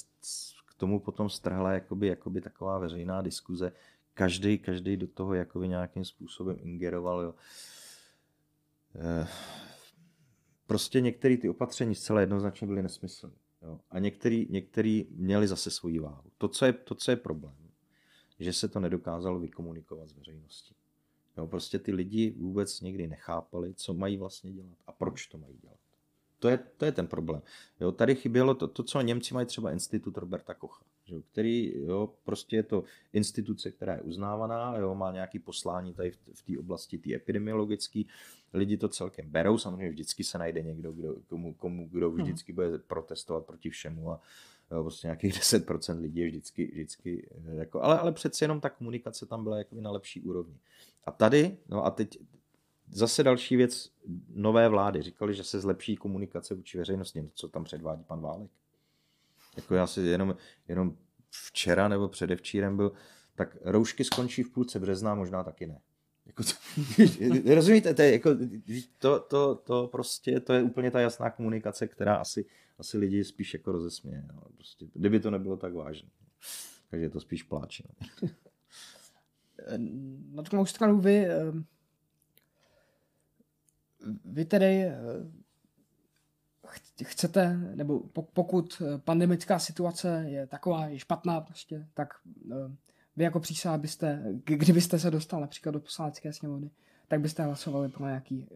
k 0.65 0.73
tomu 0.73 0.99
potom 0.99 1.29
strhla 1.29 1.73
jakoby, 1.73 2.07
jakoby 2.07 2.41
taková 2.41 2.79
veřejná 2.79 3.21
diskuze. 3.21 3.71
Každý, 4.13 4.57
každý 4.57 4.97
do 4.97 5.07
toho 5.07 5.33
jakoby 5.33 5.67
nějakým 5.67 6.05
způsobem 6.05 6.57
ingeroval. 6.59 7.21
Jo. 7.21 7.35
Eh, 8.95 9.27
prostě 10.67 11.01
některé 11.01 11.37
ty 11.37 11.49
opatření 11.49 11.95
zcela 11.95 12.21
jednoznačně 12.21 12.67
byly 12.67 12.83
nesmyslné. 12.83 13.33
A 13.91 13.99
některý, 13.99 15.07
měli 15.11 15.47
zase 15.47 15.71
svoji 15.71 15.99
váhu. 15.99 16.31
To 16.37 16.47
co, 16.47 16.65
je, 16.65 16.73
to, 16.73 16.95
co 16.95 17.11
je 17.11 17.17
problém, 17.17 17.55
že 18.39 18.53
se 18.53 18.67
to 18.67 18.79
nedokázalo 18.79 19.39
vykomunikovat 19.39 20.09
s 20.09 20.13
veřejností. 20.13 20.75
Jo, 21.37 21.47
prostě 21.47 21.79
ty 21.79 21.91
lidi 21.91 22.35
vůbec 22.37 22.81
nikdy 22.81 23.07
nechápali, 23.07 23.73
co 23.73 23.93
mají 23.93 24.17
vlastně 24.17 24.53
dělat 24.53 24.77
a 24.87 24.91
proč 24.91 25.27
to 25.27 25.37
mají 25.37 25.57
dělat. 25.61 25.77
To 26.39 26.49
je, 26.49 26.59
to 26.77 26.85
je 26.85 26.91
ten 26.91 27.07
problém. 27.07 27.41
Jo, 27.79 27.91
tady 27.91 28.15
chybělo 28.15 28.55
to, 28.55 28.67
to, 28.67 28.83
co 28.83 29.01
Němci 29.01 29.33
mají 29.33 29.45
třeba 29.47 29.71
institut 29.71 30.17
Roberta 30.17 30.53
Kocha, 30.53 30.83
že, 31.05 31.21
který 31.31 31.73
jo, 31.83 32.13
prostě 32.23 32.55
je 32.55 32.63
to 32.63 32.83
instituce, 33.13 33.71
která 33.71 33.93
je 33.93 34.01
uznávaná, 34.01 34.77
jo, 34.77 34.95
má 34.95 35.11
nějaký 35.11 35.39
poslání 35.39 35.93
tady 35.93 36.11
v, 36.11 36.17
v 36.33 36.41
té 36.41 36.59
oblasti 36.59 36.97
tý 36.97 37.15
epidemiologické. 37.15 38.01
Lidi 38.55 38.77
to 38.77 38.89
celkem 38.89 39.29
berou, 39.29 39.57
samozřejmě 39.57 39.89
vždycky 39.89 40.23
se 40.23 40.37
najde 40.37 40.61
někdo, 40.61 40.91
kdo, 40.91 41.15
komu, 41.27 41.53
komu, 41.53 41.89
kdo 41.91 42.11
mhm. 42.11 42.21
vždycky 42.21 42.53
bude 42.53 42.77
protestovat 42.77 43.45
proti 43.45 43.69
všemu 43.69 44.11
a 44.11 44.21
prostě 44.69 45.07
nějakých 45.07 45.33
10% 45.39 46.01
lidí 46.01 46.19
je 46.19 46.27
vždycky, 46.27 46.71
vždycky 46.73 47.29
jako, 47.53 47.81
ale, 47.81 47.99
ale 47.99 48.11
přece 48.11 48.45
jenom 48.45 48.61
ta 48.61 48.69
komunikace 48.69 49.25
tam 49.25 49.43
byla 49.43 49.57
jako 49.57 49.75
na 49.75 49.91
lepší 49.91 50.21
úrovni. 50.21 50.57
A 51.05 51.11
tady, 51.11 51.57
no 51.69 51.85
a 51.85 51.91
teď 51.91 52.19
zase 52.91 53.23
další 53.23 53.55
věc, 53.55 53.91
nové 54.33 54.69
vlády 54.69 55.01
říkali, 55.01 55.33
že 55.33 55.43
se 55.43 55.59
zlepší 55.59 55.95
komunikace 55.95 56.55
vůči 56.55 56.77
veřejnosti, 56.77 57.29
co 57.33 57.47
tam 57.47 57.63
předvádí 57.63 58.03
pan 58.03 58.21
Válek. 58.21 58.51
Jako 59.55 59.75
já 59.75 59.87
si 59.87 60.01
jenom, 60.01 60.35
jenom 60.67 60.97
včera 61.29 61.87
nebo 61.87 62.07
předevčírem 62.07 62.77
byl, 62.77 62.91
tak 63.35 63.57
roušky 63.61 64.03
skončí 64.03 64.43
v 64.43 64.49
půlce 64.49 64.79
března, 64.79 65.15
možná 65.15 65.43
taky 65.43 65.67
ne. 65.67 65.81
Jako 66.25 66.43
to, 66.43 66.51
rozumíte, 67.55 67.93
to, 67.93 68.01
je 68.01 68.11
jako, 68.11 68.29
to, 68.99 69.19
to, 69.19 69.55
to, 69.55 69.87
prostě, 69.87 70.39
to 70.39 70.53
je 70.53 70.63
úplně 70.63 70.91
ta 70.91 70.99
jasná 70.99 71.29
komunikace, 71.29 71.87
která 71.87 72.15
asi, 72.15 72.45
asi 72.79 72.97
lidi 72.97 73.23
spíš 73.23 73.53
jako 73.53 73.71
rozesměje. 73.71 74.23
No. 74.33 74.41
Prostě, 74.55 74.85
kdyby 74.93 75.19
to 75.19 75.31
nebylo 75.31 75.57
tak 75.57 75.73
vážné. 75.73 76.09
Takže 76.89 77.05
je 77.05 77.09
to 77.09 77.19
spíš 77.19 77.43
pláč. 77.43 77.81
No. 77.81 78.29
Na 80.31 80.41
druhou 80.41 80.65
stranu 80.65 80.99
vy, 80.99 81.25
eh, 81.25 81.53
vy 84.25 84.45
tedy 84.45 84.83
eh, 84.83 84.95
chcete, 87.03 87.57
nebo 87.75 87.99
pokud 88.33 88.81
pandemická 88.97 89.59
situace 89.59 90.25
je 90.27 90.47
taková, 90.47 90.87
je 90.87 90.99
špatná 90.99 91.41
prostě, 91.41 91.87
tak 91.93 92.13
eh, 92.51 92.75
vy 93.17 93.23
jako 93.23 93.39
přísah 93.39 93.79
byste, 93.79 94.23
kdybyste 94.43 94.99
se 94.99 95.11
dostal 95.11 95.41
například 95.41 95.71
do 95.71 95.79
poslanecké 95.79 96.33
sněmovny, 96.33 96.71
tak 97.07 97.21
byste 97.21 97.43
hlasovali 97.43 97.89
pro 97.89 98.05
nějaký 98.05 98.47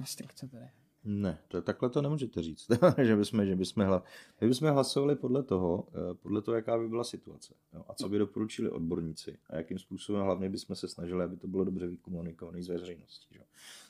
restrikce 0.00 0.48
tedy. 0.48 0.68
Ne, 1.04 1.38
to, 1.48 1.62
takhle 1.62 1.90
to 1.90 2.02
nemůžete 2.02 2.42
říct, 2.42 2.66
že, 3.02 3.16
bychom, 3.16 3.46
že 3.46 3.56
bychom, 3.56 3.84
hla, 3.84 4.02
my 4.40 4.48
bychom 4.48 4.70
hlasovali 4.70 5.16
podle 5.16 5.42
toho, 5.42 5.88
eh, 5.94 6.14
podle 6.14 6.42
toho, 6.42 6.54
jaká 6.54 6.78
by 6.78 6.88
byla 6.88 7.04
situace 7.04 7.54
jo, 7.74 7.84
a 7.88 7.94
co 7.94 8.08
by 8.08 8.18
doporučili 8.18 8.70
odborníci 8.70 9.38
a 9.50 9.56
jakým 9.56 9.78
způsobem 9.78 10.22
hlavně 10.22 10.48
bychom 10.48 10.76
se 10.76 10.88
snažili, 10.88 11.24
aby 11.24 11.36
to 11.36 11.48
bylo 11.48 11.64
dobře 11.64 11.86
vykomunikované 11.86 12.62
s 12.62 12.68
veřejností. 12.68 13.36
Jo. 13.36 13.42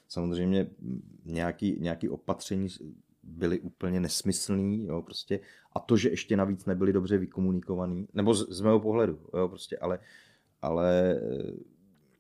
Samozřejmě 0.08 0.70
nějaký, 1.24 1.76
nějaký 1.80 2.08
opatření 2.08 2.68
byly 3.22 3.60
úplně 3.60 4.00
nesmyslný, 4.00 4.86
jo, 4.86 5.02
prostě, 5.02 5.40
a 5.72 5.80
to, 5.80 5.96
že 5.96 6.10
ještě 6.10 6.36
navíc 6.36 6.64
nebyly 6.64 6.92
dobře 6.92 7.18
vykomunikovaný, 7.18 8.08
nebo 8.14 8.34
z, 8.34 8.48
z 8.48 8.60
mého 8.60 8.80
pohledu, 8.80 9.18
jo, 9.34 9.48
prostě, 9.48 9.78
ale, 9.78 9.98
ale 10.62 11.14
eh, 11.14 11.52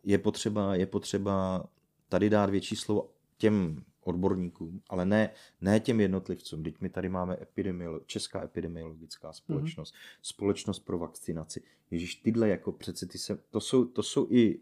je 0.04 0.18
potřeba, 0.18 0.74
je 0.74 0.86
potřeba 0.86 1.64
tady 2.08 2.30
dát 2.30 2.50
větší 2.50 2.76
slovo 2.76 3.10
těm 3.36 3.84
odborníkům, 4.04 4.82
ale 4.88 5.06
ne, 5.06 5.30
ne 5.60 5.80
těm 5.80 6.00
jednotlivcům. 6.00 6.62
Teď 6.62 6.80
my 6.80 6.88
tady 6.88 7.08
máme 7.08 7.36
epidemiolo- 7.36 8.00
Česká 8.06 8.44
epidemiologická 8.44 9.32
společnost, 9.32 9.94
mm-hmm. 9.94 10.18
společnost 10.22 10.78
pro 10.78 10.98
vakcinaci. 10.98 11.62
Ježíš, 11.90 12.14
tyhle 12.14 12.48
jako 12.48 12.72
přece 12.72 13.06
ty 13.06 13.18
se, 13.18 13.38
to 13.50 13.60
jsou, 13.60 13.84
to 13.84 14.02
jsou 14.02 14.26
i 14.30 14.60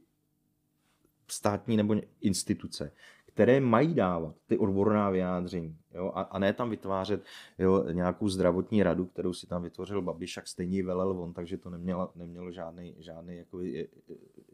státní 1.29 1.76
nebo 1.76 1.96
instituce, 2.20 2.92
které 3.40 3.61
mají 3.61 3.94
dávat 3.94 4.35
ty 4.46 4.59
odborná 4.59 5.11
vyjádření. 5.11 5.76
Jo? 5.94 6.12
A, 6.14 6.20
a 6.22 6.38
ne 6.38 6.53
tam 6.53 6.70
vytvářet 6.70 7.24
jo, 7.59 7.85
nějakou 7.92 8.29
zdravotní 8.29 8.83
radu, 8.83 9.07
kterou 9.07 9.33
si 9.33 9.46
tam 9.46 9.62
vytvořil 9.62 10.03
Babiš, 10.03 10.37
jak 10.37 10.48
stejně 10.48 10.83
velel 10.83 11.11
on, 11.11 11.33
takže 11.33 11.57
to 11.57 11.70
nemělo, 11.70 12.12
nemělo 12.16 12.53
žádný, 12.53 12.94
žádný 12.98 13.37
jako, 13.37 13.61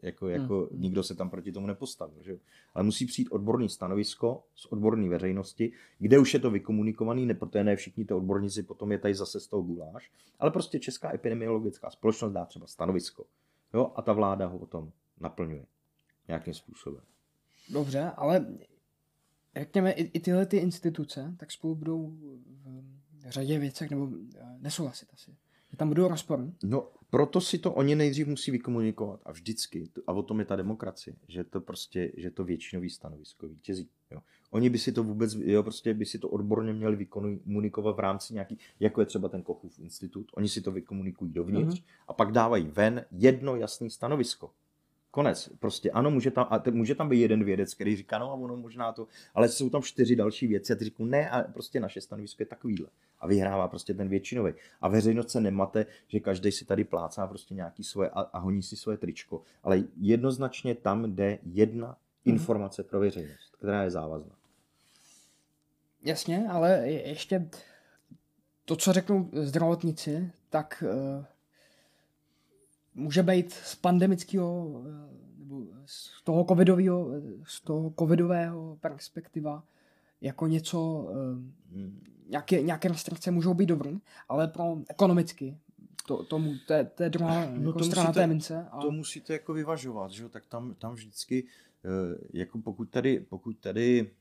jako, 0.01 0.27
jako 0.27 0.67
hmm. 0.71 0.81
nikdo 0.81 1.03
se 1.03 1.15
tam 1.15 1.29
proti 1.29 1.51
tomu 1.51 1.67
nepostavil. 1.67 2.23
Že? 2.23 2.39
Ale 2.73 2.83
musí 2.83 3.05
přijít 3.05 3.29
odborný 3.31 3.69
stanovisko 3.69 4.43
z 4.55 4.65
odborné 4.65 5.09
veřejnosti, 5.09 5.71
kde 5.99 6.19
už 6.19 6.33
je 6.33 6.39
to 6.39 6.51
vykomunikovaný, 6.51 7.25
ne, 7.25 7.33
protože 7.33 7.63
ne 7.63 7.75
všichni 7.75 8.05
ty 8.05 8.13
odborníci 8.13 8.63
potom 8.63 8.91
je 8.91 8.97
tady 8.97 9.13
zase 9.13 9.39
z 9.39 9.47
toho 9.47 9.63
guláš, 9.63 10.11
ale 10.39 10.51
prostě 10.51 10.79
Česká 10.79 11.13
epidemiologická 11.13 11.89
společnost 11.89 12.31
dá 12.31 12.45
třeba 12.45 12.67
stanovisko. 12.67 13.25
Jo? 13.73 13.91
A 13.95 14.01
ta 14.01 14.13
vláda 14.13 14.45
ho 14.47 14.59
potom 14.59 14.91
naplňuje 15.19 15.65
nějakým 16.27 16.53
způsobem. 16.53 17.01
Dobře, 17.69 18.11
ale 18.15 18.45
řekněme, 19.59 19.91
i, 19.91 20.03
i 20.03 20.19
tyhle 20.19 20.45
ty 20.45 20.57
instituce 20.57 21.35
tak 21.37 21.51
spolu 21.51 21.75
budou 21.75 22.11
v 22.11 23.29
řadě 23.29 23.59
věcech 23.59 23.89
nebo 23.89 24.09
eh, 24.35 24.57
nesouhlasit 24.59 25.09
asi. 25.13 25.31
Že 25.71 25.77
tam 25.77 25.87
budou 25.87 26.07
rozpory. 26.07 26.43
No, 26.63 26.87
proto 27.09 27.41
si 27.41 27.57
to 27.57 27.73
oni 27.73 27.95
nejdřív 27.95 28.27
musí 28.27 28.51
vykomunikovat 28.51 29.19
a 29.25 29.31
vždycky, 29.31 29.89
a 30.07 30.13
o 30.13 30.23
tom 30.23 30.39
je 30.39 30.45
ta 30.45 30.55
demokracie, 30.55 31.15
že 31.27 31.43
to 31.43 31.61
prostě, 31.61 32.11
že 32.17 32.31
to 32.31 32.43
většinový 32.43 32.89
stanovisko 32.89 33.47
vítězí. 33.47 33.89
Jo. 34.11 34.19
Oni 34.51 34.69
by 34.69 34.77
si 34.77 34.91
to 34.91 35.03
vůbec, 35.03 35.33
jo, 35.33 35.63
prostě 35.63 35.93
by 35.93 36.05
si 36.05 36.19
to 36.19 36.29
odborně 36.29 36.73
měli 36.73 36.95
vykomunikovat 36.95 37.95
v 37.95 37.99
rámci 37.99 38.33
nějaký, 38.33 38.57
jako 38.79 39.01
je 39.01 39.05
třeba 39.05 39.29
ten 39.29 39.41
Kochův 39.41 39.79
institut, 39.79 40.31
oni 40.35 40.49
si 40.49 40.61
to 40.61 40.71
vykomunikují 40.71 41.31
dovnitř 41.31 41.79
uh-huh. 41.79 41.83
a 42.07 42.13
pak 42.13 42.31
dávají 42.31 42.67
ven 42.67 43.05
jedno 43.11 43.55
jasné 43.55 43.89
stanovisko. 43.89 44.51
Konec. 45.17 45.49
Prostě 45.59 45.91
ano, 45.91 46.11
může 46.11 46.31
tam, 46.31 46.47
a 46.49 46.63
může 46.71 46.95
tam 46.95 47.09
být 47.09 47.21
jeden 47.21 47.43
vědec, 47.43 47.73
který 47.73 47.95
říká, 47.95 48.17
no 48.17 48.31
a 48.31 48.33
ono 48.33 48.57
možná 48.57 48.91
to, 48.91 49.07
ale 49.33 49.49
jsou 49.49 49.69
tam 49.69 49.81
čtyři 49.81 50.15
další 50.15 50.47
věci 50.47 50.73
a 50.73 50.75
ty 50.75 50.85
říkají, 50.85 51.09
ne, 51.09 51.29
a 51.29 51.41
prostě 51.41 51.79
naše 51.79 52.01
stanovisko 52.01 52.41
je 52.41 52.47
takovýhle. 52.47 52.87
A 53.19 53.27
vyhrává 53.27 53.67
prostě 53.67 53.93
ten 53.93 54.09
většinový. 54.09 54.53
A 54.81 54.87
veřejnost 54.87 55.29
se 55.29 55.41
nemate, 55.41 55.85
že 56.07 56.19
každý 56.19 56.51
si 56.51 56.65
tady 56.65 56.83
plácá 56.83 57.27
prostě 57.27 57.53
nějaký 57.53 57.83
svoje 57.83 58.09
a, 58.09 58.21
a 58.21 58.39
honí 58.39 58.63
si 58.63 58.75
svoje 58.75 58.97
tričko. 58.97 59.41
Ale 59.63 59.83
jednoznačně 60.01 60.75
tam 60.75 61.15
jde 61.15 61.39
jedna 61.43 61.87
mm-hmm. 61.93 61.97
informace 62.29 62.83
pro 62.83 62.99
veřejnost, 62.99 63.55
která 63.57 63.83
je 63.83 63.91
závazná. 63.91 64.35
Jasně, 66.03 66.47
ale 66.49 66.89
ještě 66.89 67.49
to, 68.65 68.75
co 68.75 68.93
řeknou 68.93 69.29
zdravotníci, 69.33 70.31
tak 70.49 70.83
uh 71.19 71.25
může 72.97 73.23
být 73.23 73.53
z 73.53 73.75
pandemického 73.75 74.81
eh, 74.85 75.39
nebo 75.39 75.65
z 75.85 76.23
toho 76.23 76.43
covidového, 76.43 77.09
z 77.43 77.61
toho 77.61 77.93
covidového 77.99 78.77
perspektiva 78.81 79.63
jako 80.21 80.47
něco, 80.47 81.09
eh, 81.11 81.91
nějaké, 82.29 82.61
nějaké 82.61 82.87
restrikce 82.87 83.31
můžou 83.31 83.53
být 83.53 83.65
dobrý, 83.65 83.99
ale 84.29 84.47
pro 84.47 84.77
ekonomicky 84.89 85.57
to, 86.07 86.23
tomu, 86.23 86.53
to, 86.67 86.73
je, 86.73 86.85
to 86.85 87.03
je 87.03 87.09
druhá 87.09 87.45
no 87.45 87.69
jako 87.69 87.79
to 87.79 87.85
strana 87.85 88.09
musíte, 88.09 88.21
té 88.21 88.27
mince. 88.27 88.67
A... 88.71 88.81
To 88.81 88.91
musíte 88.91 89.33
jako 89.33 89.53
vyvažovat, 89.53 90.11
že? 90.11 90.29
tak 90.29 90.45
tam, 90.45 90.73
tam 90.73 90.93
vždycky, 90.93 91.47
eh, 91.85 92.17
jako 92.33 92.59
pokud 92.59 92.89
tady, 92.89 93.19
pokud 93.19 93.57
tady, 93.57 94.11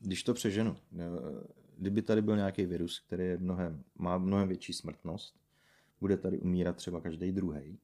když 0.00 0.22
to 0.22 0.34
přeženu, 0.34 0.76
kdyby 1.78 2.02
tady 2.02 2.22
byl 2.22 2.36
nějaký 2.36 2.66
virus, 2.66 3.02
který 3.06 3.24
je 3.24 3.38
mnohem, 3.38 3.82
má 3.98 4.18
mnohem 4.18 4.48
větší 4.48 4.72
smrtnost, 4.72 5.34
bude 6.00 6.16
tady 6.16 6.38
umírat 6.38 6.76
třeba 6.76 7.00
každý 7.00 7.32
druhý, 7.32 7.78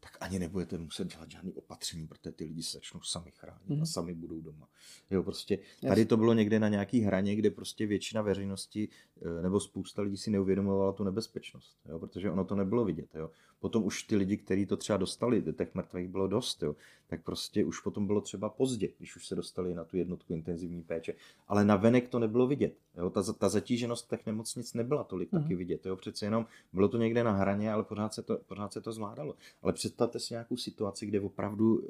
tak 0.00 0.17
ani 0.20 0.38
nebudete 0.38 0.78
muset 0.78 1.08
dělat 1.08 1.30
žádný 1.30 1.52
opatření, 1.52 2.06
protože 2.06 2.32
ty 2.32 2.44
lidi 2.44 2.62
se 2.62 2.76
začnou 2.76 3.00
sami 3.00 3.32
chránit 3.36 3.68
mm. 3.68 3.72
a 3.72 3.76
mhm. 3.76 3.86
sami 3.86 4.14
budou 4.14 4.40
doma. 4.40 4.68
Jo, 5.10 5.22
prostě 5.22 5.58
tady 5.88 6.04
to 6.04 6.16
bylo 6.16 6.34
někde 6.34 6.58
na 6.58 6.68
nějaký 6.68 7.00
hraně, 7.00 7.36
kde 7.36 7.50
prostě 7.50 7.86
většina 7.86 8.22
veřejnosti 8.22 8.88
eh, 9.22 9.42
nebo 9.42 9.60
spousta 9.60 10.02
lidí 10.02 10.16
si 10.16 10.30
neuvědomovala 10.30 10.92
tu 10.92 11.04
nebezpečnost, 11.04 11.78
jo, 11.88 11.98
protože 11.98 12.30
ono 12.30 12.44
to 12.44 12.54
nebylo 12.54 12.84
vidět. 12.84 13.14
Jo. 13.14 13.30
Potom 13.60 13.84
už 13.84 14.02
ty 14.02 14.16
lidi, 14.16 14.36
kteří 14.36 14.66
to 14.66 14.76
třeba 14.76 14.96
dostali, 14.96 15.42
těch 15.52 15.74
mrtvých 15.74 16.08
bylo 16.08 16.28
dost, 16.28 16.62
jo, 16.62 16.76
tak 17.06 17.22
prostě 17.22 17.64
už 17.64 17.80
potom 17.80 18.06
bylo 18.06 18.20
třeba 18.20 18.48
pozdě, 18.48 18.88
když 18.98 19.16
už 19.16 19.26
se 19.26 19.34
dostali 19.34 19.74
na 19.74 19.84
tu 19.84 19.96
jednotku 19.96 20.32
intenzivní 20.32 20.82
péče. 20.82 21.14
Ale 21.48 21.64
na 21.64 21.76
venek 21.76 22.08
to 22.08 22.18
nebylo 22.18 22.46
vidět. 22.46 22.74
Jo. 22.96 23.10
Ta, 23.10 23.32
ta 23.32 23.48
zatíženost 23.48 24.10
těch 24.10 24.26
nemocnic 24.26 24.74
nebyla 24.74 25.04
tolik 25.04 25.32
mm. 25.32 25.42
taky 25.42 25.54
vidět. 25.54 25.86
Jo. 25.86 25.96
Přece 25.96 26.26
jenom 26.26 26.46
bylo 26.72 26.88
to 26.88 26.98
někde 26.98 27.24
na 27.24 27.32
hraně, 27.32 27.72
ale 27.72 27.84
pořád 27.84 28.14
se 28.14 28.22
to, 28.22 28.38
pořád 28.46 28.72
se 28.72 28.80
to 28.80 28.92
zvládalo. 28.92 29.34
Ale 29.62 29.72
představte 30.08 30.18
si 30.18 30.34
nějakou 30.34 30.56
situaci, 30.56 31.06
kde 31.06 31.20
opravdu 31.20 31.82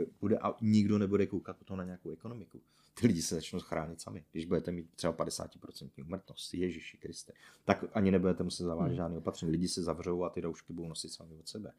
eh, 0.00 0.06
bude 0.20 0.38
a 0.38 0.54
nikdo 0.60 0.98
nebude 0.98 1.26
koukat 1.26 1.56
potom 1.56 1.76
na 1.76 1.84
nějakou 1.84 2.10
ekonomiku. 2.10 2.60
Ty 3.00 3.06
lidi 3.06 3.22
se 3.22 3.34
začnou 3.34 3.60
chránit 3.60 4.00
sami. 4.00 4.24
Když 4.32 4.44
budete 4.44 4.72
mít 4.72 4.86
třeba 4.94 5.12
50% 5.12 5.90
umrtnost, 6.06 6.54
Ježíši 6.54 6.96
Kriste, 6.96 7.32
tak 7.64 7.84
ani 7.92 8.10
nebudete 8.10 8.42
muset 8.42 8.64
zavádět 8.64 8.88
hmm. 8.88 8.96
žádný 8.96 9.16
opatření. 9.16 9.52
Lidi 9.52 9.68
se 9.68 9.82
zavřou 9.82 10.24
a 10.24 10.30
ty 10.30 10.40
roušky 10.40 10.72
budou 10.72 10.88
nosit 10.88 11.08
sami 11.08 11.36
od 11.36 11.48
sebe. 11.48 11.72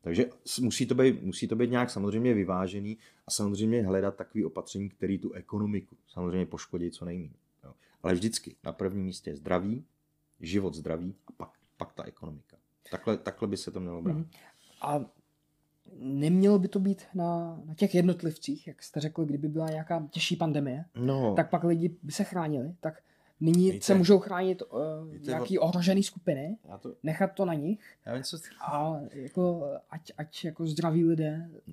Takže 0.00 0.30
musí 0.60 0.86
to 0.86 0.94
být, 0.94 1.22
musí 1.22 1.48
to 1.48 1.56
být 1.56 1.70
nějak 1.70 1.90
samozřejmě 1.90 2.34
vyvážený 2.34 2.98
a 3.26 3.30
samozřejmě 3.30 3.82
hledat 3.82 4.16
takový 4.16 4.44
opatření, 4.44 4.88
který 4.88 5.18
tu 5.18 5.32
ekonomiku 5.32 5.96
samozřejmě 6.08 6.46
poškodí 6.46 6.90
co 6.90 7.04
nejméně. 7.04 7.34
Ale 8.02 8.14
vždycky 8.14 8.56
na 8.64 8.72
prvním 8.72 9.04
místě 9.04 9.30
je 9.30 9.36
zdraví, 9.36 9.84
život, 10.40 10.74
zdraví 10.74 11.14
a 11.26 11.32
pak, 11.32 11.50
pak 11.76 11.92
ta 11.92 12.04
ekonomika. 12.04 12.56
Takhle, 12.90 13.16
takhle 13.16 13.48
by 13.48 13.56
se 13.56 13.70
to 13.70 13.80
mělo 13.80 14.02
brát. 14.02 14.16
Mm. 14.16 14.30
A 14.80 15.04
nemělo 15.98 16.58
by 16.58 16.68
to 16.68 16.78
být 16.78 17.02
na, 17.14 17.60
na 17.64 17.74
těch 17.74 17.94
jednotlivcích, 17.94 18.66
jak 18.66 18.82
jste 18.82 19.00
řekl, 19.00 19.24
kdyby 19.24 19.48
byla 19.48 19.70
nějaká 19.70 20.08
těžší 20.10 20.36
pandemie, 20.36 20.84
no. 20.94 21.34
tak 21.34 21.50
pak 21.50 21.64
lidi 21.64 21.96
by 22.02 22.12
se 22.12 22.24
chránili, 22.24 22.74
tak 22.80 23.02
nyní 23.40 23.70
víte, 23.70 23.84
se 23.84 23.94
můžou 23.94 24.18
chránit 24.18 24.62
uh, 24.62 25.12
víte, 25.12 25.30
nějaký 25.30 25.58
ohrožený 25.58 26.02
skupiny, 26.02 26.58
to, 26.80 26.94
nechat 27.02 27.32
to 27.34 27.44
na 27.44 27.54
nich 27.54 27.80
já 28.06 28.14
vím, 28.14 28.22
co... 28.22 28.36
a 28.60 29.00
jako, 29.12 29.64
ať, 29.90 30.12
ať 30.18 30.44
jako 30.44 30.66
zdraví 30.66 31.04
lidé 31.04 31.50
uh, 31.50 31.64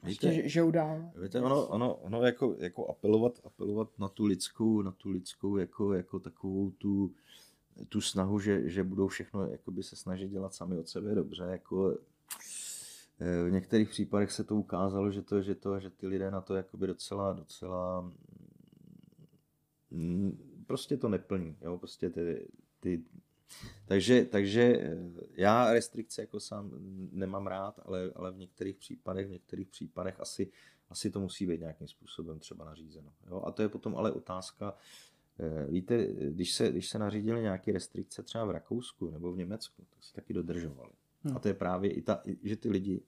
prostě 0.00 0.30
víte, 0.30 0.48
žijou 0.48 0.70
dál. 0.70 1.10
Víte, 1.22 1.40
ono, 1.40 1.66
ono, 1.66 1.94
ono 1.94 2.22
jako, 2.22 2.56
jako 2.58 2.86
apelovat, 2.86 3.40
apelovat 3.44 3.88
na 3.98 4.08
tu 4.08 4.24
lidskou, 4.24 4.82
na 4.82 4.90
tu 4.90 5.10
lidskou 5.10 5.56
jako, 5.56 5.94
jako 5.94 6.18
takovou 6.18 6.70
tu, 6.70 7.12
tu 7.88 8.00
snahu, 8.00 8.38
že, 8.38 8.68
že 8.68 8.84
budou 8.84 9.08
všechno 9.08 9.46
jakoby 9.46 9.82
se 9.82 9.96
snažit 9.96 10.30
dělat 10.30 10.54
sami 10.54 10.78
od 10.78 10.88
sebe 10.88 11.14
dobře, 11.14 11.44
jako 11.50 11.98
v 13.20 13.50
některých 13.50 13.88
případech 13.88 14.32
se 14.32 14.44
to 14.44 14.56
ukázalo, 14.56 15.10
že 15.10 15.22
to, 15.22 15.42
že 15.42 15.54
to, 15.54 15.80
že 15.80 15.90
ty 15.90 16.06
lidé 16.06 16.30
na 16.30 16.40
to 16.40 16.54
jakoby 16.54 16.86
docela, 16.86 17.32
docela 17.32 18.12
mm, 19.90 20.64
prostě 20.66 20.96
to 20.96 21.08
neplní, 21.08 21.56
jo, 21.60 21.78
prostě 21.78 22.10
ty, 22.10 22.48
ty 22.80 23.04
takže, 23.86 24.24
takže 24.24 24.62
eh, 24.62 24.96
já 25.32 25.72
restrikce 25.72 26.22
jako 26.22 26.40
sám 26.40 26.70
nemám 27.12 27.46
rád, 27.46 27.80
ale, 27.84 28.12
ale 28.16 28.32
v 28.32 28.38
některých 28.38 28.76
případech, 28.76 29.26
v 29.26 29.30
některých 29.30 29.68
případech 29.68 30.20
asi, 30.20 30.50
asi 30.90 31.10
to 31.10 31.20
musí 31.20 31.46
být 31.46 31.60
nějakým 31.60 31.88
způsobem 31.88 32.38
třeba 32.38 32.64
nařízeno. 32.64 33.12
Jo? 33.30 33.42
A 33.46 33.52
to 33.52 33.62
je 33.62 33.68
potom 33.68 33.96
ale 33.96 34.12
otázka, 34.12 34.74
eh, 35.38 35.66
víte, 35.70 36.06
když 36.06 36.54
se, 36.54 36.70
když 36.70 36.88
se 36.88 36.98
nařídily 36.98 37.42
nějaké 37.42 37.72
restrikce 37.72 38.22
třeba 38.22 38.44
v 38.44 38.50
Rakousku 38.50 39.10
nebo 39.10 39.32
v 39.32 39.36
Německu, 39.36 39.84
tak 39.90 40.04
se 40.04 40.12
taky 40.12 40.34
dodržovali. 40.34 40.92
Hmm. 41.24 41.36
A 41.36 41.38
to 41.40 41.48
je 41.48 41.54
právě 41.54 41.90
i 41.90 42.02
ta, 42.02 42.22
že 42.42 42.56
ty 42.56 42.70
lidi 42.70 43.00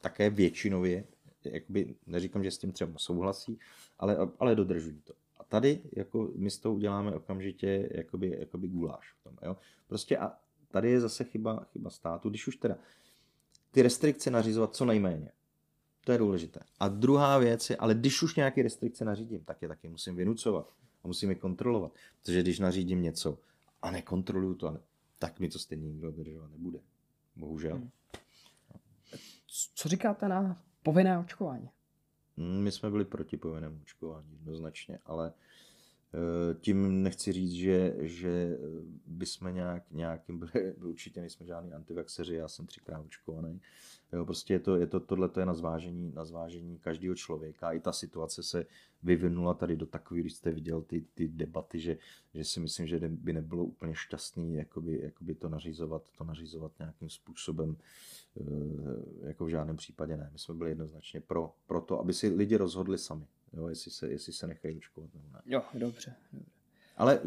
také 0.00 0.30
většinově, 0.30 1.04
jakoby, 1.44 1.94
neříkám, 2.06 2.44
že 2.44 2.50
s 2.50 2.58
tím 2.58 2.72
třeba 2.72 2.92
souhlasí, 2.96 3.58
ale, 3.98 4.16
ale 4.38 4.54
dodržují 4.54 5.00
to. 5.04 5.14
A 5.38 5.44
tady 5.44 5.80
jako 5.92 6.32
my 6.36 6.50
s 6.50 6.58
tou 6.58 6.74
uděláme 6.74 7.14
okamžitě 7.14 7.88
jakoby, 7.94 8.36
jakoby 8.40 8.68
guláš. 8.68 9.12
V 9.12 9.24
tom, 9.24 9.36
jo? 9.42 9.56
Prostě 9.86 10.18
a 10.18 10.32
tady 10.70 10.90
je 10.90 11.00
zase 11.00 11.24
chyba, 11.24 11.64
chyba 11.72 11.90
státu, 11.90 12.28
když 12.30 12.46
už 12.46 12.56
teda 12.56 12.76
ty 13.70 13.82
restrikce 13.82 14.30
nařizovat 14.30 14.76
co 14.76 14.84
nejméně. 14.84 15.32
To 16.04 16.12
je 16.12 16.18
důležité. 16.18 16.60
A 16.80 16.88
druhá 16.88 17.38
věc 17.38 17.70
je, 17.70 17.76
ale 17.76 17.94
když 17.94 18.22
už 18.22 18.34
nějaké 18.36 18.62
restrikce 18.62 19.04
nařídím, 19.04 19.44
tak 19.44 19.62
je 19.62 19.68
taky 19.68 19.88
musím 19.88 20.16
vynucovat 20.16 20.72
a 21.04 21.08
musím 21.08 21.28
je 21.28 21.34
kontrolovat. 21.34 21.92
Protože 22.20 22.42
když 22.42 22.58
nařídím 22.58 23.02
něco 23.02 23.38
a 23.82 23.90
nekontroluju 23.90 24.54
to, 24.54 24.78
tak 25.18 25.40
mi 25.40 25.48
to 25.48 25.58
stejně 25.58 25.88
nikdo 25.88 26.10
dodržovat 26.10 26.50
nebude. 26.50 26.78
Bohužel. 27.36 27.76
Hmm. 27.76 27.90
Co 29.74 29.88
říkáte 29.88 30.28
na 30.28 30.62
povinné 30.82 31.18
očkování? 31.18 31.70
Hmm, 32.36 32.62
my 32.62 32.72
jsme 32.72 32.90
byli 32.90 33.04
proti 33.04 33.36
povinnému 33.36 33.80
očkování 33.82 34.32
jednoznačně, 34.32 34.98
ale 35.06 35.32
tím 36.60 37.02
nechci 37.02 37.32
říct, 37.32 37.52
že, 37.52 37.94
že 37.98 38.58
bychom 39.06 39.54
nějak, 39.54 39.82
nějakým 39.90 40.38
byli, 40.38 40.72
určitě 40.82 41.20
nejsme 41.20 41.46
žádný 41.46 41.72
antivaxeři, 41.72 42.34
já 42.34 42.48
jsem 42.48 42.66
třikrát 42.66 43.00
očkovaný, 43.00 43.60
Jo, 44.12 44.24
prostě 44.24 44.54
je 44.54 44.60
to, 44.60 44.76
je 44.76 44.86
to, 44.86 45.00
tohle 45.00 45.28
to 45.28 45.40
je 45.40 45.46
na 45.46 45.54
zvážení, 45.54 46.12
na 46.14 46.24
zvážení 46.24 46.78
každého 46.78 47.14
člověka. 47.14 47.72
I 47.72 47.80
ta 47.80 47.92
situace 47.92 48.42
se 48.42 48.66
vyvinula 49.02 49.54
tady 49.54 49.76
do 49.76 49.86
takové, 49.86 50.20
když 50.20 50.34
jste 50.34 50.50
viděl 50.50 50.82
ty, 50.82 51.04
ty 51.14 51.28
debaty, 51.28 51.80
že, 51.80 51.98
že 52.34 52.44
si 52.44 52.60
myslím, 52.60 52.86
že 52.86 52.98
by 52.98 53.32
nebylo 53.32 53.64
úplně 53.64 53.94
šťastný 53.94 54.54
jakoby, 54.54 55.00
jakoby 55.02 55.34
to, 55.34 55.48
nařizovat, 55.48 56.02
to 56.18 56.24
nařizovat 56.24 56.72
nějakým 56.78 57.10
způsobem, 57.10 57.76
eh, 58.40 59.28
jako 59.28 59.44
v 59.44 59.48
žádném 59.48 59.76
případě 59.76 60.16
ne. 60.16 60.30
My 60.32 60.38
jsme 60.38 60.54
byli 60.54 60.70
jednoznačně 60.70 61.20
pro, 61.20 61.54
pro 61.66 61.80
to, 61.80 62.00
aby 62.00 62.12
si 62.12 62.28
lidi 62.28 62.56
rozhodli 62.56 62.98
sami, 62.98 63.26
jo, 63.52 63.68
jestli, 63.68 63.90
se, 63.90 64.08
jestli 64.08 64.32
se 64.32 64.46
nechají 64.46 64.76
očkovat 64.76 65.14
nebo 65.14 65.28
ne. 65.32 65.42
Jo, 65.46 65.62
dobře. 65.74 66.14
dobře. 66.32 66.50
Ale 66.96 67.20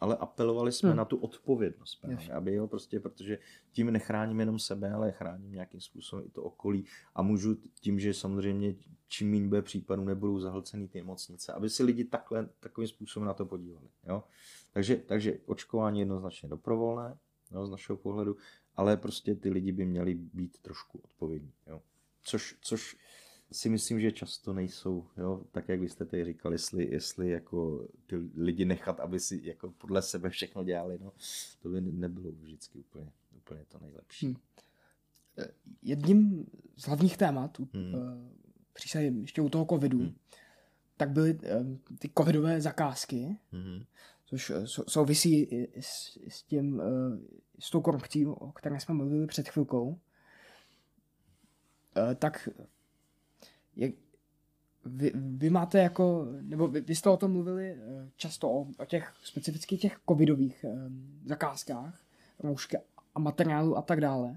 ale 0.00 0.16
apelovali 0.16 0.72
jsme 0.72 0.88
hmm. 0.88 0.96
na 0.96 1.04
tu 1.04 1.16
odpovědnost 1.16 1.94
právě, 1.94 2.32
aby 2.32 2.54
jo, 2.54 2.66
prostě, 2.66 3.00
protože 3.00 3.38
tím 3.72 3.90
nechráním 3.90 4.40
jenom 4.40 4.58
sebe, 4.58 4.92
ale 4.92 5.12
chráním 5.12 5.52
nějakým 5.52 5.80
způsobem 5.80 6.26
i 6.26 6.30
to 6.30 6.42
okolí 6.42 6.84
a 7.14 7.22
můžu 7.22 7.54
tím, 7.80 8.00
že 8.00 8.14
samozřejmě 8.14 8.74
čím 9.08 9.30
méně 9.30 9.48
bude 9.48 9.62
případů, 9.62 10.04
nebudou 10.04 10.40
zahlcený 10.40 10.88
ty 10.88 10.98
nemocnice, 10.98 11.52
aby 11.52 11.70
si 11.70 11.82
lidi 11.82 12.04
takhle, 12.04 12.48
takovým 12.60 12.88
způsobem 12.88 13.26
na 13.26 13.34
to 13.34 13.46
podívali. 13.46 13.88
Jo? 14.08 14.24
Takže, 14.72 14.96
takže 14.96 15.38
očkování 15.46 16.00
jednoznačně 16.00 16.48
dobrovolné, 16.48 17.18
jo, 17.50 17.66
z 17.66 17.70
našeho 17.70 17.96
pohledu, 17.96 18.36
ale 18.76 18.96
prostě 18.96 19.34
ty 19.34 19.50
lidi 19.50 19.72
by 19.72 19.86
měli 19.86 20.14
být 20.14 20.58
trošku 20.58 20.98
odpovědní. 20.98 21.52
Jo? 21.66 21.82
Což, 22.22 22.56
což 22.60 22.96
si 23.52 23.68
myslím, 23.68 24.00
že 24.00 24.12
často 24.12 24.52
nejsou, 24.52 25.06
jo, 25.16 25.44
tak 25.52 25.68
jak 25.68 25.80
byste 25.80 26.04
tady 26.04 26.24
říkali, 26.24 26.54
jestli, 26.54 26.90
jestli 26.90 27.30
jako 27.30 27.88
ty 28.06 28.16
lidi 28.36 28.64
nechat, 28.64 29.00
aby 29.00 29.20
si 29.20 29.40
jako 29.44 29.70
podle 29.70 30.02
sebe 30.02 30.30
všechno 30.30 30.64
dělali, 30.64 30.98
no, 31.02 31.12
to 31.62 31.68
by 31.68 31.80
nebylo 31.80 32.30
vždycky 32.32 32.78
úplně, 32.78 33.12
úplně 33.36 33.64
to 33.68 33.78
nejlepší. 33.78 34.26
Hmm. 34.26 34.36
Eh, 35.38 35.48
jedním 35.82 36.46
z 36.76 36.86
hlavních 36.86 37.16
témat 37.16 37.58
hmm. 37.58 37.94
uh, 37.94 38.00
přísady 38.72 39.12
ještě 39.20 39.42
u 39.42 39.48
toho 39.48 39.66
covidu, 39.66 39.98
hmm. 39.98 40.14
tak 40.96 41.10
byly 41.10 41.34
uh, 41.34 41.76
ty 41.98 42.10
covidové 42.18 42.60
zakázky, 42.60 43.38
hmm. 43.52 43.82
což 44.24 44.52
souvisí 44.88 45.68
s, 45.80 46.18
s 46.28 46.42
tím, 46.42 46.82
s 47.58 47.70
tou 47.70 47.80
korupcí, 47.80 48.26
o 48.26 48.52
které 48.52 48.80
jsme 48.80 48.94
mluvili 48.94 49.26
před 49.26 49.48
chvilkou. 49.48 49.98
Tak 52.18 52.48
jak, 53.80 53.92
vy, 54.84 55.12
vy 55.14 55.50
máte 55.50 55.78
jako, 55.78 56.26
nebo 56.40 56.68
vy, 56.68 56.80
vy 56.80 56.94
jste 56.94 57.10
o 57.10 57.16
tom 57.16 57.32
mluvili 57.32 57.70
eh, 57.70 58.10
často, 58.16 58.50
o, 58.50 58.66
o 58.78 58.84
těch 58.84 59.12
specificky 59.24 59.78
těch 59.78 60.00
covidových 60.08 60.64
um, 60.68 61.20
zakázkách, 61.24 62.00
roušky 62.38 62.78
a 63.14 63.18
materiálu 63.20 63.76
a 63.76 63.82
tak 63.82 64.00
dále. 64.00 64.36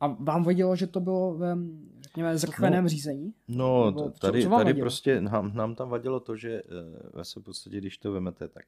A 0.00 0.06
vám 0.06 0.44
vadilo, 0.44 0.76
že 0.76 0.86
to 0.86 1.00
bylo 1.00 1.34
ve, 1.34 1.56
řekněme, 2.00 2.38
zrychleném 2.38 2.84
no, 2.84 2.88
řízení? 2.88 3.34
No, 3.48 3.86
Nebo 3.86 4.10
tady, 4.10 4.42
co, 4.42 4.48
co 4.48 4.56
tady 4.56 4.74
prostě 4.74 5.20
nám, 5.20 5.54
nám 5.54 5.74
tam 5.74 5.88
vadilo 5.88 6.20
to, 6.20 6.36
že 6.36 6.62
ve 7.14 7.22
v 7.24 7.44
podstatě, 7.44 7.78
když 7.78 7.98
to 7.98 8.12
vemete, 8.12 8.48
tak 8.48 8.64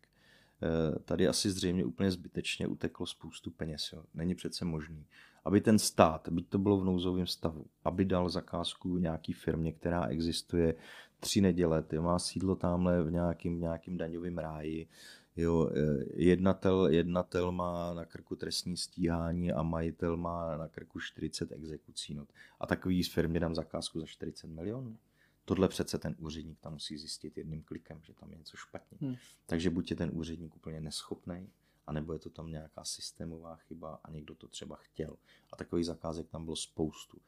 tady 1.05 1.29
asi 1.29 1.51
zřejmě 1.51 1.85
úplně 1.85 2.11
zbytečně 2.11 2.67
uteklo 2.67 3.07
spoustu 3.07 3.51
peněz. 3.51 3.91
Jo. 3.93 4.03
Není 4.15 4.35
přece 4.35 4.65
možný, 4.65 5.07
aby 5.45 5.61
ten 5.61 5.79
stát, 5.79 6.29
byť 6.29 6.49
to 6.49 6.59
bylo 6.59 6.81
v 6.81 6.85
nouzovém 6.85 7.27
stavu, 7.27 7.67
aby 7.85 8.05
dal 8.05 8.29
zakázku 8.29 8.99
nějaký 8.99 9.33
firmě, 9.33 9.73
která 9.73 10.07
existuje 10.07 10.75
tři 11.21 11.41
neděle, 11.41 11.83
ty 11.83 11.99
má 11.99 12.19
sídlo 12.19 12.57
tamhle 12.57 13.03
v 13.03 13.13
nějakým, 13.13 13.61
nějakým 13.61 13.97
daňovým 13.97 14.39
ráji, 14.39 14.89
jo, 15.37 15.71
e, 15.75 16.05
jednatel, 16.15 16.87
jednatel 16.87 17.53
má 17.53 17.95
na 17.95 18.05
krku 18.05 18.37
trestní 18.37 18.77
stíhání 18.77 19.53
a 19.53 19.63
majitel 19.63 20.17
má 20.17 20.57
na 20.57 20.69
krku 20.69 21.01
40 21.01 21.53
exekucí. 21.53 22.15
No. 22.15 22.27
A 22.61 22.67
takový 22.67 23.03
firmě 23.03 23.41
dám 23.41 23.55
zakázku 23.55 24.01
za 24.01 24.07
40 24.07 24.47
milionů. 24.47 24.99
Tohle 25.45 25.69
přece 25.69 25.99
ten 25.99 26.15
úředník 26.19 26.61
tam 26.61 26.73
musí 26.73 26.99
zjistit 26.99 27.39
jedním 27.39 27.63
klikem, 27.63 28.01
že 28.03 28.15
tam 28.15 28.33
je 28.33 28.39
něco 28.39 28.57
špatně. 28.57 28.99
Hmm. 29.01 29.15
Takže 29.47 29.71
buď 29.71 29.91
je 29.91 29.97
ten 29.97 30.11
úředník 30.13 30.57
úplně 30.57 30.81
neschopný, 30.81 31.49
anebo 31.91 32.13
je 32.13 32.19
to 32.19 32.31
tam 32.31 32.51
nějaká 32.51 32.85
systémová 32.85 33.57
chyba 33.57 34.01
a 34.05 34.11
někdo 34.11 34.35
to 34.35 34.49
třeba 34.49 34.77
chtěl. 34.77 35.17
A 35.53 35.57
takových 35.57 35.87
zakázek 35.87 36.29
tam 36.29 36.45
bylo 36.45 36.57
spoustu. 36.57 37.19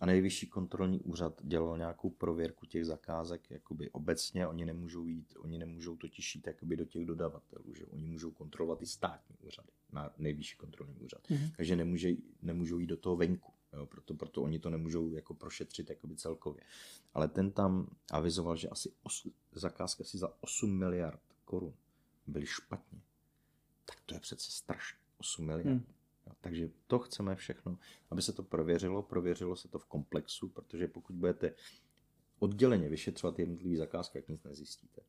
A 0.00 0.06
nejvyšší 0.06 0.46
kontrolní 0.46 1.00
úřad 1.00 1.40
dělal 1.44 1.78
nějakou 1.78 2.10
prověrku 2.10 2.66
těch 2.66 2.86
zakázek 2.86 3.50
jakoby 3.50 3.90
obecně, 3.90 4.46
oni 4.46 4.64
nemůžou 4.64 5.06
jít, 5.06 5.34
oni 5.38 5.58
nemůžou 5.58 5.96
totiž 5.96 6.34
jít 6.34 6.46
jakoby 6.46 6.76
do 6.76 6.84
těch 6.84 7.06
dodavatelů, 7.06 7.74
že 7.74 7.86
oni 7.86 8.04
můžou 8.04 8.30
kontrolovat 8.30 8.82
i 8.82 8.86
státní 8.86 9.36
úřady, 9.40 9.68
na 9.92 10.10
nejvyšší 10.18 10.56
kontrolní 10.56 10.96
úřad. 11.00 11.28
Mm-hmm. 11.28 11.52
Takže 11.56 11.76
nemůže, 11.76 12.10
nemůžou 12.42 12.78
jít 12.78 12.86
do 12.86 12.96
toho 12.96 13.16
venku, 13.16 13.52
jo, 13.72 13.86
proto, 13.86 14.14
proto 14.14 14.42
oni 14.42 14.58
to 14.58 14.70
nemůžou 14.70 15.14
jako 15.14 15.34
prošetřit 15.34 15.90
jakoby 15.90 16.16
celkově. 16.16 16.62
Ale 17.14 17.28
ten 17.28 17.50
tam 17.50 17.88
avizoval, 18.10 18.56
že 18.56 18.68
asi 18.68 18.92
os, 19.02 19.26
zakázka 19.52 20.04
asi 20.04 20.18
za 20.18 20.32
8 20.40 20.78
miliard 20.78 21.20
korun 21.44 21.74
byly 22.26 22.46
špatně 22.46 23.00
to 24.06 24.14
je 24.14 24.20
přece 24.20 24.50
strašně 24.50 24.98
8 25.18 25.46
miliard. 25.46 25.70
Hmm. 25.70 25.84
takže 26.40 26.70
to 26.86 26.98
chceme 26.98 27.36
všechno, 27.36 27.78
aby 28.10 28.22
se 28.22 28.32
to 28.32 28.42
prověřilo, 28.42 29.02
prověřilo 29.02 29.56
se 29.56 29.68
to 29.68 29.78
v 29.78 29.84
komplexu, 29.84 30.48
protože 30.48 30.88
pokud 30.88 31.16
budete 31.16 31.54
odděleně 32.38 32.88
vyšetřovat 32.88 33.38
jednotlivý 33.38 33.76
zakázky, 33.76 34.18
jak 34.18 34.28
nic 34.28 34.42
nezjistíte. 34.42 35.00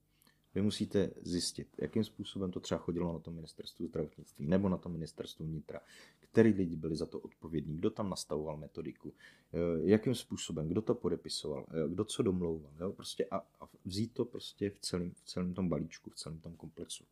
Vy 0.56 0.62
musíte 0.62 1.12
zjistit, 1.22 1.68
jakým 1.78 2.04
způsobem 2.04 2.52
to 2.52 2.60
třeba 2.60 2.78
chodilo 2.78 3.14
na 3.14 3.20
tom 3.20 3.36
ministerstvu 3.36 3.88
zdravotnictví 3.88 4.48
nebo 4.48 4.70
na 4.70 4.78
tom 4.78 4.92
ministerstvu 4.92 5.46
vnitra, 5.46 5.80
který 6.20 6.54
lidi 6.54 6.76
byli 6.76 6.96
za 6.96 7.06
to 7.06 7.20
odpovědní, 7.20 7.78
kdo 7.78 7.90
tam 7.90 8.10
nastavoval 8.10 8.58
metodiku, 8.58 9.14
eh, 9.54 9.58
jakým 9.84 10.16
způsobem, 10.16 10.68
kdo 10.68 10.82
to 10.82 10.96
podepisoval, 10.96 11.66
eh, 11.70 11.90
kdo 11.90 12.06
co 12.06 12.24
domlouval. 12.24 12.72
Jo? 12.80 12.92
Prostě 12.94 13.26
a, 13.26 13.38
a 13.38 13.70
vzít 13.86 14.14
to 14.14 14.26
prostě 14.26 14.70
v 14.70 14.80
celém, 14.80 15.12
v 15.12 15.22
celém 15.22 15.54
tom 15.54 15.70
balíčku, 15.70 16.10
v 16.10 16.16
celém 16.16 16.40
tom 16.40 16.56
komplexu. 16.56 17.04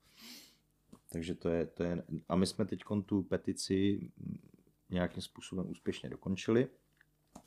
Takže 1.16 1.36
to 1.36 1.49
je, 1.49 1.66
to 1.66 1.84
je, 1.84 2.03
a 2.30 2.36
my 2.36 2.47
jsme 2.47 2.66
teď 2.66 2.84
tu 3.05 3.24
petici 3.24 4.11
nějakým 4.89 5.22
způsobem 5.22 5.70
úspěšně 5.70 6.09
dokončili. 6.09 6.68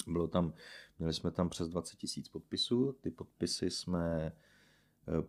Bylo 0.06 0.26
tam, 0.26 0.54
měli 0.98 1.14
jsme 1.14 1.30
tam 1.30 1.48
přes 1.48 1.68
20 1.68 1.96
tisíc 1.96 2.28
podpisů. 2.28 2.96
Ty 3.00 3.10
podpisy 3.10 3.70
jsme 3.70 4.32
eh, 4.32 5.26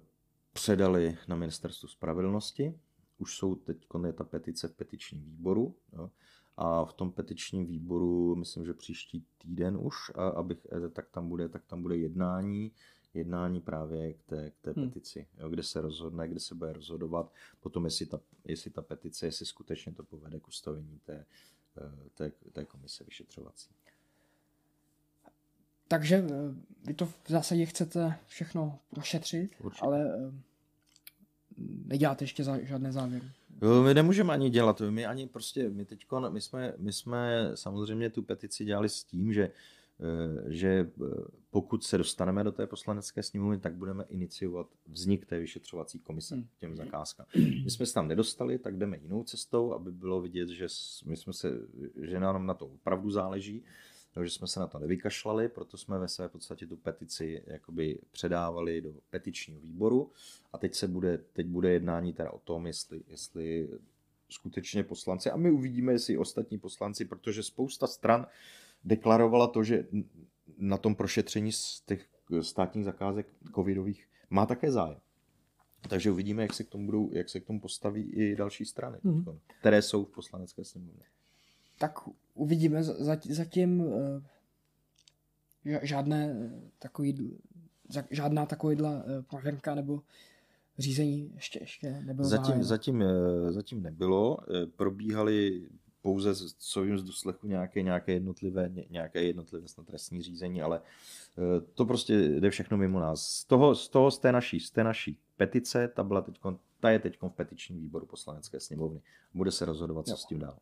předali 0.53 1.17
na 1.27 1.35
ministerstvo 1.35 1.89
spravedlnosti. 1.89 2.79
Už 3.17 3.35
jsou 3.35 3.55
teď 3.55 3.85
je 4.05 4.13
ta 4.13 4.23
petice 4.23 4.67
v 4.67 4.75
petičním 4.75 5.23
výboru. 5.23 5.75
Jo. 5.93 6.09
A 6.57 6.85
v 6.85 6.93
tom 6.93 7.11
petičním 7.11 7.65
výboru, 7.65 8.35
myslím, 8.35 8.65
že 8.65 8.73
příští 8.73 9.25
týden 9.37 9.77
už, 9.81 9.95
a 10.15 10.27
abych, 10.27 10.67
eh, 10.71 10.89
tak 10.89 11.09
tam 11.09 11.29
bude, 11.29 11.49
tak 11.49 11.65
tam 11.65 11.81
bude 11.81 11.97
jednání, 11.97 12.71
jednání 13.13 13.61
právě 13.61 14.13
k 14.13 14.23
té, 14.23 14.51
k 14.51 14.59
té 14.61 14.71
hmm. 14.71 14.89
petici, 14.89 15.27
jo, 15.37 15.49
kde 15.49 15.63
se 15.63 15.81
rozhodne, 15.81 16.27
kde 16.27 16.39
se 16.39 16.55
bude 16.55 16.73
rozhodovat 16.73 17.33
potom, 17.59 17.85
jestli 17.85 18.05
ta, 18.05 18.19
jestli 18.45 18.71
ta 18.71 18.81
petice, 18.81 19.25
jestli 19.25 19.45
skutečně 19.45 19.91
to 19.91 20.03
povede 20.03 20.39
k 20.39 20.47
ustavení 20.47 20.99
té, 21.05 21.25
eh, 21.77 22.09
té, 22.13 22.31
té 22.51 22.65
komise 22.65 23.03
vyšetřovací. 23.03 23.69
Takže 25.87 26.15
eh, 26.15 26.53
vy 26.85 26.93
to 26.93 27.05
v 27.05 27.15
zásadě 27.27 27.65
chcete 27.65 28.15
všechno 28.27 28.79
prošetřit, 28.89 29.51
Určitě. 29.59 29.85
ale 29.85 30.13
eh, 30.15 30.31
neděláte 31.85 32.23
ještě 32.23 32.43
za, 32.43 32.59
žádné 32.59 32.91
závěry. 32.91 33.25
My 33.85 33.93
nemůžeme 33.93 34.33
ani 34.33 34.49
dělat, 34.49 34.81
my 34.89 35.05
ani 35.05 35.27
prostě, 35.27 35.69
my 35.69 35.85
teďko, 35.85 36.29
my 36.29 36.41
jsme, 36.41 36.73
my 36.77 36.93
jsme 36.93 37.51
samozřejmě 37.55 38.09
tu 38.09 38.21
petici 38.21 38.65
dělali 38.65 38.89
s 38.89 39.03
tím, 39.03 39.33
že 39.33 39.51
že 40.47 40.69
eh, 40.69 41.05
pokud 41.51 41.83
se 41.83 41.97
dostaneme 41.97 42.43
do 42.43 42.51
té 42.51 42.67
poslanecké 42.67 43.23
sněmovny, 43.23 43.59
tak 43.59 43.75
budeme 43.75 44.03
iniciovat 44.09 44.67
vznik 44.87 45.25
té 45.25 45.39
vyšetřovací 45.39 45.99
komise 45.99 46.35
hmm. 46.35 46.47
těm 46.59 46.75
zakázkám. 46.75 47.25
My 47.63 47.71
jsme 47.71 47.85
se 47.85 47.93
tam 47.93 48.07
nedostali, 48.07 48.59
tak 48.59 48.77
jdeme 48.77 48.97
jinou 48.97 49.23
cestou, 49.23 49.73
aby 49.73 49.91
bylo 49.91 50.21
vidět, 50.21 50.49
že, 50.49 50.67
my 51.05 51.17
jsme 51.17 51.33
se, 51.33 51.51
že 52.01 52.19
nám 52.19 52.45
na 52.45 52.53
to 52.53 52.65
opravdu 52.65 53.11
záleží, 53.11 53.63
takže 54.13 54.31
jsme 54.31 54.47
se 54.47 54.59
na 54.59 54.67
to 54.67 54.79
nevykašlali, 54.79 55.49
proto 55.49 55.77
jsme 55.77 55.99
ve 55.99 56.07
své 56.07 56.29
podstatě 56.29 56.67
tu 56.67 56.77
petici 56.77 57.43
jakoby 57.47 57.99
předávali 58.11 58.81
do 58.81 58.93
petičního 59.09 59.59
výboru 59.59 60.11
a 60.53 60.57
teď 60.57 60.75
se 60.75 60.87
bude, 60.87 61.17
teď 61.33 61.47
bude 61.47 61.71
jednání 61.71 62.13
teda 62.13 62.31
o 62.31 62.39
tom, 62.39 62.67
jestli, 62.67 63.01
jestli 63.07 63.69
skutečně 64.29 64.83
poslanci, 64.83 65.31
a 65.31 65.37
my 65.37 65.51
uvidíme, 65.51 65.91
jestli 65.91 66.17
ostatní 66.17 66.57
poslanci, 66.57 67.05
protože 67.05 67.43
spousta 67.43 67.87
stran 67.87 68.25
deklarovala 68.83 69.47
to, 69.47 69.63
že 69.63 69.87
na 70.57 70.77
tom 70.77 70.95
prošetření 70.95 71.51
z 71.51 71.81
těch 71.85 72.05
státních 72.41 72.85
zakázek 72.85 73.27
covidových 73.55 74.07
má 74.29 74.45
také 74.45 74.71
zájem. 74.71 74.99
Takže 75.89 76.11
uvidíme, 76.11 76.41
jak 76.41 76.53
se 76.53 76.63
k 76.63 76.69
tomu, 76.69 76.85
budou, 76.85 77.09
jak 77.13 77.29
se 77.29 77.39
k 77.39 77.45
tomu 77.45 77.59
postaví 77.59 78.01
i 78.01 78.35
další 78.35 78.65
strany, 78.65 78.97
mm-hmm. 79.05 79.39
které 79.59 79.81
jsou 79.81 80.05
v 80.05 80.09
poslanecké 80.09 80.63
sněmovně. 80.63 81.03
Tak 81.77 81.99
uvidíme. 82.33 82.83
Zatím 83.29 83.83
eh, 85.65 85.79
žádné 85.83 86.51
takový, 86.79 87.37
žádná 88.11 88.45
takovýhle 88.45 89.03
prověrka 89.29 89.75
nebo 89.75 90.01
řízení 90.77 91.31
ještě, 91.35 91.59
ještě 91.59 92.01
nebylo 92.05 92.27
zatím, 92.27 92.63
zatím, 92.63 93.01
eh, 93.01 93.51
zatím 93.51 93.83
nebylo. 93.83 94.37
Probíhaly 94.75 95.67
pouze, 96.09 96.33
co 96.57 96.81
vím 96.81 96.97
z 96.97 97.03
doslechu, 97.03 97.47
nějaké, 97.47 97.81
nějaké 97.81 98.11
jednotlivé, 98.11 98.69
nějaké 98.89 99.23
jednotlivé 99.23 99.67
snad 99.67 99.87
trestní 99.87 100.21
řízení, 100.21 100.61
ale 100.61 100.81
eh, 100.81 101.61
to 101.73 101.85
prostě 101.85 102.13
jde 102.13 102.49
všechno 102.49 102.77
mimo 102.77 102.99
nás. 102.99 103.21
Z 103.21 103.45
toho, 103.45 103.75
z 103.75 103.89
toho 103.89 104.11
z 104.11 104.19
té 104.19 104.31
naší, 104.31 104.59
z 104.59 104.71
té 104.71 104.83
naší 104.83 105.17
petice, 105.37 105.87
ta, 105.87 106.03
byla 106.03 106.21
teďkon, 106.21 106.59
ta 106.79 106.89
je 106.89 106.99
teď 106.99 107.17
v 107.21 107.29
petičním 107.29 107.79
výboru 107.79 108.05
poslanecké 108.05 108.59
sněmovny. 108.59 109.01
Bude 109.33 109.51
se 109.51 109.65
rozhodovat, 109.65 110.05
co 110.05 110.11
jo. 110.11 110.17
s 110.17 110.25
tím 110.25 110.39
dál. 110.39 110.57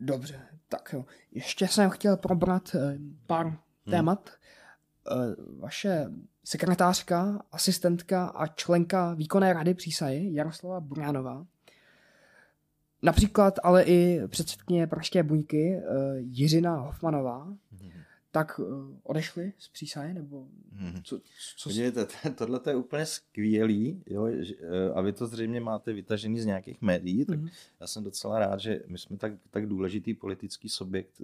Dobře, 0.00 0.42
tak 0.68 0.90
jo. 0.92 1.04
Ještě 1.32 1.68
jsem 1.68 1.90
chtěl 1.90 2.16
probrat 2.16 2.74
eh, 2.74 2.98
pár 3.26 3.46
hmm. 3.46 3.58
témat. 3.90 4.30
Eh, 5.10 5.14
vaše 5.58 6.10
sekretářka, 6.44 7.42
asistentka 7.52 8.26
a 8.26 8.46
členka 8.46 9.14
výkonné 9.14 9.52
rady 9.52 9.74
přísahy 9.74 10.34
Jaroslava 10.34 10.80
Burjánová 10.80 11.46
Například 13.06 13.58
ale 13.62 13.84
i 13.84 14.20
předsedkyně 14.28 14.86
Pražské 14.86 15.22
buňky 15.22 15.76
uh, 15.76 15.82
Jiřina 16.16 16.76
Hofmanová, 16.76 17.48
mm-hmm. 17.48 17.92
tak 18.30 18.58
uh, 18.58 18.66
odešly 19.02 19.52
z 19.58 19.68
přísahy, 19.68 20.14
nebo 20.14 20.46
mm-hmm. 20.76 21.02
co, 21.02 21.20
co 21.56 21.68
Vidíte, 21.68 22.06
tohle 22.34 22.60
je 22.68 22.76
úplně 22.76 23.06
skvělý, 23.06 24.02
jo, 24.06 24.28
že, 24.38 24.54
uh, 24.54 24.98
a 24.98 25.00
vy 25.00 25.12
to 25.12 25.26
zřejmě 25.26 25.60
máte 25.60 25.92
vytažený 25.92 26.40
z 26.40 26.46
nějakých 26.46 26.82
médií, 26.82 27.24
tak 27.24 27.38
mm-hmm. 27.38 27.50
já 27.80 27.86
jsem 27.86 28.04
docela 28.04 28.38
rád, 28.38 28.60
že 28.60 28.82
my 28.86 28.98
jsme 28.98 29.16
tak, 29.16 29.32
tak 29.50 29.66
důležitý 29.66 30.14
politický 30.14 30.68
subjekt, 30.68 31.20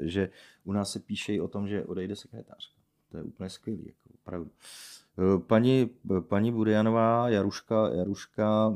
že 0.00 0.30
u 0.64 0.72
nás 0.72 0.92
se 0.92 1.00
píše 1.00 1.34
i 1.34 1.40
o 1.40 1.48
tom, 1.48 1.68
že 1.68 1.84
odejde 1.84 2.16
sekretářka. 2.16 2.74
To 3.10 3.16
je 3.18 3.22
úplně 3.24 3.50
skvělý, 3.50 3.92
jako 4.22 4.28
opravdu. 4.28 4.50
Uh, 4.50 5.02
Eh, 5.18 5.38
paní, 5.38 5.90
paní 6.20 6.52
Burianová, 6.52 7.28
Jaruška, 7.28 7.88
Jaruška 7.88 8.74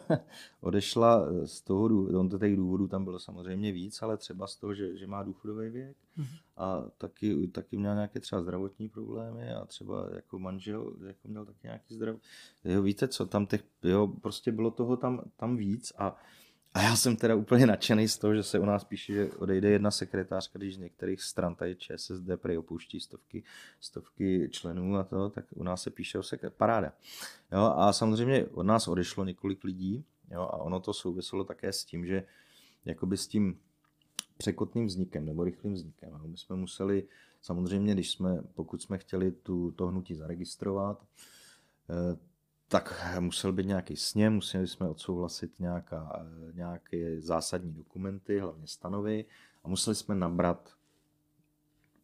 odešla 0.60 1.26
eh, 1.26 1.46
z 1.46 1.60
toho, 1.60 1.84
on 2.18 2.28
těch 2.38 2.56
důvodů 2.56 2.88
tam 2.88 3.04
bylo 3.04 3.18
samozřejmě 3.18 3.72
víc, 3.72 4.02
ale 4.02 4.16
třeba 4.16 4.46
z 4.46 4.56
toho, 4.56 4.74
že, 4.74 4.96
že 4.96 5.06
má 5.06 5.22
důchodový 5.22 5.70
věk 5.70 5.96
mm-hmm. 6.18 6.38
a 6.56 6.82
taky, 6.98 7.48
taky 7.48 7.76
měl 7.76 7.94
nějaké 7.94 8.20
třeba 8.20 8.42
zdravotní 8.42 8.88
problémy 8.88 9.52
a 9.52 9.64
třeba 9.64 10.08
jako 10.14 10.38
manžel 10.38 10.92
jako 11.06 11.28
měl 11.28 11.44
taky 11.44 11.60
nějaký 11.62 11.94
zdrav. 11.94 12.16
Jo, 12.64 12.82
víte 12.82 13.08
co, 13.08 13.26
tam 13.26 13.46
těch, 13.46 13.64
jo, 13.82 14.06
prostě 14.22 14.52
bylo 14.52 14.70
toho 14.70 14.96
tam, 14.96 15.22
tam 15.36 15.56
víc 15.56 15.92
a 15.98 16.16
a 16.74 16.82
já 16.82 16.96
jsem 16.96 17.16
teda 17.16 17.34
úplně 17.34 17.66
nadšený 17.66 18.08
z 18.08 18.18
toho, 18.18 18.34
že 18.34 18.42
se 18.42 18.58
u 18.58 18.64
nás 18.64 18.84
píše, 18.84 19.12
že 19.12 19.32
odejde 19.32 19.70
jedna 19.70 19.90
sekretářka, 19.90 20.58
když 20.58 20.74
z 20.74 20.78
některých 20.78 21.22
stran 21.22 21.54
tady 21.54 21.76
ČSSD 21.76 22.30
prý 22.36 22.58
opouští 22.58 23.00
stovky, 23.00 23.44
stovky 23.80 24.48
členů 24.50 24.96
a 24.96 25.04
to, 25.04 25.30
tak 25.30 25.44
u 25.54 25.62
nás 25.62 25.82
se 25.82 25.90
píše 25.90 26.18
o 26.18 26.22
sekretář. 26.22 26.56
Paráda. 26.56 26.92
Jo, 27.52 27.72
a 27.76 27.92
samozřejmě 27.92 28.46
od 28.46 28.62
nás 28.62 28.88
odešlo 28.88 29.24
několik 29.24 29.64
lidí 29.64 30.04
jo, 30.30 30.40
a 30.40 30.56
ono 30.56 30.80
to 30.80 30.92
souviselo 30.92 31.44
také 31.44 31.72
s 31.72 31.84
tím, 31.84 32.06
že 32.06 32.24
jakoby 32.84 33.16
s 33.16 33.26
tím 33.26 33.60
překotným 34.36 34.86
vznikem 34.86 35.26
nebo 35.26 35.44
rychlým 35.44 35.74
vznikem. 35.74 36.10
Jo. 36.12 36.20
My 36.26 36.36
jsme 36.36 36.56
museli, 36.56 37.08
samozřejmě, 37.42 37.94
když 37.94 38.10
jsme, 38.10 38.42
pokud 38.54 38.82
jsme 38.82 38.98
chtěli 38.98 39.32
tu, 39.32 39.70
to 39.70 39.86
hnutí 39.86 40.14
zaregistrovat, 40.14 41.04
eh, 41.90 42.33
tak 42.68 43.04
musel 43.20 43.52
být 43.52 43.66
nějaký 43.66 43.96
sněm, 43.96 44.34
museli 44.34 44.68
jsme 44.68 44.88
odsouhlasit 44.88 45.60
nějaká, 45.60 46.26
nějaké 46.52 47.20
zásadní 47.20 47.72
dokumenty, 47.72 48.38
hlavně 48.38 48.66
stanovy 48.66 49.24
a 49.64 49.68
museli 49.68 49.96
jsme 49.96 50.14
nabrat 50.14 50.74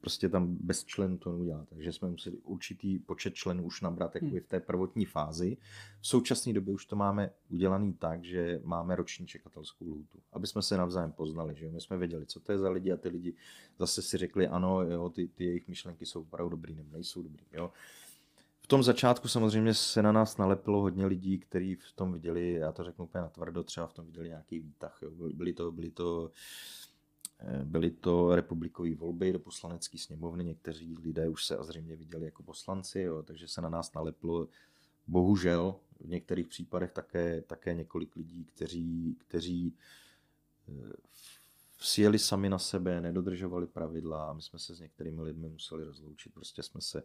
prostě 0.01 0.29
tam 0.29 0.57
bez 0.61 0.85
členů 0.85 1.19
to 1.19 1.33
neudělat. 1.33 1.69
Takže 1.69 1.93
jsme 1.93 2.09
museli 2.09 2.37
určitý 2.37 2.99
počet 2.99 3.35
členů 3.35 3.65
už 3.65 3.81
nabrat 3.81 4.15
jako 4.15 4.27
v 4.27 4.49
té 4.49 4.61
prvotní 4.61 5.05
fázi. 5.05 5.57
V 6.01 6.07
současné 6.07 6.53
době 6.53 6.75
už 6.75 6.87
to 6.87 6.97
máme 6.97 7.31
udělaný 7.51 7.93
tak, 7.93 8.25
že 8.25 8.61
máme 8.65 8.97
roční 8.97 9.27
čekatelskou 9.27 9.87
lhůtu, 9.87 10.19
aby 10.33 10.47
jsme 10.47 10.63
se 10.63 10.77
navzájem 10.77 11.13
poznali, 11.13 11.55
že 11.55 11.69
my 11.69 11.81
jsme 11.81 11.97
věděli, 11.97 12.27
co 12.27 12.41
to 12.41 12.53
je 12.53 12.59
za 12.59 12.71
lidi 12.71 12.93
a 12.93 12.97
ty 12.97 13.09
lidi 13.09 13.35
zase 13.79 14.03
si 14.03 14.17
řekli, 14.17 14.49
ano, 14.49 14.83
jo, 14.83 15.09
ty, 15.11 15.29
ty 15.29 15.45
jejich 15.45 15.69
myšlenky 15.69 16.07
jsou 16.07 16.23
opravdu 16.23 16.51
dobrý 16.51 16.75
nebo 16.75 16.93
nejsou 16.93 17.23
dobrý. 17.23 17.45
Jo 17.53 17.73
tom 18.71 18.83
začátku 18.83 19.29
samozřejmě 19.29 19.75
se 19.75 20.03
na 20.03 20.13
nás 20.13 20.37
nalepilo 20.37 20.81
hodně 20.81 21.07
lidí, 21.07 21.39
kteří 21.39 21.75
v 21.75 21.93
tom 21.93 22.13
viděli, 22.13 22.53
já 22.53 22.73
to 22.73 22.85
řeknu 22.85 23.05
úplně 23.05 23.23
natvrdo, 23.23 23.63
třeba 23.63 23.87
v 23.87 23.93
tom 23.93 24.07
viděli 24.07 24.29
nějaký 24.29 24.59
výtah. 24.59 24.99
Jo. 25.03 25.11
Byly 25.35 25.53
to, 25.53 25.73
byly 25.73 25.91
to 25.91 26.31
eh, 27.39 27.65
byly 27.65 27.91
to 27.91 28.35
republikové 28.35 28.95
volby 28.95 29.33
do 29.33 29.39
poslanecké 29.39 29.99
sněmovny, 29.99 30.45
někteří 30.45 30.97
lidé 31.03 31.29
už 31.29 31.45
se 31.45 31.57
a 31.57 31.63
zřejmě 31.63 31.97
viděli 31.97 32.25
jako 32.25 32.43
poslanci, 32.43 33.01
jo, 33.01 33.23
takže 33.23 33.49
se 33.49 33.61
na 33.61 33.69
nás 33.69 33.95
nalepilo 33.95 34.49
bohužel 35.07 35.75
v 36.01 36.09
některých 36.09 36.47
případech 36.47 36.93
také, 36.93 37.41
také 37.41 37.75
několik 37.75 38.17
lidí, 38.17 38.45
kteří, 38.45 39.17
kteří 39.19 39.75
eh, 40.69 40.93
sjeli 41.79 42.19
sami 42.19 42.49
na 42.49 42.59
sebe, 42.59 43.01
nedodržovali 43.01 43.67
pravidla 43.67 44.31
a 44.31 44.33
my 44.33 44.43
jsme 44.43 44.59
se 44.59 44.75
s 44.75 44.81
některými 44.81 45.23
lidmi 45.23 45.49
museli 45.49 45.85
rozloučit. 45.85 46.35
Prostě 46.35 46.63
jsme 46.63 46.81
se, 46.81 47.03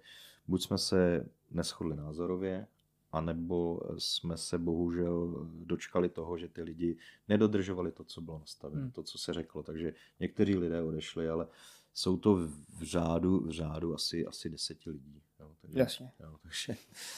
buď 0.47 0.63
jsme 0.63 0.77
se 0.77 1.25
neschodli 1.51 1.95
názorově, 1.95 2.67
anebo 3.11 3.81
jsme 3.97 4.37
se 4.37 4.57
bohužel 4.57 5.47
dočkali 5.65 6.09
toho, 6.09 6.37
že 6.37 6.47
ty 6.47 6.61
lidi 6.61 6.97
nedodržovali 7.27 7.91
to, 7.91 8.03
co 8.03 8.21
bylo 8.21 8.39
nastaveno, 8.39 8.81
hmm. 8.81 8.91
to, 8.91 9.03
co 9.03 9.17
se 9.17 9.33
řeklo. 9.33 9.63
Takže 9.63 9.93
někteří 10.19 10.55
lidé 10.55 10.81
odešli, 10.81 11.29
ale 11.29 11.47
jsou 11.93 12.17
to 12.17 12.35
v 12.35 12.83
řádu, 12.83 13.39
v 13.39 13.51
řádu 13.51 13.93
asi, 13.93 14.25
asi 14.25 14.49
deseti 14.49 14.89
lidí. 14.89 15.21
Jo, 15.39 15.51
takže, 15.61 15.79
Jasně. 15.79 16.11
Jo, 16.19 16.35
takže 16.41 16.75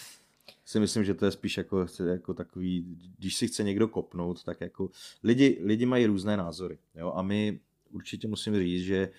si 0.66 0.80
myslím, 0.80 1.04
že 1.04 1.14
to 1.14 1.26
je 1.26 1.32
spíš 1.32 1.58
jako, 1.58 1.86
jako 2.10 2.34
takový, 2.34 2.98
když 3.18 3.36
si 3.36 3.48
chce 3.48 3.64
někdo 3.64 3.88
kopnout, 3.88 4.44
tak 4.44 4.62
jako 4.62 4.90
lidi, 5.24 5.60
lidi 5.64 5.86
mají 5.86 6.06
různé 6.06 6.38
názory. 6.38 6.78
Jo? 6.96 7.14
A 7.16 7.22
my 7.22 7.60
určitě 7.92 8.28
musím 8.28 8.56
říct, 8.56 8.84
že 8.84 9.12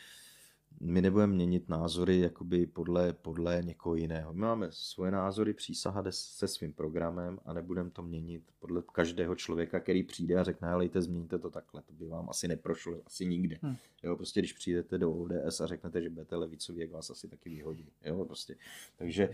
my 0.80 1.02
nebudeme 1.02 1.32
měnit 1.32 1.68
názory 1.68 2.20
jakoby 2.20 2.66
podle, 2.66 3.12
podle 3.12 3.62
někoho 3.64 3.94
jiného. 3.94 4.32
My 4.32 4.40
máme 4.40 4.68
svoje 4.70 5.10
názory, 5.10 5.54
přísaha 5.54 6.04
se 6.10 6.48
svým 6.48 6.72
programem 6.72 7.38
a 7.44 7.52
nebudeme 7.52 7.90
to 7.90 8.02
měnit 8.02 8.42
podle 8.58 8.82
každého 8.92 9.34
člověka, 9.34 9.80
který 9.80 10.02
přijde 10.02 10.34
a 10.36 10.44
řekne, 10.44 10.68
helejte, 10.68 11.02
změníte 11.02 11.38
to 11.38 11.50
takhle. 11.50 11.82
To 11.82 11.92
by 11.92 12.06
vám 12.06 12.30
asi 12.30 12.48
neprošlo, 12.48 13.02
asi 13.06 13.26
nikde. 13.26 13.58
Hmm. 13.62 13.76
Jo, 14.02 14.16
prostě 14.16 14.40
když 14.40 14.52
přijdete 14.52 14.98
do 14.98 15.12
ODS 15.12 15.60
a 15.60 15.66
řeknete, 15.66 16.02
že 16.02 16.10
budete 16.10 16.36
levicový, 16.36 16.80
jak 16.80 16.90
vás 16.90 17.10
asi 17.10 17.28
taky 17.28 17.50
vyhodí. 17.50 17.92
Jo, 18.04 18.24
prostě. 18.24 18.56
Takže, 18.96 19.30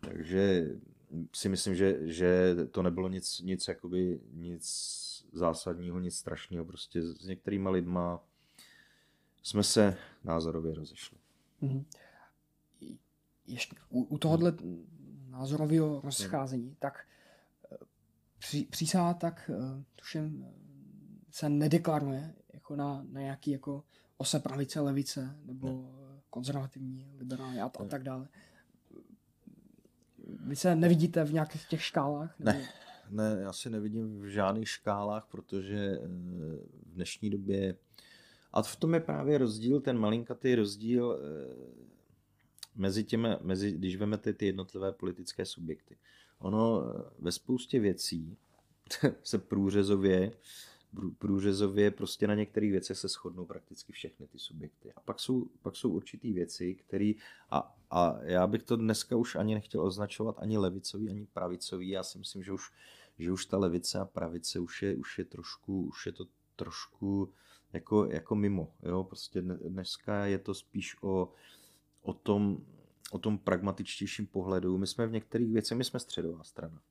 takže 0.00 0.70
si 1.34 1.48
myslím, 1.48 1.74
že, 1.74 1.98
že 2.02 2.56
to 2.70 2.82
nebylo 2.82 3.08
nic, 3.08 3.40
nic, 3.40 3.68
jakoby, 3.68 4.20
nic 4.32 4.64
zásadního, 5.32 6.00
nic 6.00 6.16
strašného. 6.16 6.64
Prostě 6.64 7.02
s 7.02 7.26
některýma 7.26 7.70
lidma 7.70 8.24
jsme 9.44 9.62
se 9.62 9.96
názorově 10.24 10.74
rozešli. 10.74 11.18
Mm-hmm. 11.62 11.84
Ještě 13.46 13.76
u, 13.90 14.02
u 14.02 14.18
tohohle 14.18 14.52
názorového 15.28 16.00
rozcházení, 16.00 16.76
tak 16.78 17.06
eh, 17.72 17.76
při, 18.38 18.66
přísaha 18.70 19.14
tak 19.14 19.50
uh, 19.54 19.82
tuším 19.96 20.46
se 21.30 21.48
nedeklaruje 21.48 22.34
jako 22.52 22.76
na, 22.76 23.06
na 23.10 23.20
nějaký 23.20 23.50
jako 23.50 23.84
ose 24.16 24.40
pravice, 24.40 24.80
levice 24.80 25.36
nebo 25.44 25.68
ne. 25.68 26.20
konzervativní, 26.30 27.10
liberální 27.16 27.60
a, 27.60 27.64
a 27.64 27.84
tak 27.84 28.02
dále. 28.02 28.28
Vy 30.46 30.56
se 30.56 30.76
nevidíte 30.76 31.24
v 31.24 31.32
nějakých 31.32 31.68
těch 31.68 31.82
škálách? 31.82 32.38
Nebo... 32.38 32.58
Ne, 32.58 32.68
ne, 33.10 33.40
já 33.40 33.52
si 33.52 33.70
nevidím 33.70 34.20
v 34.20 34.24
žádných 34.24 34.68
škálách, 34.68 35.26
protože 35.30 35.76
eh, 35.76 36.08
v 36.86 36.94
dnešní 36.94 37.30
době 37.30 37.76
a 38.54 38.62
v 38.62 38.76
tom 38.76 38.94
je 38.94 39.00
právě 39.00 39.38
rozdíl, 39.38 39.80
ten 39.80 39.98
malinkatý 39.98 40.54
rozdíl 40.54 41.18
eh, 41.18 41.54
mezi 42.74 43.04
těmi, 43.04 43.28
mezi, 43.42 43.72
když 43.72 43.96
vezmete 43.96 44.32
ty 44.32 44.46
jednotlivé 44.46 44.92
politické 44.92 45.46
subjekty. 45.46 45.96
Ono 46.38 46.82
eh, 46.82 47.02
ve 47.18 47.32
spoustě 47.32 47.80
věcí 47.80 48.36
se 49.22 49.38
průřezově, 49.38 50.32
průřezově 51.18 51.90
prostě 51.90 52.26
na 52.26 52.34
některých 52.34 52.70
věcech 52.70 52.98
se 52.98 53.08
shodnou 53.08 53.44
prakticky 53.44 53.92
všechny 53.92 54.26
ty 54.26 54.38
subjekty. 54.38 54.92
A 54.92 55.00
pak 55.00 55.20
jsou, 55.20 55.46
pak 55.62 55.76
jsou 55.76 55.90
určitý 55.90 56.32
věci, 56.32 56.74
které, 56.74 57.12
a, 57.50 57.76
a 57.90 58.18
já 58.22 58.46
bych 58.46 58.62
to 58.62 58.76
dneska 58.76 59.16
už 59.16 59.36
ani 59.36 59.54
nechtěl 59.54 59.82
označovat 59.82 60.36
ani 60.38 60.58
levicový, 60.58 61.10
ani 61.10 61.26
pravicový. 61.26 61.88
Já 61.88 62.02
si 62.02 62.18
myslím, 62.18 62.42
že 62.42 62.52
už, 62.52 62.72
že 63.18 63.32
už 63.32 63.46
ta 63.46 63.58
levice 63.58 63.98
a 63.98 64.04
pravice 64.04 64.58
už 64.58 64.82
je, 64.82 64.96
už 64.96 65.18
je 65.18 65.24
trošku, 65.24 65.86
už 65.86 66.06
je 66.06 66.12
to 66.12 66.24
trošku 66.56 67.32
jako, 67.74 68.04
jako 68.04 68.34
mimo. 68.34 68.74
Jo? 68.82 69.04
Prostě 69.04 69.42
dneska 69.42 70.26
je 70.26 70.38
to 70.38 70.54
spíš 70.54 70.96
o, 71.02 71.32
o, 72.02 72.12
tom, 72.12 72.58
o 73.10 73.18
tom 73.18 73.38
pragmatičtějším 73.38 74.26
pohledu. 74.26 74.78
My 74.78 74.86
jsme 74.86 75.06
v 75.06 75.12
některých 75.12 75.52
věcech, 75.52 75.78
my 75.78 75.84
jsme 75.84 76.00
středová 76.00 76.44
strana. 76.44 76.82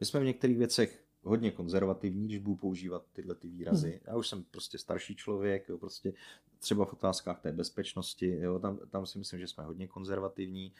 My 0.00 0.06
jsme 0.06 0.20
v 0.20 0.24
některých 0.24 0.58
věcech 0.58 1.04
hodně 1.22 1.50
konzervativní, 1.50 2.26
když 2.26 2.38
budu 2.38 2.56
používat 2.56 3.06
tyhle 3.12 3.34
ty 3.34 3.48
výrazy. 3.48 3.90
Hmm. 3.90 4.00
Já 4.06 4.16
už 4.16 4.28
jsem 4.28 4.44
prostě 4.44 4.78
starší 4.78 5.16
člověk, 5.16 5.68
jo, 5.68 5.78
prostě 5.78 6.12
třeba 6.58 6.84
v 6.84 6.92
otázkách 6.92 7.40
té 7.40 7.52
bezpečnosti, 7.52 8.36
jo, 8.40 8.58
tam, 8.58 8.78
tam 8.90 9.06
si 9.06 9.18
myslím, 9.18 9.40
že 9.40 9.46
jsme 9.46 9.64
hodně 9.64 9.88
konzervativní. 9.88 10.72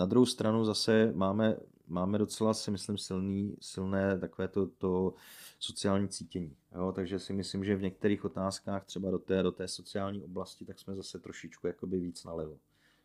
Na 0.00 0.06
druhou 0.06 0.26
stranu 0.26 0.64
zase 0.64 1.12
máme, 1.14 1.56
máme 1.88 2.18
docela, 2.18 2.54
si 2.54 2.70
myslím, 2.70 2.98
silný, 2.98 3.56
silné 3.60 4.18
takové 4.18 4.48
to, 4.48 4.66
to 4.66 5.14
sociální 5.58 6.08
cítění. 6.08 6.56
Jo? 6.74 6.92
Takže 6.92 7.18
si 7.18 7.32
myslím, 7.32 7.64
že 7.64 7.76
v 7.76 7.82
některých 7.82 8.24
otázkách, 8.24 8.84
třeba 8.84 9.10
do 9.10 9.18
té, 9.18 9.42
do 9.42 9.52
té 9.52 9.68
sociální 9.68 10.22
oblasti, 10.22 10.64
tak 10.64 10.78
jsme 10.78 10.94
zase 10.94 11.18
trošičku 11.18 11.66
jakoby 11.66 12.00
víc 12.00 12.24
nalevo. 12.24 12.58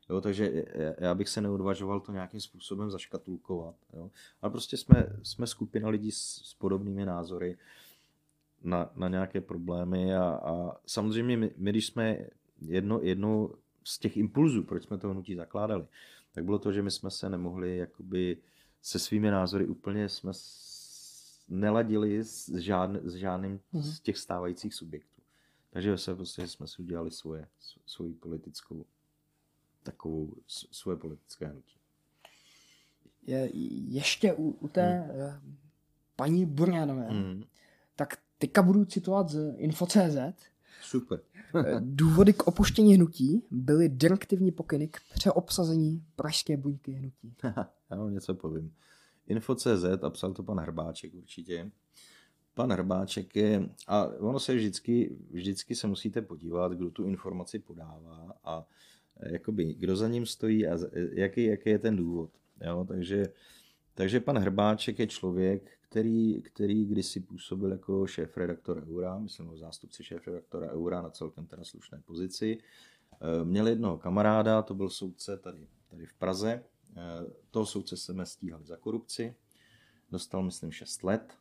Jo, 0.09 0.21
takže 0.21 0.65
já 0.97 1.15
bych 1.15 1.29
se 1.29 1.41
neodvažoval 1.41 1.99
to 1.99 2.11
nějakým 2.11 2.41
způsobem 2.41 2.91
zaškatulkovat. 2.91 3.75
Jo. 3.93 4.11
Ale 4.41 4.51
prostě 4.51 4.77
jsme, 4.77 5.07
jsme 5.23 5.47
skupina 5.47 5.89
lidí 5.89 6.11
s, 6.11 6.41
s 6.43 6.53
podobnými 6.53 7.05
názory 7.05 7.57
na, 8.63 8.89
na 8.95 9.07
nějaké 9.07 9.41
problémy 9.41 10.15
a, 10.15 10.23
a 10.23 10.77
samozřejmě 10.85 11.37
my, 11.37 11.51
my, 11.57 11.69
když 11.69 11.87
jsme 11.87 12.27
jedno, 12.61 12.99
jedno 13.01 13.49
z 13.83 13.99
těch 13.99 14.17
impulzů, 14.17 14.63
proč 14.63 14.83
jsme 14.83 14.97
to 14.97 15.09
hnutí 15.09 15.35
zakládali, 15.35 15.87
tak 16.35 16.45
bylo 16.45 16.59
to, 16.59 16.71
že 16.71 16.81
my 16.81 16.91
jsme 16.91 17.11
se 17.11 17.29
nemohli 17.29 17.77
jakoby 17.77 18.37
se 18.81 18.99
svými 18.99 19.31
názory 19.31 19.67
úplně 19.67 20.09
jsme 20.09 20.31
neladili 21.47 22.23
s, 22.23 22.55
žádn, 22.55 22.97
s 23.03 23.13
žádným 23.13 23.59
mm-hmm. 23.73 23.81
z 23.81 23.99
těch 23.99 24.17
stávajících 24.17 24.73
subjektů. 24.73 25.21
Takže 25.69 25.97
se 25.97 26.15
prostě 26.15 26.47
jsme 26.47 26.67
si 26.67 26.81
udělali 26.81 27.11
svoje, 27.11 27.47
svoji 27.85 28.13
politickou, 28.13 28.85
takovou, 29.83 30.33
svoje 30.47 30.97
politické 30.97 31.45
hnutí. 31.45 31.77
Je, 33.27 33.49
ještě 33.89 34.33
u, 34.33 34.49
u 34.49 34.67
té 34.67 34.97
hmm. 34.97 35.57
paní 36.15 36.45
Burňanové, 36.45 37.07
hmm. 37.07 37.43
tak 37.95 38.17
teďka 38.37 38.61
budu 38.61 38.85
citovat 38.85 39.29
z 39.29 39.55
Info.cz. 39.57 40.17
Super. 40.81 41.19
Eh, 41.65 41.75
důvody 41.79 42.33
k 42.33 42.47
opuštění 42.47 42.95
hnutí 42.95 43.43
byly 43.51 43.89
direktivní 43.89 44.51
pokyny 44.51 44.87
k 44.87 44.97
přeobsazení 45.13 46.03
pražské 46.15 46.57
buňky 46.57 46.91
hnutí. 46.91 47.35
Já 47.91 47.97
vám 47.97 48.13
něco 48.13 48.35
povím. 48.35 48.73
Info.cz 49.27 50.03
a 50.03 50.09
psal 50.09 50.33
to 50.33 50.43
pan 50.43 50.59
Hrbáček 50.59 51.13
určitě. 51.13 51.71
Pan 52.53 52.71
Hrbáček 52.71 53.35
je, 53.35 53.69
a 53.87 54.05
ono 54.05 54.39
se 54.39 54.55
vždycky, 54.55 55.15
vždycky 55.31 55.75
se 55.75 55.87
musíte 55.87 56.21
podívat, 56.21 56.71
kdo 56.71 56.89
tu 56.91 57.03
informaci 57.03 57.59
podává 57.59 58.33
a 58.43 58.67
eh, 59.19 59.33
jakoby, 59.33 59.73
kdo 59.73 59.95
za 59.95 60.07
ním 60.07 60.25
stojí 60.25 60.67
a 60.67 60.77
jaký, 61.11 61.43
jaký 61.43 61.69
je 61.69 61.79
ten 61.79 61.95
důvod. 61.95 62.29
Jo? 62.65 62.85
Takže, 62.87 63.25
takže 63.95 64.19
pan 64.19 64.37
Hrbáček 64.37 64.99
je 64.99 65.07
člověk, 65.07 65.71
který, 65.81 66.41
který 66.41 66.85
kdysi 66.85 67.19
působil 67.19 67.71
jako 67.71 68.07
šéf-redaktor 68.07 68.83
Eura, 68.87 69.19
myslím 69.19 69.49
o 69.49 69.57
zástupci 69.57 70.03
šéf-redaktora 70.03 70.71
Eura 70.71 71.01
na 71.01 71.09
celkem 71.09 71.45
teda 71.45 71.63
slušné 71.63 72.01
pozici. 72.05 72.57
Eh, 73.21 73.45
měl 73.45 73.67
jednoho 73.67 73.97
kamaráda, 73.97 74.61
to 74.61 74.73
byl 74.73 74.89
soudce 74.89 75.37
tady, 75.37 75.67
tady 75.89 76.05
v 76.05 76.13
Praze. 76.13 76.63
Eh, 76.97 77.01
toho 77.51 77.65
soudce 77.65 77.97
jsme 77.97 78.25
stíhali 78.25 78.65
za 78.65 78.77
korupci. 78.77 79.35
Dostal, 80.11 80.43
myslím, 80.43 80.71
6 80.71 81.03
let. 81.03 81.33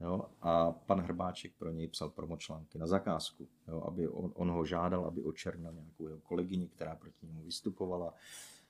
Jo, 0.00 0.26
a 0.40 0.72
pan 0.72 1.00
Hrbáček 1.00 1.52
pro 1.58 1.70
něj 1.70 1.88
psal 1.88 2.10
promočlánky 2.10 2.78
na 2.78 2.86
zakázku, 2.86 3.48
jo, 3.68 3.82
aby 3.86 4.08
on, 4.08 4.32
on 4.34 4.50
ho 4.50 4.64
žádal, 4.64 5.04
aby 5.04 5.22
očernil 5.22 5.72
nějakou 5.72 6.06
jeho 6.06 6.20
kolegyni, 6.20 6.68
která 6.68 6.96
proti 6.96 7.26
němu 7.26 7.42
vystupovala. 7.42 8.14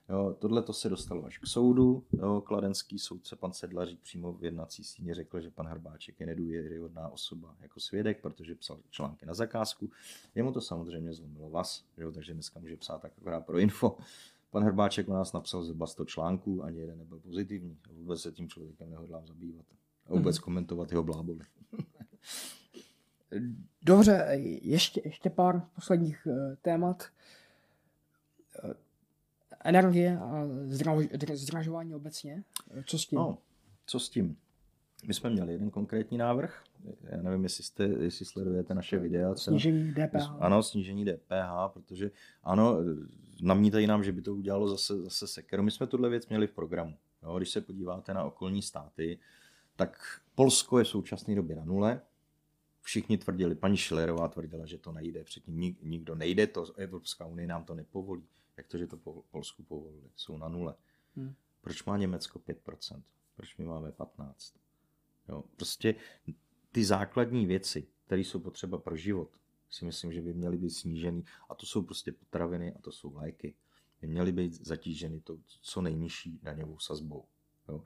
Jo, 0.09 0.37
tohle 0.39 0.63
to 0.63 0.73
se 0.73 0.89
dostalo 0.89 1.25
až 1.25 1.39
k 1.39 1.47
soudu. 1.47 2.05
Jo, 2.13 2.41
kladenský 2.41 2.99
soudce 2.99 3.37
pan 3.37 3.53
Sedlařík 3.53 4.01
přímo 4.01 4.33
v 4.33 4.45
jednací 4.45 4.85
síně 4.85 5.15
řekl, 5.15 5.41
že 5.41 5.51
pan 5.51 5.67
Hrbáček 5.67 6.21
je 6.21 6.27
nedůvěryhodná 6.27 7.09
osoba 7.09 7.57
jako 7.61 7.81
svědek, 7.81 8.21
protože 8.21 8.55
psal 8.55 8.79
články 8.91 9.27
na 9.27 9.35
zakázku. 9.35 9.91
Jemu 10.35 10.53
to 10.53 10.61
samozřejmě 10.61 11.15
zlomilo 11.15 11.51
vás, 11.51 11.85
jo, 11.97 12.13
takže 12.13 12.35
dneska 12.35 12.61
může 12.61 12.77
psát 12.77 13.03
tak 13.03 13.13
akorát 13.19 13.47
pro 13.47 13.59
info. 13.59 13.97
Pan 14.51 14.63
Hrbáček 14.63 15.09
u 15.09 15.13
nás 15.13 15.33
napsal 15.33 15.63
zhruba 15.63 15.87
100 15.87 16.05
článků, 16.05 16.65
ani 16.65 16.81
jeden 16.81 16.99
nebyl 16.99 17.19
pozitivní. 17.19 17.79
Vůbec 17.93 18.21
se 18.21 18.33
tím 18.33 18.49
člověkem 18.49 18.91
nehodlám 18.91 19.27
zabývat. 19.27 19.67
A 20.07 20.13
vůbec 20.13 20.37
mm-hmm. 20.37 20.43
komentovat 20.43 20.91
jeho 20.91 21.03
bláboli. 21.03 21.41
Dobře, 23.83 24.29
ještě, 24.63 25.03
ještě 25.05 25.31
pár 25.31 25.69
posledních 25.75 26.27
uh, 26.27 26.55
témat 26.63 27.03
energie 29.65 30.19
a 30.19 30.49
zdražování 31.35 31.95
obecně. 31.95 32.45
Co 32.87 32.99
s 32.99 33.07
tím? 33.07 33.19
No, 33.19 33.39
co 33.87 34.01
s 34.01 34.09
tím? 34.09 34.37
My 35.07 35.15
jsme 35.15 35.31
měli 35.31 35.53
jeden 35.53 35.71
konkrétní 35.71 36.19
návrh. 36.19 36.65
Já 37.03 37.23
nevím, 37.23 37.43
jestli, 37.43 37.65
jste, 37.65 37.85
jestli 37.85 38.25
sledujete 38.25 38.75
naše 38.75 38.99
videa. 38.99 39.35
Snížení 39.35 39.95
DPH. 39.95 40.31
Ano, 40.39 40.63
snížení 40.63 41.05
DPH, 41.05 41.73
protože 41.73 42.11
ano, 42.43 42.77
namítají 43.43 43.87
nám, 43.87 44.05
že 44.05 44.13
by 44.13 44.23
to 44.23 44.35
udělalo 44.35 44.69
zase, 44.69 45.03
zase 45.03 45.27
sekeru. 45.27 45.63
My 45.63 45.71
jsme 45.71 45.87
tuhle 45.87 46.09
věc 46.09 46.29
měli 46.29 46.47
v 46.47 46.53
programu. 46.53 46.97
Jo, 47.23 47.37
když 47.37 47.51
se 47.51 47.61
podíváte 47.61 48.15
na 48.15 48.25
okolní 48.25 48.63
státy, 48.63 49.19
tak 49.77 50.21
Polsko 50.35 50.79
je 50.79 50.85
v 50.85 50.89
současné 50.89 51.35
době 51.35 51.57
na 51.57 51.65
nule. 51.65 52.01
Všichni 52.81 53.19
tvrdili, 53.19 53.55
paní 53.55 53.77
Schillerová 53.77 54.29
tvrdila, 54.29 54.67
že 54.67 54.79
to 54.79 54.93
nejde, 54.93 55.25
předtím 55.25 55.75
nikdo 55.83 56.15
nejde, 56.15 56.47
to 56.47 56.75
Evropská 56.77 57.27
unie 57.27 57.49
nám 57.49 57.65
to 57.65 57.75
nepovolí. 57.75 58.25
Jak 58.57 58.67
to, 58.67 58.79
že 58.79 58.87
to 58.87 58.97
po 58.97 59.23
Polsku 59.31 59.63
povolili? 59.63 60.11
Jsou 60.17 60.37
na 60.37 60.49
nule. 60.49 60.75
Hmm. 61.17 61.35
Proč 61.61 61.85
má 61.85 61.97
Německo 61.97 62.39
5%? 62.39 63.03
Proč 63.37 63.57
my 63.57 63.65
máme 63.65 63.91
15%? 63.91 64.35
Jo, 65.29 65.45
prostě 65.57 65.95
ty 66.73 66.85
základní 66.85 67.47
věci, 67.47 67.87
které 68.07 68.21
jsou 68.21 68.41
potřeba 68.41 68.79
pro 68.79 68.97
život, 68.97 69.31
si 69.71 69.85
myslím, 69.85 70.13
že 70.13 70.23
by 70.23 70.35
měly 70.35 70.59
být 70.59 70.71
sníženy. 70.71 71.25
A 71.49 71.55
to 71.55 71.67
jsou 71.67 71.83
prostě 71.83 72.13
potraviny 72.13 72.75
a 72.75 72.81
to 72.81 72.93
jsou 72.93 73.15
léky. 73.15 73.55
By 74.01 74.07
měly 74.07 74.33
být 74.33 74.67
zatíženy 74.67 75.21
to 75.21 75.39
co 75.63 75.83
nejnižší 75.83 76.41
daňovou 76.43 76.79
sazbou. 76.79 77.25
Jo. 77.69 77.83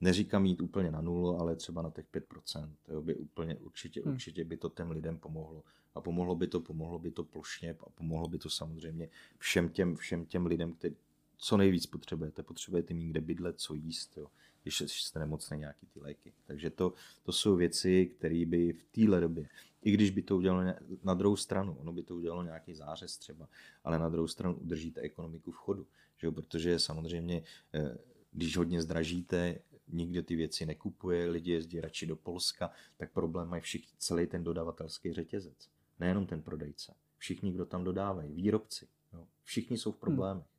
Neříkám 0.00 0.46
jít 0.46 0.60
úplně 0.60 0.90
na 0.90 1.00
nulu, 1.00 1.40
ale 1.40 1.56
třeba 1.56 1.82
na 1.82 1.90
těch 1.90 2.06
5%. 2.12 2.70
Jo, 2.88 3.02
by 3.02 3.14
úplně 3.14 3.54
určitě, 3.54 4.02
hmm. 4.04 4.12
určitě 4.12 4.44
by 4.44 4.56
to 4.56 4.68
těm 4.68 4.90
lidem 4.90 5.18
pomohlo. 5.18 5.64
A 5.94 6.00
pomohlo 6.00 6.34
by 6.34 6.46
to, 6.46 6.60
pomohlo 6.60 6.98
by 6.98 7.10
to 7.10 7.24
plošně 7.24 7.76
a 7.80 7.90
pomohlo 7.90 8.28
by 8.28 8.38
to 8.38 8.50
samozřejmě 8.50 9.08
všem 9.38 9.68
těm, 9.68 9.96
všem 9.96 10.26
těm 10.26 10.46
lidem, 10.46 10.72
kteří 10.72 10.96
co 11.36 11.56
nejvíc 11.56 11.86
potřebujete. 11.86 12.42
Potřebujete 12.42 12.94
mít 12.94 13.10
kde 13.10 13.20
bydlet, 13.20 13.60
co 13.60 13.74
jíst, 13.74 14.16
jo. 14.16 14.26
když 14.62 14.80
jste 14.86 15.18
nemocný, 15.18 15.58
nějaký 15.58 15.86
ty 15.86 16.00
léky. 16.00 16.32
Takže 16.46 16.70
to, 16.70 16.92
to 17.22 17.32
jsou 17.32 17.56
věci, 17.56 18.06
které 18.06 18.44
by 18.46 18.72
v 18.72 18.84
téhle 18.84 19.20
době, 19.20 19.48
i 19.82 19.90
když 19.90 20.10
by 20.10 20.22
to 20.22 20.36
udělalo 20.36 20.62
na 21.04 21.14
druhou 21.14 21.36
stranu, 21.36 21.76
ono 21.80 21.92
by 21.92 22.02
to 22.02 22.16
udělalo 22.16 22.42
nějaký 22.42 22.74
zářez 22.74 23.18
třeba, 23.18 23.48
ale 23.84 23.98
na 23.98 24.08
druhou 24.08 24.28
stranu 24.28 24.56
udržíte 24.56 25.00
ekonomiku 25.00 25.50
v 25.50 25.56
chodu. 25.56 25.86
Že 26.16 26.26
jo? 26.26 26.32
Protože 26.32 26.78
samozřejmě, 26.78 27.42
eh, 27.74 27.98
když 28.36 28.56
hodně 28.56 28.82
zdražíte, 28.82 29.58
nikdo 29.88 30.22
ty 30.22 30.36
věci 30.36 30.66
nekupuje, 30.66 31.26
lidi 31.26 31.52
jezdí 31.52 31.80
radši 31.80 32.06
do 32.06 32.16
Polska, 32.16 32.70
tak 32.96 33.12
problém 33.12 33.48
mají 33.48 33.62
všichni, 33.62 33.92
celý 33.98 34.26
ten 34.26 34.44
dodavatelský 34.44 35.12
řetězec. 35.12 35.68
Nejenom 35.98 36.26
ten 36.26 36.42
prodejce. 36.42 36.94
Všichni, 37.18 37.52
kdo 37.52 37.66
tam 37.66 37.84
dodávají, 37.84 38.32
výrobci. 38.32 38.88
Jo? 39.12 39.26
Všichni 39.44 39.78
jsou 39.78 39.92
v 39.92 39.96
problémech. 39.96 40.44
Hmm. 40.44 40.56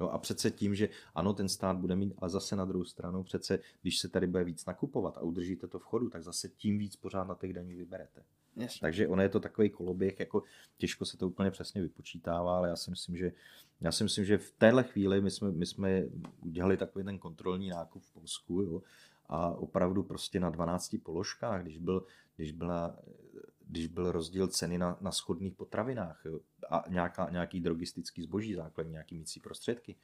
Jo, 0.00 0.08
a 0.08 0.18
přece 0.18 0.50
tím, 0.50 0.74
že 0.74 0.88
ano, 1.14 1.32
ten 1.32 1.48
stát 1.48 1.76
bude 1.76 1.96
mít, 1.96 2.14
ale 2.18 2.30
zase 2.30 2.56
na 2.56 2.64
druhou 2.64 2.84
stranu, 2.84 3.22
přece 3.22 3.58
když 3.82 3.98
se 3.98 4.08
tady 4.08 4.26
bude 4.26 4.44
víc 4.44 4.66
nakupovat 4.66 5.18
a 5.18 5.20
udržíte 5.20 5.66
to 5.66 5.78
v 5.78 5.84
chodu, 5.84 6.10
tak 6.10 6.22
zase 6.22 6.48
tím 6.48 6.78
víc 6.78 6.96
pořád 6.96 7.24
na 7.24 7.34
těch 7.34 7.52
daních 7.52 7.76
vyberete. 7.76 8.22
Yes. 8.56 8.78
Takže 8.80 9.08
ono 9.08 9.22
je 9.22 9.28
to 9.28 9.40
takový 9.40 9.70
koloběh, 9.70 10.20
jako 10.20 10.42
těžko 10.76 11.04
se 11.04 11.16
to 11.16 11.28
úplně 11.28 11.50
přesně 11.50 11.82
vypočítává, 11.82 12.56
ale 12.56 12.68
já 12.68 12.76
si 12.76 12.90
myslím, 12.90 13.16
že, 13.16 13.32
já 13.80 13.92
si 13.92 14.04
myslím, 14.04 14.24
že 14.24 14.38
v 14.38 14.52
téhle 14.52 14.84
chvíli 14.84 15.20
my 15.20 15.30
jsme, 15.30 15.50
my 15.50 15.66
jsme 15.66 16.04
udělali 16.40 16.76
takový 16.76 17.04
ten 17.04 17.18
kontrolní 17.18 17.68
nákup 17.68 18.02
v 18.02 18.12
Polsku 18.12 18.60
jo, 18.62 18.82
a 19.28 19.50
opravdu 19.50 20.02
prostě 20.02 20.40
na 20.40 20.50
12 20.50 20.96
položkách, 21.02 21.62
když, 21.62 21.78
byl, 21.78 22.06
když, 22.36 22.52
byla, 22.52 22.98
když 23.66 23.86
byl 23.86 24.12
rozdíl 24.12 24.48
ceny 24.48 24.78
na, 24.78 24.98
na 25.00 25.12
schodných 25.12 25.54
potravinách 25.54 26.22
jo, 26.24 26.40
a 26.70 26.84
nějaká, 26.88 27.30
nějaký 27.30 27.60
drogistický 27.60 28.22
zboží, 28.22 28.54
základní 28.54 28.92
nějaký 28.92 29.14
mící 29.14 29.40
prostředky, 29.40 29.96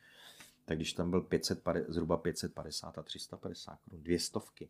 tak 0.65 0.79
když 0.79 0.93
tam 0.93 1.11
byl 1.11 1.21
500, 1.21 1.63
zhruba 1.89 2.17
550 2.17 2.99
a 2.99 3.03
350 3.03 3.79
korun, 3.85 4.03
dvě 4.03 4.19
stovky 4.19 4.69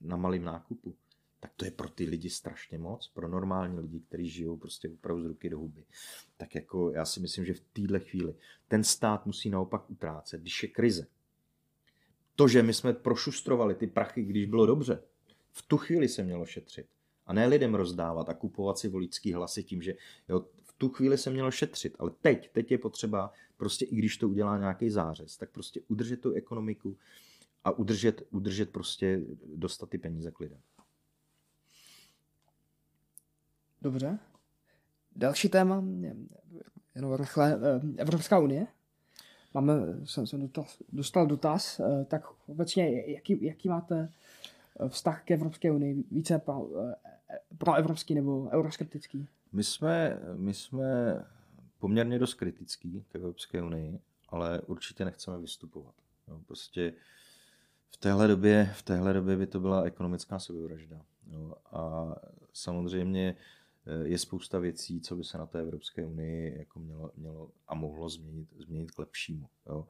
na 0.00 0.16
malém 0.16 0.44
nákupu, 0.44 0.96
tak 1.40 1.52
to 1.56 1.64
je 1.64 1.70
pro 1.70 1.88
ty 1.88 2.04
lidi 2.04 2.30
strašně 2.30 2.78
moc, 2.78 3.08
pro 3.08 3.28
normální 3.28 3.78
lidi, 3.78 4.00
kteří 4.00 4.28
žijou 4.28 4.56
prostě 4.56 4.88
opravdu 4.88 5.22
z 5.22 5.26
ruky 5.26 5.50
do 5.50 5.58
huby. 5.58 5.84
Tak 6.36 6.54
jako 6.54 6.90
já 6.90 7.04
si 7.04 7.20
myslím, 7.20 7.44
že 7.44 7.54
v 7.54 7.60
téhle 7.72 8.00
chvíli 8.00 8.34
ten 8.68 8.84
stát 8.84 9.26
musí 9.26 9.50
naopak 9.50 9.90
utrácet, 9.90 10.40
když 10.40 10.62
je 10.62 10.68
krize. 10.68 11.06
To, 12.36 12.48
že 12.48 12.62
my 12.62 12.74
jsme 12.74 12.92
prošustrovali 12.92 13.74
ty 13.74 13.86
prachy, 13.86 14.22
když 14.22 14.46
bylo 14.46 14.66
dobře, 14.66 15.02
v 15.52 15.62
tu 15.62 15.76
chvíli 15.76 16.08
se 16.08 16.24
mělo 16.24 16.46
šetřit. 16.46 16.86
A 17.26 17.32
ne 17.32 17.46
lidem 17.46 17.74
rozdávat 17.74 18.28
a 18.28 18.34
kupovat 18.34 18.78
si 18.78 18.88
voličský 18.88 19.32
hlasy 19.32 19.62
tím, 19.64 19.82
že 19.82 19.94
jo, 20.28 20.44
v 20.62 20.72
tu 20.78 20.88
chvíli 20.88 21.18
se 21.18 21.30
mělo 21.30 21.50
šetřit. 21.50 21.96
Ale 21.98 22.10
teď, 22.20 22.50
teď 22.52 22.70
je 22.70 22.78
potřeba, 22.78 23.32
prostě 23.56 23.84
i 23.84 23.96
když 23.96 24.16
to 24.16 24.28
udělá 24.28 24.58
nějaký 24.58 24.90
zářez, 24.90 25.36
tak 25.36 25.50
prostě 25.50 25.80
udržet 25.88 26.20
tu 26.20 26.32
ekonomiku 26.32 26.96
a 27.64 27.70
udržet, 27.70 28.22
udržet 28.30 28.70
prostě, 28.70 29.20
dostat 29.54 29.90
ty 29.90 29.98
peníze 29.98 30.30
k 30.30 30.40
lidem. 30.40 30.60
Dobře. 33.82 34.18
Další 35.16 35.48
téma, 35.48 35.84
jenom 36.94 37.14
rychle, 37.14 37.52
eh, 37.54 37.80
Evropská 37.96 38.38
unie. 38.38 38.66
Máme, 39.54 39.74
jsem, 40.04 40.26
jsem 40.26 40.40
dotaz, 40.40 40.78
dostal 40.92 41.26
dotaz, 41.26 41.80
eh, 41.80 42.04
tak 42.04 42.22
obecně, 42.46 43.12
jaký, 43.12 43.44
jaký 43.44 43.68
máte 43.68 44.12
eh, 44.80 44.88
vztah 44.88 45.24
k 45.24 45.30
Evropské 45.30 45.70
unii? 45.70 46.04
Více 46.10 46.38
pro, 46.38 46.68
pro 47.58 47.74
evropský 47.74 48.14
nebo 48.14 48.48
euroskeptický? 48.52 49.26
My 49.52 49.64
jsme, 49.64 50.18
my 50.36 50.54
jsme 50.54 50.84
poměrně 51.78 52.18
dost 52.18 52.34
kritický 52.34 53.04
k 53.08 53.14
Evropské 53.14 53.62
unii, 53.62 54.00
ale 54.28 54.60
určitě 54.60 55.04
nechceme 55.04 55.38
vystupovat. 55.38 55.94
No, 56.28 56.40
prostě 56.46 56.92
v 57.90 57.96
téhle 57.96 58.28
době, 58.28 58.70
v 58.74 58.82
téhle 58.82 59.12
době 59.12 59.36
by 59.36 59.46
to 59.46 59.60
byla 59.60 59.82
ekonomická 59.82 60.38
sebevražda. 60.38 61.00
Jo. 61.30 61.54
A 61.72 62.14
samozřejmě 62.52 63.36
je 64.02 64.18
spousta 64.18 64.58
věcí, 64.58 65.00
co 65.00 65.16
by 65.16 65.24
se 65.24 65.38
na 65.38 65.46
té 65.46 65.60
Evropské 65.60 66.06
unii 66.06 66.58
jako 66.58 66.78
mělo, 66.78 67.10
mělo 67.16 67.50
a 67.68 67.74
mohlo 67.74 68.08
změnit, 68.08 68.48
změnit 68.58 68.90
k 68.90 68.98
lepšímu. 68.98 69.48
Jo. 69.66 69.86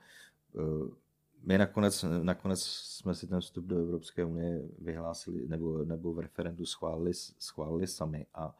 E, 0.57 1.09
my 1.43 1.59
nakonec, 1.59 2.05
nakonec 2.23 2.63
jsme 2.63 3.15
si 3.15 3.27
ten 3.27 3.41
vstup 3.41 3.65
do 3.65 3.79
Evropské 3.79 4.25
unie 4.25 4.63
vyhlásili 4.79 5.49
nebo, 5.49 5.85
nebo 5.85 6.13
v 6.13 6.19
referendu 6.19 6.67
schválili, 6.67 7.15
schválili 7.15 7.87
sami 7.87 8.27
a 8.35 8.57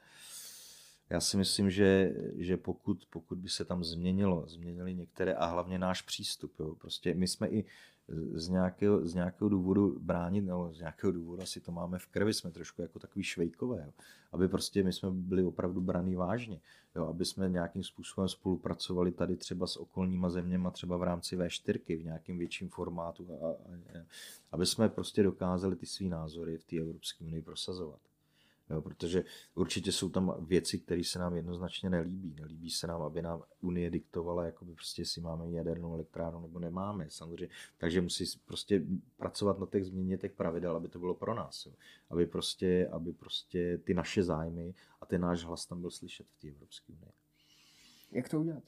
já 1.11 1.21
si 1.21 1.37
myslím, 1.37 1.71
že, 1.71 2.15
že 2.37 2.57
pokud, 2.57 3.07
pokud 3.11 3.39
by 3.39 3.49
se 3.49 3.65
tam 3.65 3.85
změnilo, 3.85 4.45
změnili 4.47 4.95
některé 4.95 5.35
a 5.35 5.47
hlavně 5.47 5.79
náš 5.79 6.03
přístup, 6.03 6.61
jo, 6.61 6.75
prostě 6.75 7.15
my 7.15 7.29
jsme 7.29 7.49
i 7.49 7.65
z 8.33 8.49
nějakého, 8.49 9.07
z 9.07 9.15
nějakého 9.15 9.49
důvodu 9.49 9.99
bránit, 10.01 10.41
nebo 10.41 10.73
z 10.73 10.79
nějakého 10.79 11.13
důvodu 11.13 11.43
asi 11.43 11.61
to 11.61 11.73
máme 11.73 11.99
v 11.99 12.07
krvi, 12.07 12.35
jsme 12.35 12.51
trošku 12.51 12.83
jako 12.83 12.99
takový 12.99 13.23
švejkové, 13.23 13.83
jo. 13.87 13.93
aby 14.33 14.49
prostě 14.49 14.83
my 14.83 14.93
jsme 14.93 15.11
byli 15.11 15.45
opravdu 15.45 15.81
braný 15.81 16.15
vážně, 16.15 16.61
jo. 16.97 17.07
aby 17.07 17.25
jsme 17.25 17.49
nějakým 17.49 17.83
způsobem 17.83 18.29
spolupracovali 18.29 19.13
tady 19.13 19.37
třeba 19.37 19.67
s 19.67 19.77
okolníma 19.77 20.31
zeměma, 20.31 20.71
třeba 20.71 20.97
v 20.97 21.03
rámci 21.03 21.37
V4, 21.37 21.99
v 22.01 22.05
nějakém 22.05 22.39
větším 22.39 22.69
formátu, 22.69 23.27
a, 23.33 23.47
a, 23.47 23.51
a, 23.51 24.05
aby 24.53 24.67
jsme 24.67 24.89
prostě 24.89 25.23
dokázali 25.23 25.77
ty 25.77 25.87
svý 25.87 26.09
názory 26.09 26.59
v 26.59 26.65
té 26.65 26.77
Evropské 26.77 27.25
unii 27.25 27.43
prosazovat. 27.43 28.01
Jo, 28.71 28.83
protože 28.83 29.25
určitě 29.55 29.93
jsou 29.93 30.09
tam 30.09 30.47
věci, 30.47 30.79
které 30.79 31.05
se 31.05 31.19
nám 31.19 31.37
jednoznačně 31.37 31.91
nelíbí. 31.91 32.35
Nelíbí 32.41 32.71
se 32.71 32.87
nám, 32.87 33.03
aby 33.03 33.23
nám 33.23 33.43
Unie 33.61 33.91
diktovala, 33.91 34.45
jakoby 34.45 34.75
prostě 34.75 35.05
si 35.05 35.21
máme 35.21 35.51
jadernou 35.51 35.95
elektrárnu 35.95 36.41
nebo 36.41 36.59
nemáme. 36.59 37.07
Samozřejmě. 37.11 37.49
Takže 37.79 38.01
musí 38.01 38.25
prostě 38.47 38.83
pracovat 39.17 39.59
na 39.59 39.67
těch 39.67 39.85
změně 39.85 40.19
těch 40.19 40.33
pravidel, 40.33 40.77
aby 40.77 40.89
to 40.89 40.99
bylo 40.99 41.15
pro 41.15 41.35
nás. 41.35 41.67
Jo. 41.67 41.73
Aby, 42.11 42.27
prostě, 42.27 42.89
aby 42.93 43.13
prostě 43.13 43.79
ty 43.79 43.95
naše 43.95 44.23
zájmy 44.23 44.75
a 45.01 45.07
ten 45.07 45.21
náš 45.21 45.45
hlas 45.45 45.67
tam 45.67 45.81
byl 45.81 45.91
slyšet 45.91 46.27
v 46.27 46.41
té 46.41 46.49
Evropské 46.49 46.93
unii. 46.93 47.13
Jak 48.13 48.29
to 48.29 48.41
udělat? 48.41 48.63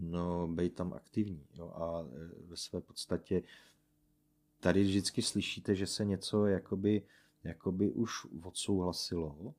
No, 0.00 0.48
být 0.48 0.74
tam 0.74 0.92
aktivní. 0.92 1.46
Jo, 1.54 1.68
a 1.68 2.00
e, 2.02 2.46
ve 2.46 2.56
své 2.56 2.80
podstatě 2.80 3.42
tady 4.60 4.82
vždycky 4.82 5.22
slyšíte, 5.22 5.74
že 5.74 5.86
se 5.86 6.04
něco 6.04 6.46
jakoby 6.46 7.02
jakoby 7.46 7.90
už 7.90 8.26
odsouhlasilo 8.42 9.54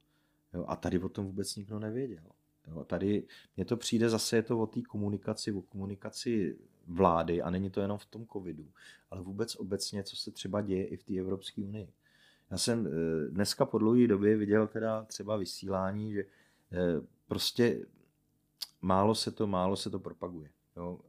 jo, 0.53 0.65
a 0.67 0.75
tady 0.75 0.99
o 0.99 1.09
tom 1.09 1.25
vůbec 1.25 1.55
nikdo 1.55 1.79
nevěděl. 1.79 2.23
Jo, 2.67 2.83
tady 2.83 3.23
mně 3.55 3.65
to 3.65 3.77
přijde 3.77 4.09
zase, 4.09 4.35
je 4.35 4.43
to 4.43 4.59
o 4.59 4.67
té 4.67 4.81
komunikaci, 4.81 5.51
o 5.51 5.61
komunikaci 5.61 6.57
vlády 6.87 7.41
a 7.41 7.49
není 7.49 7.69
to 7.69 7.81
jenom 7.81 7.97
v 7.97 8.05
tom 8.05 8.27
covidu, 8.27 8.67
ale 9.11 9.21
vůbec 9.21 9.55
obecně, 9.55 10.03
co 10.03 10.15
se 10.15 10.31
třeba 10.31 10.61
děje 10.61 10.87
i 10.87 10.97
v 10.97 11.03
té 11.03 11.13
Evropské 11.13 11.61
unii. 11.61 11.93
Já 12.51 12.57
jsem 12.57 12.87
eh, 12.87 12.91
dneska 13.29 13.65
po 13.65 13.77
dlouhé 13.77 14.07
době 14.07 14.37
viděl 14.37 14.67
teda 14.67 15.03
třeba 15.03 15.37
vysílání, 15.37 16.13
že 16.13 16.21
eh, 16.21 17.01
prostě 17.27 17.85
málo 18.81 19.15
se 19.15 19.31
to, 19.31 19.47
málo 19.47 19.75
se 19.75 19.89
to 19.89 19.99
propaguje. 19.99 20.49
Jo. 20.77 20.99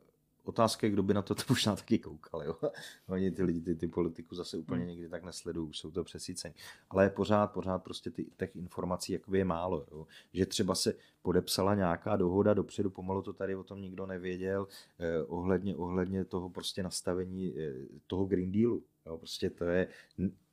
Otázka 0.49 0.87
je, 0.87 0.91
kdo 0.91 1.03
by 1.03 1.15
na 1.15 1.23
to 1.23 1.35
možná 1.49 1.77
taky 1.77 1.99
koukal. 1.99 2.43
Jo? 2.43 2.57
Oni 3.09 3.31
ty 3.31 3.43
lidi, 3.43 3.61
ty, 3.61 3.75
ty 3.75 3.89
politiku 3.89 4.35
zase 4.35 4.57
úplně 4.57 4.81
hmm. 4.81 4.89
někdy 4.89 5.09
tak 5.09 5.25
nesledují, 5.25 5.75
jsou 5.75 5.91
to 5.91 6.05
přesícení. 6.05 6.55
Ale 6.91 7.11
pořád, 7.11 7.47
pořád 7.47 7.79
prostě 7.79 8.11
ty, 8.11 8.27
těch 8.37 8.57
informací 8.57 9.13
jakoby 9.13 9.39
je 9.39 9.45
málo. 9.45 9.87
Jo? 9.91 10.07
Že 10.33 10.47
třeba 10.47 10.75
se 10.75 10.95
podepsala 11.23 11.75
nějaká 11.75 12.17
dohoda 12.17 12.55
dopředu, 12.55 12.91
pomalu 12.91 13.23
to 13.23 13.33
tady 13.33 13.57
o 13.57 13.65
tom 13.65 13.81
nikdo 13.81 14.07
nevěděl, 14.07 14.69
eh, 14.99 15.23
ohledně, 15.23 15.77
ohledně 15.77 16.25
toho 16.25 16.51
prostě 16.51 16.83
nastavení 16.83 17.55
eh, 17.59 17.73
toho 18.07 18.25
Green 18.25 18.53
Dealu. 18.53 18.83
Jo? 19.07 19.19
Prostě 19.19 19.51
to 19.51 19.65
je, 19.65 19.89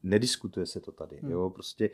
nediskutuje 0.03 0.65
se 0.65 0.79
to 0.79 0.91
tady. 0.91 1.17
Hmm. 1.17 1.31
Jo? 1.31 1.49
Prostě 1.49 1.89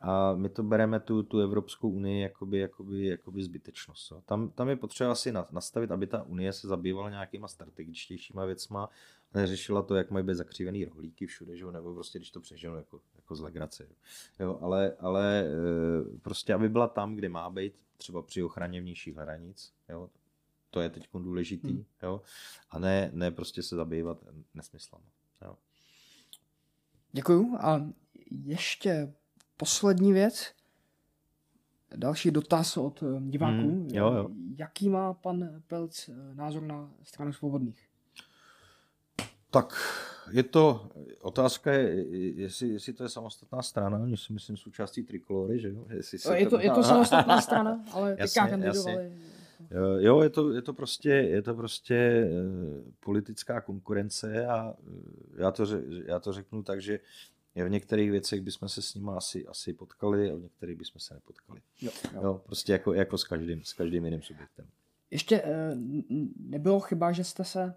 a 0.00 0.34
my 0.34 0.48
to 0.48 0.62
bereme 0.62 1.00
tu, 1.00 1.22
tu 1.22 1.40
Evropskou 1.40 1.90
unii 1.90 2.22
jakoby, 2.22 2.58
jakoby, 2.58 3.06
jakoby 3.06 3.42
zbytečnost. 3.42 4.10
Jo. 4.10 4.22
Tam, 4.26 4.50
tam 4.50 4.68
je 4.68 4.76
potřeba 4.76 5.12
asi 5.12 5.32
nastavit, 5.50 5.90
aby 5.90 6.06
ta 6.06 6.22
unie 6.22 6.52
se 6.52 6.68
zabývala 6.68 7.10
nějakýma 7.10 7.48
strategičtějšíma 7.48 8.44
věcma 8.44 8.88
neřešila 9.34 9.82
to, 9.82 9.94
jak 9.94 10.10
mají 10.10 10.26
být 10.26 10.34
zakřívený 10.34 10.84
rohlíky 10.84 11.26
všude, 11.26 11.56
že? 11.56 11.66
nebo 11.66 11.94
prostě, 11.94 12.18
když 12.18 12.30
to 12.30 12.40
přeženu 12.40 12.76
jako, 12.76 13.00
jako 13.16 13.34
z 13.34 13.40
legrace. 13.40 13.84
Jo. 13.84 13.90
Jo, 14.40 14.58
ale, 14.62 14.96
ale 15.00 15.44
e, 15.44 16.18
prostě, 16.22 16.54
aby 16.54 16.68
byla 16.68 16.88
tam, 16.88 17.14
kde 17.14 17.28
má 17.28 17.50
být, 17.50 17.84
třeba 17.96 18.22
při 18.22 18.42
ochraně 18.42 18.80
vnějších 18.80 19.16
hranic, 19.16 19.72
jo, 19.88 20.10
to 20.70 20.80
je 20.80 20.90
teď 20.90 21.08
důležitý, 21.12 21.72
hmm. 21.72 21.84
jo, 22.02 22.22
a 22.70 22.78
ne, 22.78 23.10
ne 23.12 23.30
prostě 23.30 23.62
se 23.62 23.76
zabývat 23.76 24.24
nesmyslama. 24.54 25.04
Jo. 25.44 25.56
Děkuju 27.12 27.56
a 27.60 27.90
ještě 28.30 29.14
poslední 29.60 30.12
věc. 30.12 30.52
Další 31.96 32.30
dotaz 32.30 32.76
od 32.76 33.02
eh, 33.02 33.20
diváků. 33.20 33.56
Hmm, 33.56 33.88
jo, 33.92 34.12
jo. 34.12 34.28
Jaký 34.56 34.88
má 34.88 35.14
pan 35.14 35.62
Pelc 35.66 36.08
eh, 36.08 36.34
názor 36.34 36.62
na 36.62 36.90
stranu 37.02 37.32
svobodných? 37.32 37.88
Tak 39.50 39.74
je 40.30 40.42
to, 40.42 40.90
otázka 41.20 41.72
je, 41.72 42.06
jestli, 42.42 42.68
jestli 42.68 42.92
to 42.92 43.02
je 43.02 43.08
samostatná 43.08 43.62
strana, 43.62 43.98
oni 43.98 44.16
si 44.16 44.32
myslím 44.32 44.56
součástí 44.56 45.02
trikolory, 45.02 45.60
že 45.60 45.68
jo? 45.68 45.86
Jestli 45.88 46.18
se 46.18 46.38
je, 46.38 46.46
to, 46.46 46.50
to, 46.50 46.62
je 46.62 46.70
to 46.70 46.82
samostatná 46.82 47.40
strana, 47.48 47.84
ale 47.92 48.16
teďka 48.16 48.48
kandidovali. 48.48 49.12
Jo, 49.98 50.20
je 50.22 50.30
to, 50.30 50.52
je 50.52 50.62
to 50.62 50.72
prostě, 50.72 51.08
je 51.08 51.42
to 51.42 51.54
prostě 51.54 51.94
e, 51.94 52.28
politická 53.00 53.60
konkurence 53.60 54.46
a 54.46 54.74
eh, 54.88 55.42
já 55.42 55.50
to, 55.50 55.64
já 56.04 56.20
to 56.20 56.32
řeknu 56.32 56.62
tak, 56.62 56.80
že 56.80 57.00
v 57.54 57.68
některých 57.68 58.10
věcech 58.10 58.40
bychom 58.40 58.68
se 58.68 58.82
s 58.82 58.94
nimi 58.94 59.10
asi, 59.16 59.46
asi 59.46 59.72
potkali 59.72 60.30
a 60.30 60.36
v 60.36 60.40
některých 60.40 60.76
bychom 60.76 61.00
se 61.00 61.14
nepotkali. 61.14 61.60
Jo, 61.80 61.90
jo. 62.14 62.20
jo 62.22 62.42
prostě 62.46 62.72
jako, 62.72 62.94
jako 62.94 63.18
s, 63.18 63.24
každým, 63.24 63.64
s 63.64 63.72
každým 63.72 64.04
jiným 64.04 64.22
subjektem. 64.22 64.66
Ještě 65.10 65.42
e, 65.42 65.76
nebylo 66.36 66.80
chyba, 66.80 67.12
že 67.12 67.24
jste 67.24 67.44
se 67.44 67.74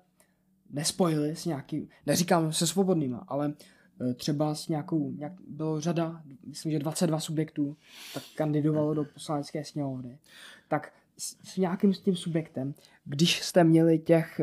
nespojili 0.69 1.35
s 1.35 1.45
nějakým, 1.45 1.89
neříkám 2.05 2.53
se 2.53 2.67
svobodnýma, 2.67 3.25
ale 3.27 3.53
e, 4.01 4.13
třeba 4.13 4.55
s 4.55 4.67
nějakou, 4.67 5.11
nějak, 5.11 5.33
bylo 5.47 5.81
řada, 5.81 6.23
myslím, 6.45 6.71
že 6.71 6.79
22 6.79 7.19
subjektů, 7.19 7.77
tak 8.13 8.23
kandidovalo 8.35 8.93
do 8.93 9.05
poslanecké 9.05 9.65
sněmovny. 9.65 10.19
Tak 10.67 10.93
s, 11.17 11.37
s 11.53 11.57
nějakým 11.57 11.93
s 11.93 11.99
tím 11.99 12.15
subjektem, 12.15 12.73
když 13.05 13.41
jste 13.41 13.63
měli 13.63 13.99
těch 13.99 14.39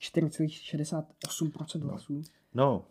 4,68% 0.00 1.80
no. 1.80 1.88
hlasů, 1.88 2.14
No, 2.14 2.22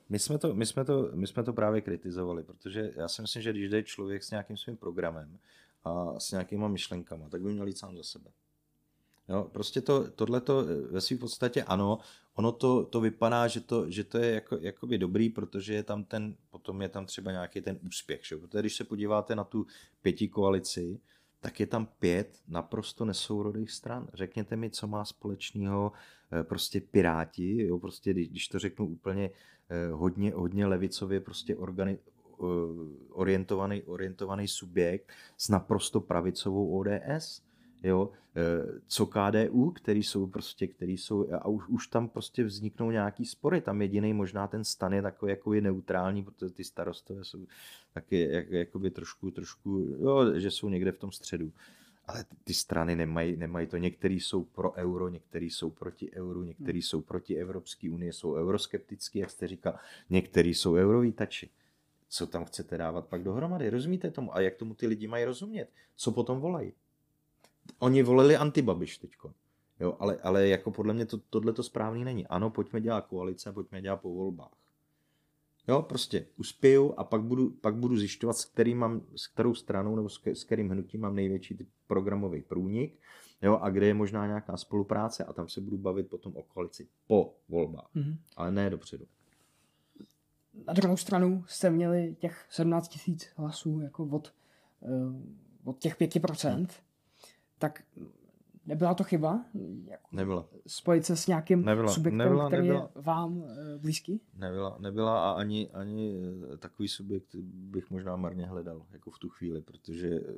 my 0.09 0.19
jsme, 0.19 0.37
to, 0.37 0.53
my, 0.53 0.65
jsme 0.65 0.85
to, 0.85 1.09
my 1.13 1.27
jsme 1.27 1.43
to 1.43 1.53
právě 1.53 1.81
kritizovali, 1.81 2.43
protože 2.43 2.93
já 2.95 3.07
si 3.07 3.21
myslím, 3.21 3.41
že 3.41 3.51
když 3.51 3.69
jde 3.69 3.83
člověk 3.83 4.23
s 4.23 4.31
nějakým 4.31 4.57
svým 4.57 4.77
programem 4.77 5.39
a 5.83 6.19
s 6.19 6.31
nějakýma 6.31 6.67
myšlenkama, 6.67 7.29
tak 7.29 7.41
by 7.41 7.53
měl 7.53 7.67
jít 7.67 7.77
sám 7.77 7.97
za 7.97 8.03
sebe. 8.03 8.31
Jo, 9.29 9.49
prostě 9.51 9.81
to, 9.81 10.11
tohleto 10.11 10.65
ve 10.91 11.01
své 11.01 11.17
podstatě 11.17 11.63
ano, 11.63 11.99
ono 12.35 12.51
to, 12.51 12.85
to 12.85 13.01
vypadá, 13.01 13.47
že 13.47 13.61
to, 13.61 13.89
že 13.89 14.03
to 14.03 14.17
je 14.17 14.31
jako, 14.31 14.57
jakoby 14.61 14.97
dobrý, 14.97 15.29
protože 15.29 15.73
je 15.73 15.83
tam 15.83 16.03
ten, 16.03 16.35
potom 16.49 16.81
je 16.81 16.89
tam 16.89 17.05
třeba 17.05 17.31
nějaký 17.31 17.61
ten 17.61 17.79
úspěch, 17.87 18.25
že? 18.25 18.37
protože 18.37 18.59
když 18.59 18.75
se 18.75 18.83
podíváte 18.83 19.35
na 19.35 19.43
tu 19.43 19.67
pěti 20.01 20.27
koalici, 20.27 20.99
tak 21.43 21.59
je 21.59 21.65
tam 21.67 21.87
pět 21.99 22.39
naprosto 22.47 23.05
nesourodých 23.05 23.71
stran. 23.71 24.07
Řekněte 24.13 24.55
mi, 24.55 24.69
co 24.69 24.87
má 24.87 25.05
společného 25.05 25.91
eh, 26.31 26.43
prostě 26.43 26.81
Piráti, 26.81 27.67
jo, 27.67 27.79
prostě 27.79 28.13
když 28.13 28.47
to 28.47 28.59
řeknu 28.59 28.85
úplně 28.87 29.29
eh, 29.69 29.91
hodně, 29.91 30.31
hodně 30.31 30.65
levicově 30.65 31.19
prostě 31.19 31.55
organi, 31.55 31.97
eh, 31.99 32.43
orientovaný, 33.09 33.81
orientovaný 33.81 34.47
subjekt 34.47 35.11
s 35.37 35.49
naprosto 35.49 36.01
pravicovou 36.01 36.79
ODS 36.79 37.41
jo, 37.83 38.09
eh, 38.35 38.79
co 38.87 39.05
KDU, 39.05 39.71
který 39.71 40.03
jsou 40.03 40.27
prostě, 40.27 40.67
který 40.67 40.97
jsou, 40.97 41.33
a 41.33 41.47
už, 41.47 41.67
už 41.67 41.87
tam 41.87 42.09
prostě 42.09 42.43
vzniknou 42.43 42.91
nějaký 42.91 43.25
spory, 43.25 43.61
tam 43.61 43.81
jediný 43.81 44.13
možná 44.13 44.47
ten 44.47 44.63
stan 44.63 44.93
je 44.93 45.01
takový 45.01 45.29
jako 45.29 45.53
je 45.53 45.61
neutrální, 45.61 46.23
protože 46.23 46.53
ty 46.53 46.63
starostové 46.63 47.23
jsou 47.23 47.45
taky 47.93 48.29
jak, 48.31 48.49
jakoby 48.49 48.89
trošku, 48.89 49.31
trošku, 49.31 49.95
jo, 49.99 50.39
že 50.39 50.51
jsou 50.51 50.69
někde 50.69 50.91
v 50.91 50.99
tom 50.99 51.11
středu. 51.11 51.51
Ale 52.07 52.23
ty, 52.23 52.35
ty 52.43 52.53
strany 52.53 52.95
nemají, 52.95 53.37
nemají 53.37 53.67
to. 53.67 53.77
Některý 53.77 54.19
jsou 54.19 54.43
pro 54.43 54.73
euro, 54.73 55.09
některý 55.09 55.49
jsou 55.49 55.69
proti 55.69 56.11
euru, 56.11 56.43
některý 56.43 56.79
hmm. 56.79 56.83
jsou 56.83 57.01
proti 57.01 57.35
Evropské 57.35 57.89
unii, 57.89 58.13
jsou 58.13 58.33
euroskeptický, 58.35 59.19
jak 59.19 59.29
jste 59.29 59.47
říkal, 59.47 59.75
některý 60.09 60.53
jsou 60.53 60.73
eurovítači. 60.73 61.49
Co 62.09 62.27
tam 62.27 62.45
chcete 62.45 62.77
dávat 62.77 63.07
pak 63.07 63.23
dohromady? 63.23 63.69
Rozumíte 63.69 64.11
tomu? 64.11 64.35
A 64.35 64.41
jak 64.41 64.55
tomu 64.55 64.73
ty 64.73 64.87
lidi 64.87 65.07
mají 65.07 65.25
rozumět? 65.25 65.69
Co 65.95 66.11
potom 66.11 66.39
volají? 66.39 66.73
Oni 67.79 68.03
volili 68.03 68.37
antibabiš 68.37 68.97
teďko. 68.97 69.33
Jo, 69.79 69.97
ale, 69.99 70.17
ale 70.23 70.47
jako 70.47 70.71
podle 70.71 70.93
mě 70.93 71.05
to, 71.05 71.17
tohle 71.17 71.53
to 71.53 71.63
správný 71.63 72.03
není. 72.03 72.27
Ano, 72.27 72.49
pojďme 72.49 72.81
dělat 72.81 73.05
koalice, 73.05 73.51
pojďme 73.51 73.81
dělat 73.81 73.97
po 73.97 74.13
volbách. 74.13 74.51
Jo, 75.67 75.81
prostě 75.81 76.25
uspěju 76.37 76.93
a 76.97 77.03
pak 77.03 77.21
budu, 77.21 77.49
pak 77.49 77.75
budu 77.75 77.97
zjišťovat, 77.97 78.37
s, 78.37 78.45
kterým 78.45 78.77
mám, 78.77 79.01
s 79.15 79.27
kterou 79.27 79.55
stranou 79.55 79.95
nebo 79.95 80.09
s, 80.09 80.27
s 80.27 80.43
kterým 80.43 80.69
hnutím 80.69 81.01
mám 81.01 81.15
největší 81.15 81.57
programový 81.87 82.41
průnik, 82.41 82.99
jo, 83.41 83.59
a 83.61 83.69
kde 83.69 83.87
je 83.87 83.93
možná 83.93 84.27
nějaká 84.27 84.57
spolupráce 84.57 85.23
a 85.23 85.33
tam 85.33 85.49
se 85.49 85.61
budu 85.61 85.77
bavit 85.77 86.09
potom 86.09 86.35
o 86.35 86.43
koalici 86.43 86.87
po 87.07 87.35
volbách, 87.49 87.89
mm-hmm. 87.95 88.17
ale 88.35 88.51
ne 88.51 88.69
dopředu. 88.69 89.05
Na 90.67 90.73
druhou 90.73 90.97
stranu 90.97 91.43
jste 91.47 91.69
měli 91.69 92.15
těch 92.19 92.45
17 92.49 92.87
tisíc 92.87 93.29
hlasů 93.35 93.79
jako 93.79 94.03
od, 94.05 94.33
uh, 94.79 95.15
od 95.63 95.79
těch 95.79 95.99
5%. 95.99 96.55
Hmm 96.55 96.67
tak 97.63 97.83
nebyla 98.65 98.93
to 98.93 99.03
chyba? 99.03 99.45
Jako 99.85 100.07
nebyla. 100.11 100.45
Spojit 100.67 101.05
se 101.05 101.15
s 101.15 101.27
nějakým 101.27 101.65
nebyla. 101.65 101.93
subjektem, 101.93 102.17
nebyla, 102.17 102.47
který 102.47 102.67
nebyla. 102.67 102.91
je 102.95 103.01
vám 103.01 103.43
eh, 103.43 103.77
blízký? 103.77 104.21
Nebyla, 104.33 104.77
nebyla 104.79 105.29
a 105.29 105.31
ani, 105.31 105.69
ani 105.69 106.15
eh, 106.53 106.57
takový 106.57 106.87
subjekt 106.87 107.35
bych 107.43 107.91
možná 107.91 108.15
marně 108.15 108.45
hledal 108.45 108.85
jako 108.91 109.11
v 109.11 109.19
tu 109.19 109.29
chvíli, 109.29 109.61
protože 109.61 110.07
eh, 110.07 110.33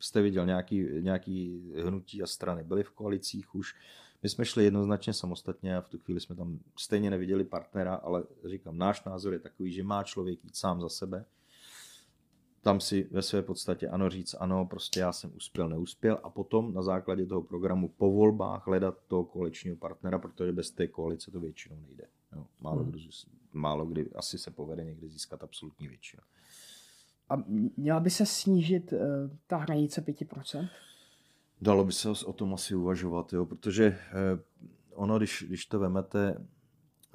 jste 0.00 0.22
viděl 0.22 0.46
nějaký, 0.46 0.86
nějaký 1.00 1.72
hnutí 1.84 2.22
a 2.22 2.26
strany 2.26 2.64
byly 2.64 2.82
v 2.82 2.90
koalicích 2.90 3.54
už, 3.54 3.74
my 4.22 4.28
jsme 4.28 4.44
šli 4.44 4.64
jednoznačně 4.64 5.12
samostatně 5.12 5.76
a 5.76 5.80
v 5.80 5.88
tu 5.88 5.98
chvíli 5.98 6.20
jsme 6.20 6.36
tam 6.36 6.58
stejně 6.78 7.10
neviděli 7.10 7.44
partnera, 7.44 7.94
ale 7.94 8.24
říkám, 8.44 8.78
náš 8.78 9.04
názor 9.04 9.32
je 9.32 9.38
takový, 9.38 9.72
že 9.72 9.82
má 9.82 10.02
člověk 10.02 10.44
jít 10.44 10.56
sám 10.56 10.80
za 10.80 10.88
sebe, 10.88 11.24
tam 12.66 12.80
si 12.80 13.08
ve 13.10 13.22
své 13.22 13.42
podstatě 13.42 13.88
ano 13.88 14.10
říct, 14.10 14.34
ano, 14.40 14.66
prostě 14.66 15.00
já 15.00 15.12
jsem 15.12 15.32
uspěl, 15.36 15.68
neuspěl 15.68 16.18
a 16.22 16.30
potom 16.30 16.74
na 16.74 16.82
základě 16.82 17.26
toho 17.26 17.42
programu 17.42 17.88
po 17.88 18.12
volbách 18.12 18.66
hledat 18.66 18.98
toho 19.06 19.24
koaličního 19.24 19.76
partnera, 19.76 20.18
protože 20.18 20.52
bez 20.52 20.70
té 20.70 20.86
koalice 20.86 21.30
to 21.30 21.40
většinou 21.40 21.76
nejde. 21.80 22.04
Jo, 22.32 22.46
málo, 22.60 22.82
hmm. 22.82 22.90
kdy, 22.90 23.00
málo 23.52 23.86
kdy 23.86 24.10
asi 24.14 24.38
se 24.38 24.50
povede 24.50 24.84
někdy 24.84 25.08
získat 25.08 25.42
absolutní 25.42 25.88
většinu. 25.88 26.22
A 27.28 27.36
měla 27.76 28.00
by 28.00 28.10
se 28.10 28.26
snížit 28.26 28.92
uh, 28.92 28.98
ta 29.46 29.56
hranice 29.56 30.06
5%? 30.06 30.68
Dalo 31.60 31.84
by 31.84 31.92
se 31.92 32.08
o 32.10 32.32
tom 32.32 32.54
asi 32.54 32.74
uvažovat, 32.74 33.32
jo, 33.32 33.46
protože 33.46 33.88
uh, 33.88 34.40
ono, 34.90 35.18
když, 35.18 35.44
když 35.48 35.66
to 35.66 35.78
vemete, 35.78 36.36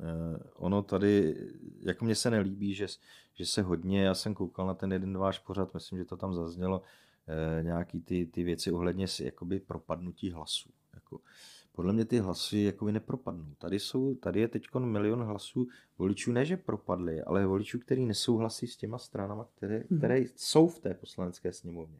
Eh, 0.01 0.39
ono 0.55 0.81
tady, 0.81 1.35
jako 1.79 2.05
mně 2.05 2.15
se 2.15 2.29
nelíbí, 2.29 2.73
že, 2.73 2.87
že 3.41 3.45
se 3.45 3.61
hodně, 3.61 4.03
já 4.03 4.13
jsem 4.13 4.33
koukal 4.33 4.67
na 4.67 4.73
ten 4.73 4.93
jeden 4.93 5.17
váš 5.17 5.39
pořad, 5.39 5.73
myslím, 5.73 5.99
že 5.99 6.05
to 6.05 6.17
tam 6.17 6.33
zaznělo, 6.33 6.81
eh, 7.27 7.63
nějaký 7.63 8.01
ty, 8.01 8.25
ty 8.25 8.43
věci 8.43 8.71
ohledně 8.71 9.07
si, 9.07 9.25
jakoby 9.25 9.59
propadnutí 9.59 10.31
hlasů. 10.31 10.69
Jako, 10.93 11.19
podle 11.71 11.93
mě 11.93 12.05
ty 12.05 12.19
hlasy 12.19 12.57
jakoby 12.57 12.91
nepropadnou. 12.91 13.53
Tady, 13.57 13.79
jsou, 13.79 14.15
tady 14.15 14.39
je 14.39 14.47
teď 14.47 14.63
milion 14.79 15.23
hlasů 15.23 15.67
voličů, 15.97 16.31
ne 16.31 16.45
že 16.45 16.57
propadly, 16.57 17.21
ale 17.21 17.45
voličů, 17.45 17.79
kteří 17.79 18.05
nesouhlasí 18.05 18.67
s 18.67 18.77
těma 18.77 18.97
stranama, 18.97 19.47
které, 19.55 19.83
hmm. 19.89 19.97
které 19.97 20.19
jsou 20.35 20.67
v 20.67 20.79
té 20.79 20.93
poslanecké 20.93 21.53
sněmovně. 21.53 21.99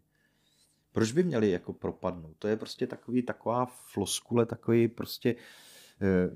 Proč 0.92 1.12
by 1.12 1.24
měli 1.24 1.52
jako 1.52 1.74
propadnout? 1.74 2.36
To 2.39 2.48
je 2.48 2.58
prostě 2.58 2.88
takový, 2.88 3.22
taková 3.22 3.66
floskule, 3.66 4.46
takový 4.46 4.88
prostě 4.88 5.36
eh, 6.02 6.30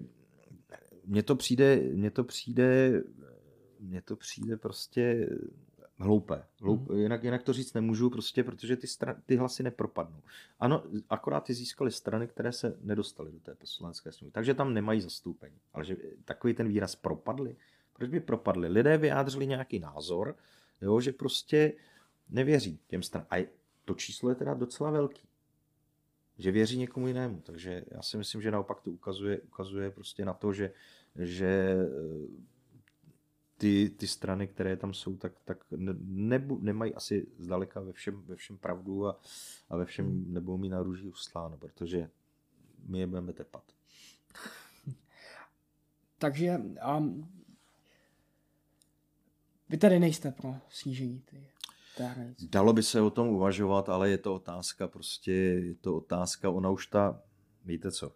mně 1.06 1.24
to 1.24 1.36
přijde, 1.36 1.76
mně 1.94 2.12
to 2.12 2.24
přijde, 2.24 3.02
mně 3.86 4.02
to 4.02 4.16
přijde 4.16 4.58
prostě 4.58 5.30
hloupé. 5.98 6.44
Hloup, 6.62 6.90
mm. 6.90 6.98
jinak, 6.98 7.24
jinak 7.24 7.44
to 7.44 7.54
říct 7.54 7.74
nemůžu, 7.74 8.10
prostě, 8.10 8.44
protože 8.44 8.76
ty, 8.76 8.88
stran, 8.88 9.16
ty 9.26 9.36
hlasy 9.36 9.64
nepropadnou. 9.64 10.22
Ano, 10.60 10.84
akorát 11.10 11.44
ty 11.44 11.54
získaly 11.54 11.92
strany, 11.92 12.28
které 12.28 12.52
se 12.52 12.78
nedostaly 12.82 13.32
do 13.32 13.40
té 13.40 13.56
poslanecké 13.56 14.12
sněmovny, 14.12 14.32
takže 14.32 14.54
tam 14.54 14.74
nemají 14.74 15.02
zastoupení. 15.02 15.56
Ale 15.74 15.86
že 15.86 15.96
takový 16.26 16.54
ten 16.54 16.68
výraz 16.68 16.96
propadly, 16.96 17.56
proč 17.94 18.10
by 18.10 18.20
propadly? 18.20 18.68
Lidé 18.68 18.98
vyjádřili 18.98 19.48
nějaký 19.48 19.80
názor, 19.80 20.36
jo, 20.82 21.02
že 21.02 21.12
prostě 21.12 21.74
nevěří 22.30 22.80
těm 22.88 23.04
stranám. 23.04 23.28
A 23.32 23.48
to 23.86 23.94
číslo 23.94 24.30
je 24.30 24.36
teda 24.36 24.54
docela 24.54 24.92
velký 24.92 25.28
že 26.38 26.52
věří 26.52 26.78
někomu 26.78 27.08
jinému. 27.08 27.42
Takže 27.42 27.86
já 27.92 28.02
si 28.02 28.18
myslím, 28.18 28.42
že 28.42 28.52
naopak 28.52 28.82
to 28.82 28.92
ukazuje, 28.92 29.42
ukazuje 29.42 29.92
prostě 29.92 30.26
na 30.26 30.34
to, 30.34 30.54
že, 30.54 30.72
že 31.16 31.76
ty, 33.58 33.90
ty 33.98 34.08
strany, 34.08 34.48
které 34.48 34.78
tam 34.78 34.94
jsou, 34.94 35.16
tak, 35.18 35.34
tak 35.46 35.58
ne, 35.72 36.48
nemají 36.60 36.94
asi 36.94 37.28
zdaleka 37.40 37.82
ve 37.82 37.94
všem, 37.94 38.22
ve 38.26 38.36
všem 38.36 38.58
pravdu 38.58 39.08
a, 39.08 39.20
a 39.70 39.78
ve 39.78 39.86
všem 39.86 40.06
hmm. 40.06 40.34
nebudou 40.34 40.58
mít 40.58 40.70
na 40.70 40.84
růží 40.84 41.08
usláno, 41.08 41.58
protože 41.58 42.10
my 42.86 43.00
je 43.00 43.08
budeme 43.08 43.34
tepat. 43.34 43.64
Takže 46.18 46.62
um, 46.98 47.32
vy 49.70 49.78
tady 49.78 50.00
nejste 50.00 50.32
pro 50.32 50.56
snížení 50.70 51.20
ty 51.20 51.48
Dalo 52.50 52.74
by 52.74 52.84
se 52.84 53.02
o 53.02 53.10
tom 53.10 53.28
uvažovat, 53.28 53.90
ale 53.90 54.10
je 54.10 54.18
to 54.18 54.36
otázka 54.36 54.88
prostě, 54.88 55.32
je 55.32 55.76
to 55.76 55.96
otázka, 55.96 56.50
ona 56.50 56.70
už 56.70 56.88
ta, 56.88 57.22
víte 57.66 57.92
co, 57.92 58.16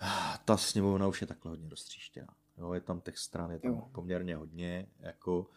ta 0.44 0.56
sněmovna 0.56 1.06
už 1.06 1.20
je 1.20 1.26
takhle 1.26 1.50
hodně 1.50 1.68
roztříštěná. 1.68 2.34
Jo, 2.58 2.72
je 2.72 2.80
tam 2.80 3.00
těch 3.00 3.18
stran, 3.18 3.50
je 3.50 3.58
tam 3.58 3.72
jo. 3.72 3.88
poměrně 3.92 4.36
hodně, 4.36 4.86
jako 5.00 5.50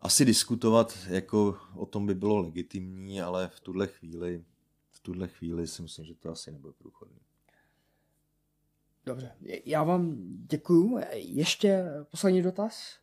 asi 0.00 0.24
diskutovat 0.24 0.98
jako 1.08 1.58
o 1.74 1.86
tom 1.86 2.06
by 2.06 2.14
bylo 2.14 2.36
legitimní, 2.36 3.22
ale 3.22 3.48
v 3.48 3.60
tuhle 3.60 3.86
chvíli, 3.86 4.44
v 4.90 5.00
tuhle 5.00 5.28
chvíli 5.28 5.66
si 5.66 5.82
myslím, 5.82 6.04
že 6.04 6.14
to 6.14 6.30
asi 6.30 6.52
nebude 6.52 6.72
průchodný. 6.78 7.20
Dobře, 9.06 9.32
já 9.64 9.82
vám 9.82 10.16
děkuju. 10.50 11.00
Ještě 11.12 11.84
poslední 12.10 12.42
dotaz. 12.42 12.98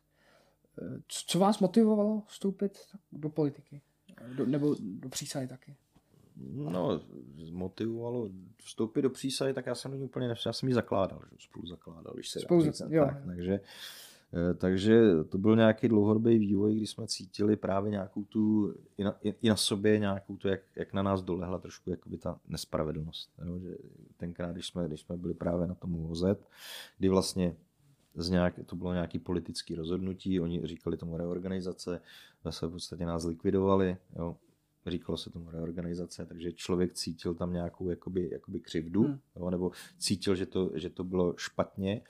Co 1.08 1.38
vás 1.38 1.58
motivovalo 1.58 2.22
vstoupit 2.26 2.78
do 3.12 3.28
politiky? 3.28 3.82
Do, 4.34 4.46
nebo 4.46 4.76
do 4.80 5.08
přísahy 5.08 5.48
taky? 5.48 5.76
No, 6.48 7.00
motivovalo 7.52 8.28
vstoupit 8.56 9.02
do 9.02 9.10
přísahy, 9.10 9.54
tak 9.54 9.66
já 9.66 9.74
jsem 9.74 9.94
ji 9.94 10.02
úplně 10.02 10.34
já 10.46 10.52
jsem 10.52 10.68
ji 10.68 10.74
zakládal, 10.74 11.20
že 11.32 11.36
spolu 11.38 11.66
zakládal, 11.66 12.14
když 12.14 12.28
se 12.28 12.40
spolu, 12.40 12.64
dá 12.64 12.86
jo. 12.88 13.04
Tak, 13.04 13.24
takže, 13.26 13.60
eh, 14.34 14.54
takže 14.54 15.00
to 15.28 15.38
byl 15.38 15.56
nějaký 15.56 15.88
dlouhodobý 15.88 16.38
vývoj, 16.38 16.76
kdy 16.76 16.86
jsme 16.86 17.06
cítili 17.06 17.56
právě 17.56 17.90
nějakou 17.90 18.24
tu, 18.24 18.74
i 18.98 19.04
na, 19.04 19.16
i 19.22 19.48
na 19.48 19.56
sobě 19.56 19.98
nějakou 19.98 20.36
tu, 20.36 20.48
jak, 20.48 20.60
jak 20.76 20.92
na 20.92 21.02
nás 21.02 21.22
dolehla 21.22 21.58
trošku 21.58 21.90
jakoby 21.90 22.18
ta 22.18 22.40
nespravedlnost. 22.48 23.30
Jo? 23.44 23.58
Že 23.58 23.76
tenkrát, 24.16 24.52
když 24.52 24.66
jsme, 24.66 24.88
když 24.88 25.00
jsme 25.00 25.16
byli 25.16 25.34
právě 25.34 25.66
na 25.66 25.74
tom 25.74 25.94
uvozet, 25.94 26.48
kdy 26.98 27.08
vlastně 27.08 27.56
z 28.14 28.30
nějak, 28.30 28.54
to 28.66 28.76
bylo 28.76 28.92
nějaký 28.92 29.18
politický 29.18 29.74
rozhodnutí, 29.74 30.40
oni 30.40 30.66
říkali 30.66 30.96
tomu 30.96 31.16
reorganizace, 31.16 32.00
zase 32.44 32.66
v 32.66 32.70
podstatě 32.70 33.06
nás 33.06 33.24
likvidovali, 33.24 33.96
jo 34.16 34.36
říkalo 34.86 35.18
se 35.18 35.30
tomu 35.30 35.50
reorganizace, 35.50 36.26
takže 36.26 36.52
člověk 36.52 36.92
cítil 36.92 37.34
tam 37.34 37.52
nějakou 37.52 37.90
jakoby, 37.90 38.28
jakoby 38.32 38.60
křivdu, 38.60 39.02
hmm. 39.02 39.18
jo, 39.36 39.50
nebo 39.50 39.72
cítil, 39.98 40.34
že 40.34 40.46
to, 40.46 40.70
že 40.74 40.90
to 40.90 41.04
bylo 41.04 41.34
špatně. 41.36 42.02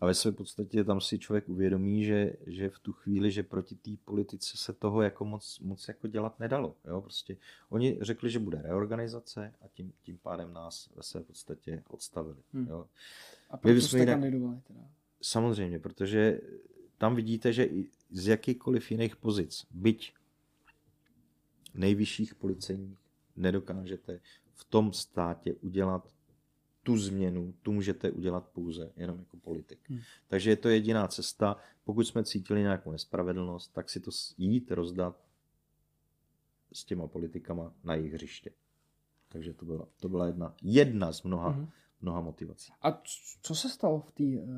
A 0.00 0.06
ve 0.06 0.14
své 0.14 0.32
podstatě 0.32 0.84
tam 0.84 1.00
si 1.00 1.18
člověk 1.18 1.48
uvědomí, 1.48 2.04
že, 2.04 2.32
že 2.46 2.70
v 2.70 2.78
tu 2.78 2.92
chvíli, 2.92 3.30
že 3.30 3.42
proti 3.42 3.74
té 3.74 3.90
politice 4.04 4.56
se 4.56 4.72
toho 4.72 5.02
jako 5.02 5.24
moc, 5.24 5.60
moc 5.60 5.88
jako 5.88 6.06
dělat 6.06 6.40
nedalo. 6.40 6.76
Jo? 6.84 7.00
Prostě 7.00 7.36
oni 7.68 7.98
řekli, 8.00 8.30
že 8.30 8.38
bude 8.38 8.62
reorganizace 8.62 9.54
a 9.60 9.68
tím, 9.68 9.92
tím 10.02 10.18
pádem 10.18 10.52
nás 10.52 10.90
ve 10.96 11.02
své 11.02 11.22
podstatě 11.22 11.82
odstavili. 11.88 12.38
Hmm. 12.52 12.66
Jo? 12.66 12.86
A 13.50 13.56
proto 13.56 13.80
jste 13.80 13.98
jinak... 13.98 14.14
kandidovali 14.14 14.60
teda? 14.66 14.80
Samozřejmě, 15.22 15.78
protože 15.78 16.40
tam 16.98 17.14
vidíte, 17.14 17.52
že 17.52 17.64
i 17.64 17.86
z 18.10 18.28
jakýchkoliv 18.28 18.90
jiných 18.90 19.16
pozic, 19.16 19.66
byť 19.70 20.12
nejvyšších 21.78 22.34
policejních 22.34 22.98
nedokážete 23.36 24.20
v 24.54 24.64
tom 24.64 24.92
státě 24.92 25.54
udělat 25.54 26.12
tu 26.82 26.96
změnu, 26.96 27.54
tu 27.62 27.72
můžete 27.72 28.10
udělat 28.10 28.48
pouze 28.48 28.92
jenom 28.96 29.18
jako 29.18 29.36
politik. 29.36 29.78
Hmm. 29.88 30.00
Takže 30.28 30.50
je 30.50 30.56
to 30.56 30.68
jediná 30.68 31.08
cesta. 31.08 31.56
Pokud 31.84 32.04
jsme 32.06 32.24
cítili 32.24 32.60
nějakou 32.60 32.92
nespravedlnost, 32.92 33.72
tak 33.72 33.90
si 33.90 34.00
to 34.00 34.10
jít 34.38 34.72
rozdat 34.72 35.24
s 36.72 36.84
těma 36.84 37.06
politikama 37.06 37.74
na 37.84 37.94
jejich 37.94 38.12
hřiště. 38.12 38.50
Takže 39.28 39.52
to 39.52 39.64
byla, 39.64 39.88
to 40.00 40.08
byla 40.08 40.26
jedna, 40.26 40.54
jedna 40.62 41.12
z 41.12 41.22
mnoha, 41.22 41.48
hmm 41.48 41.68
mnoha 42.06 42.20
motivací. 42.20 42.72
A 42.82 43.02
co 43.42 43.54
se 43.54 43.68
stalo 43.68 44.00
v 44.00 44.12
té 44.12 44.22
uh, 44.22 44.48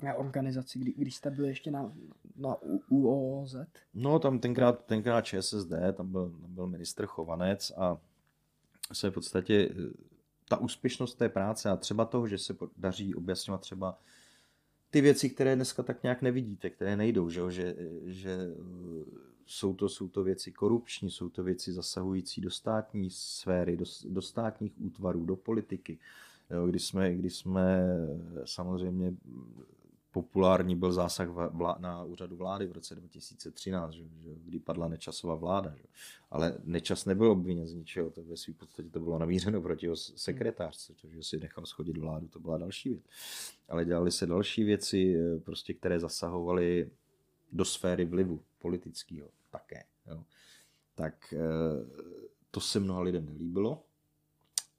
reorganizaci, 0.00 0.78
kdy, 0.78 0.92
když 0.92 1.16
jste 1.16 1.30
byli 1.30 1.48
ještě 1.48 1.70
na, 1.70 1.92
na 2.36 2.56
UOZ? 2.88 3.56
No 3.94 4.18
tam 4.18 4.38
tenkrát, 4.38 4.84
tenkrát 4.84 5.24
ČSSD, 5.24 5.72
tam 5.96 6.12
byl, 6.12 6.30
tam 6.40 6.54
byl 6.54 6.66
ministr 6.66 7.06
Chovanec 7.06 7.72
a 7.76 7.98
se 8.92 9.10
v 9.10 9.14
podstatě 9.14 9.68
eh, 9.70 9.74
ta 10.48 10.56
úspěšnost 10.56 11.14
té 11.14 11.28
práce 11.28 11.70
a 11.70 11.76
třeba 11.76 12.04
toho, 12.04 12.28
že 12.28 12.38
se 12.38 12.56
daří 12.76 13.14
objasňovat 13.14 13.60
třeba 13.60 13.98
ty 14.90 15.00
věci, 15.00 15.30
které 15.30 15.56
dneska 15.56 15.82
tak 15.82 16.02
nějak 16.02 16.22
nevidíte, 16.22 16.70
které 16.70 16.96
nejdou, 16.96 17.30
že, 17.30 17.40
že, 17.50 17.74
že 18.04 18.32
eh, 18.32 19.04
jsou, 19.46 19.74
to, 19.74 19.88
jsou 19.88 20.08
to 20.08 20.24
věci 20.24 20.52
korupční, 20.52 21.10
jsou 21.10 21.28
to 21.28 21.42
věci 21.42 21.72
zasahující 21.72 22.40
do 22.40 22.50
státní 22.50 23.10
sféry, 23.10 23.76
do, 23.76 23.84
do 24.04 24.22
státních 24.22 24.72
útvarů, 24.80 25.24
do 25.24 25.36
politiky. 25.36 25.98
Jo, 26.50 26.66
když, 26.66 26.86
jsme, 26.86 27.14
když 27.14 27.36
jsme 27.36 27.80
samozřejmě 28.44 29.14
populární 30.12 30.76
byl 30.76 30.92
zásah 30.92 31.28
na 31.78 32.04
úřadu 32.04 32.36
vlády 32.36 32.66
v 32.66 32.72
roce 32.72 32.94
2013, 32.94 33.92
že, 33.92 34.02
že, 34.02 34.30
kdy 34.44 34.58
padla 34.58 34.88
nečasová 34.88 35.34
vláda. 35.34 35.74
Že. 35.76 35.84
Ale 36.30 36.58
nečas 36.64 37.04
nebyl 37.04 37.30
obviněn 37.30 37.66
z 37.66 37.74
ničeho, 37.74 38.10
to 38.10 38.22
ve 38.24 38.36
svým 38.36 38.54
podstatě 38.54 38.88
to 38.88 39.00
bylo 39.00 39.18
namířeno 39.18 39.60
proti 39.60 39.86
jeho 39.86 39.96
sekretářce, 39.96 40.92
že 41.04 41.22
si 41.22 41.38
nechal 41.38 41.66
schodit 41.66 41.96
vládu, 41.96 42.28
to 42.28 42.40
byla 42.40 42.58
další 42.58 42.88
věc. 42.88 43.04
Ale 43.68 43.84
dělali 43.84 44.10
se 44.10 44.26
další 44.26 44.64
věci, 44.64 45.14
eh, 45.16 45.38
prostě, 45.38 45.74
které 45.74 46.00
zasahovaly 46.00 46.90
do 47.52 47.64
sféry 47.64 48.04
vlivu 48.04 48.40
politického 48.58 49.28
také. 49.50 49.84
Jo. 50.06 50.24
Tak 50.94 51.32
eh, 51.32 51.38
to 52.50 52.60
se 52.60 52.80
mnoha 52.80 53.00
lidem 53.00 53.26
nelíbilo 53.26 53.84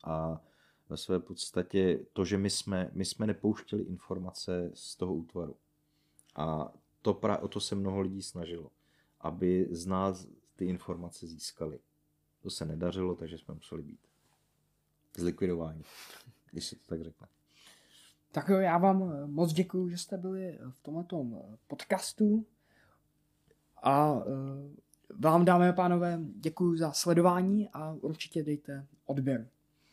a 0.03 0.41
ve 0.90 0.98
své 0.98 1.20
podstatě 1.20 2.00
to, 2.14 2.26
že 2.26 2.38
my 2.38 2.50
jsme, 2.50 2.90
my 2.94 3.06
jsme 3.06 3.28
nepouštěli 3.28 3.84
informace 3.84 4.72
z 4.74 4.96
toho 4.96 5.16
útvaru. 5.16 5.56
A 6.36 6.74
to, 7.02 7.14
pra, 7.14 7.38
o 7.38 7.48
to 7.48 7.60
se 7.60 7.76
mnoho 7.76 8.02
lidí 8.02 8.22
snažilo, 8.22 8.72
aby 9.22 9.68
z 9.72 9.86
nás 9.86 10.28
ty 10.56 10.66
informace 10.66 11.28
získali. 11.28 11.80
To 12.42 12.50
se 12.50 12.66
nedařilo, 12.66 13.16
takže 13.16 13.38
jsme 13.38 13.54
museli 13.54 13.82
být 13.82 14.00
zlikvidováni, 15.18 15.84
když 16.52 16.66
se 16.66 16.76
to 16.76 16.82
tak 16.88 17.04
řekne. 17.04 17.28
Tak 18.32 18.50
jo, 18.50 18.58
já 18.58 18.78
vám 18.78 19.28
moc 19.32 19.54
děkuji, 19.54 19.90
že 19.90 19.98
jste 19.98 20.18
byli 20.18 20.60
v 20.70 20.84
tomto 20.84 21.26
podcastu 21.68 22.46
a 23.84 24.22
eh, 24.22 25.14
vám, 25.20 25.46
dámy 25.46 25.70
a 25.70 25.74
pánové, 25.74 26.20
děkuji 26.22 26.78
za 26.78 26.92
sledování 26.92 27.70
a 27.70 27.92
určitě 28.02 28.44
dejte 28.44 28.88
odběr. 29.06 29.50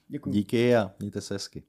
Děkuji. 0.09 0.31
Díky 0.31 0.77
a 0.77 0.91
mějte 0.99 1.21
se 1.21 1.35
hezky. 1.35 1.63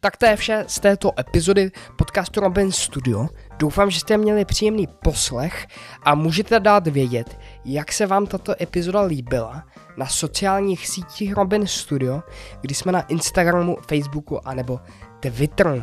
Tak 0.00 0.16
to 0.16 0.26
je 0.26 0.36
vše 0.36 0.64
z 0.68 0.80
této 0.80 1.10
epizody 1.20 1.70
podcastu 1.96 2.40
Robin 2.40 2.72
Studio. 2.72 3.28
Doufám, 3.58 3.90
že 3.90 4.00
jste 4.00 4.16
měli 4.16 4.44
příjemný 4.44 4.86
poslech 4.86 5.66
a 6.02 6.14
můžete 6.14 6.60
dát 6.60 6.86
vědět, 6.86 7.38
jak 7.64 7.92
se 7.92 8.06
vám 8.06 8.26
tato 8.26 8.62
epizoda 8.62 9.00
líbila 9.00 9.66
na 9.96 10.06
sociálních 10.06 10.88
sítích 10.88 11.34
Robin 11.34 11.66
Studio, 11.66 12.22
kdy 12.60 12.74
jsme 12.74 12.92
na 12.92 13.00
Instagramu, 13.00 13.76
Facebooku 13.88 14.48
anebo 14.48 14.80
Twitteru. 15.20 15.82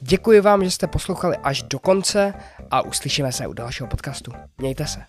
Děkuji 0.00 0.40
vám, 0.40 0.64
že 0.64 0.70
jste 0.70 0.86
poslouchali 0.86 1.36
až 1.36 1.62
do 1.62 1.78
konce 1.78 2.34
a 2.70 2.82
uslyšíme 2.82 3.32
se 3.32 3.46
u 3.46 3.52
dalšího 3.52 3.88
podcastu. 3.88 4.32
Mějte 4.58 4.86
se. 4.86 5.00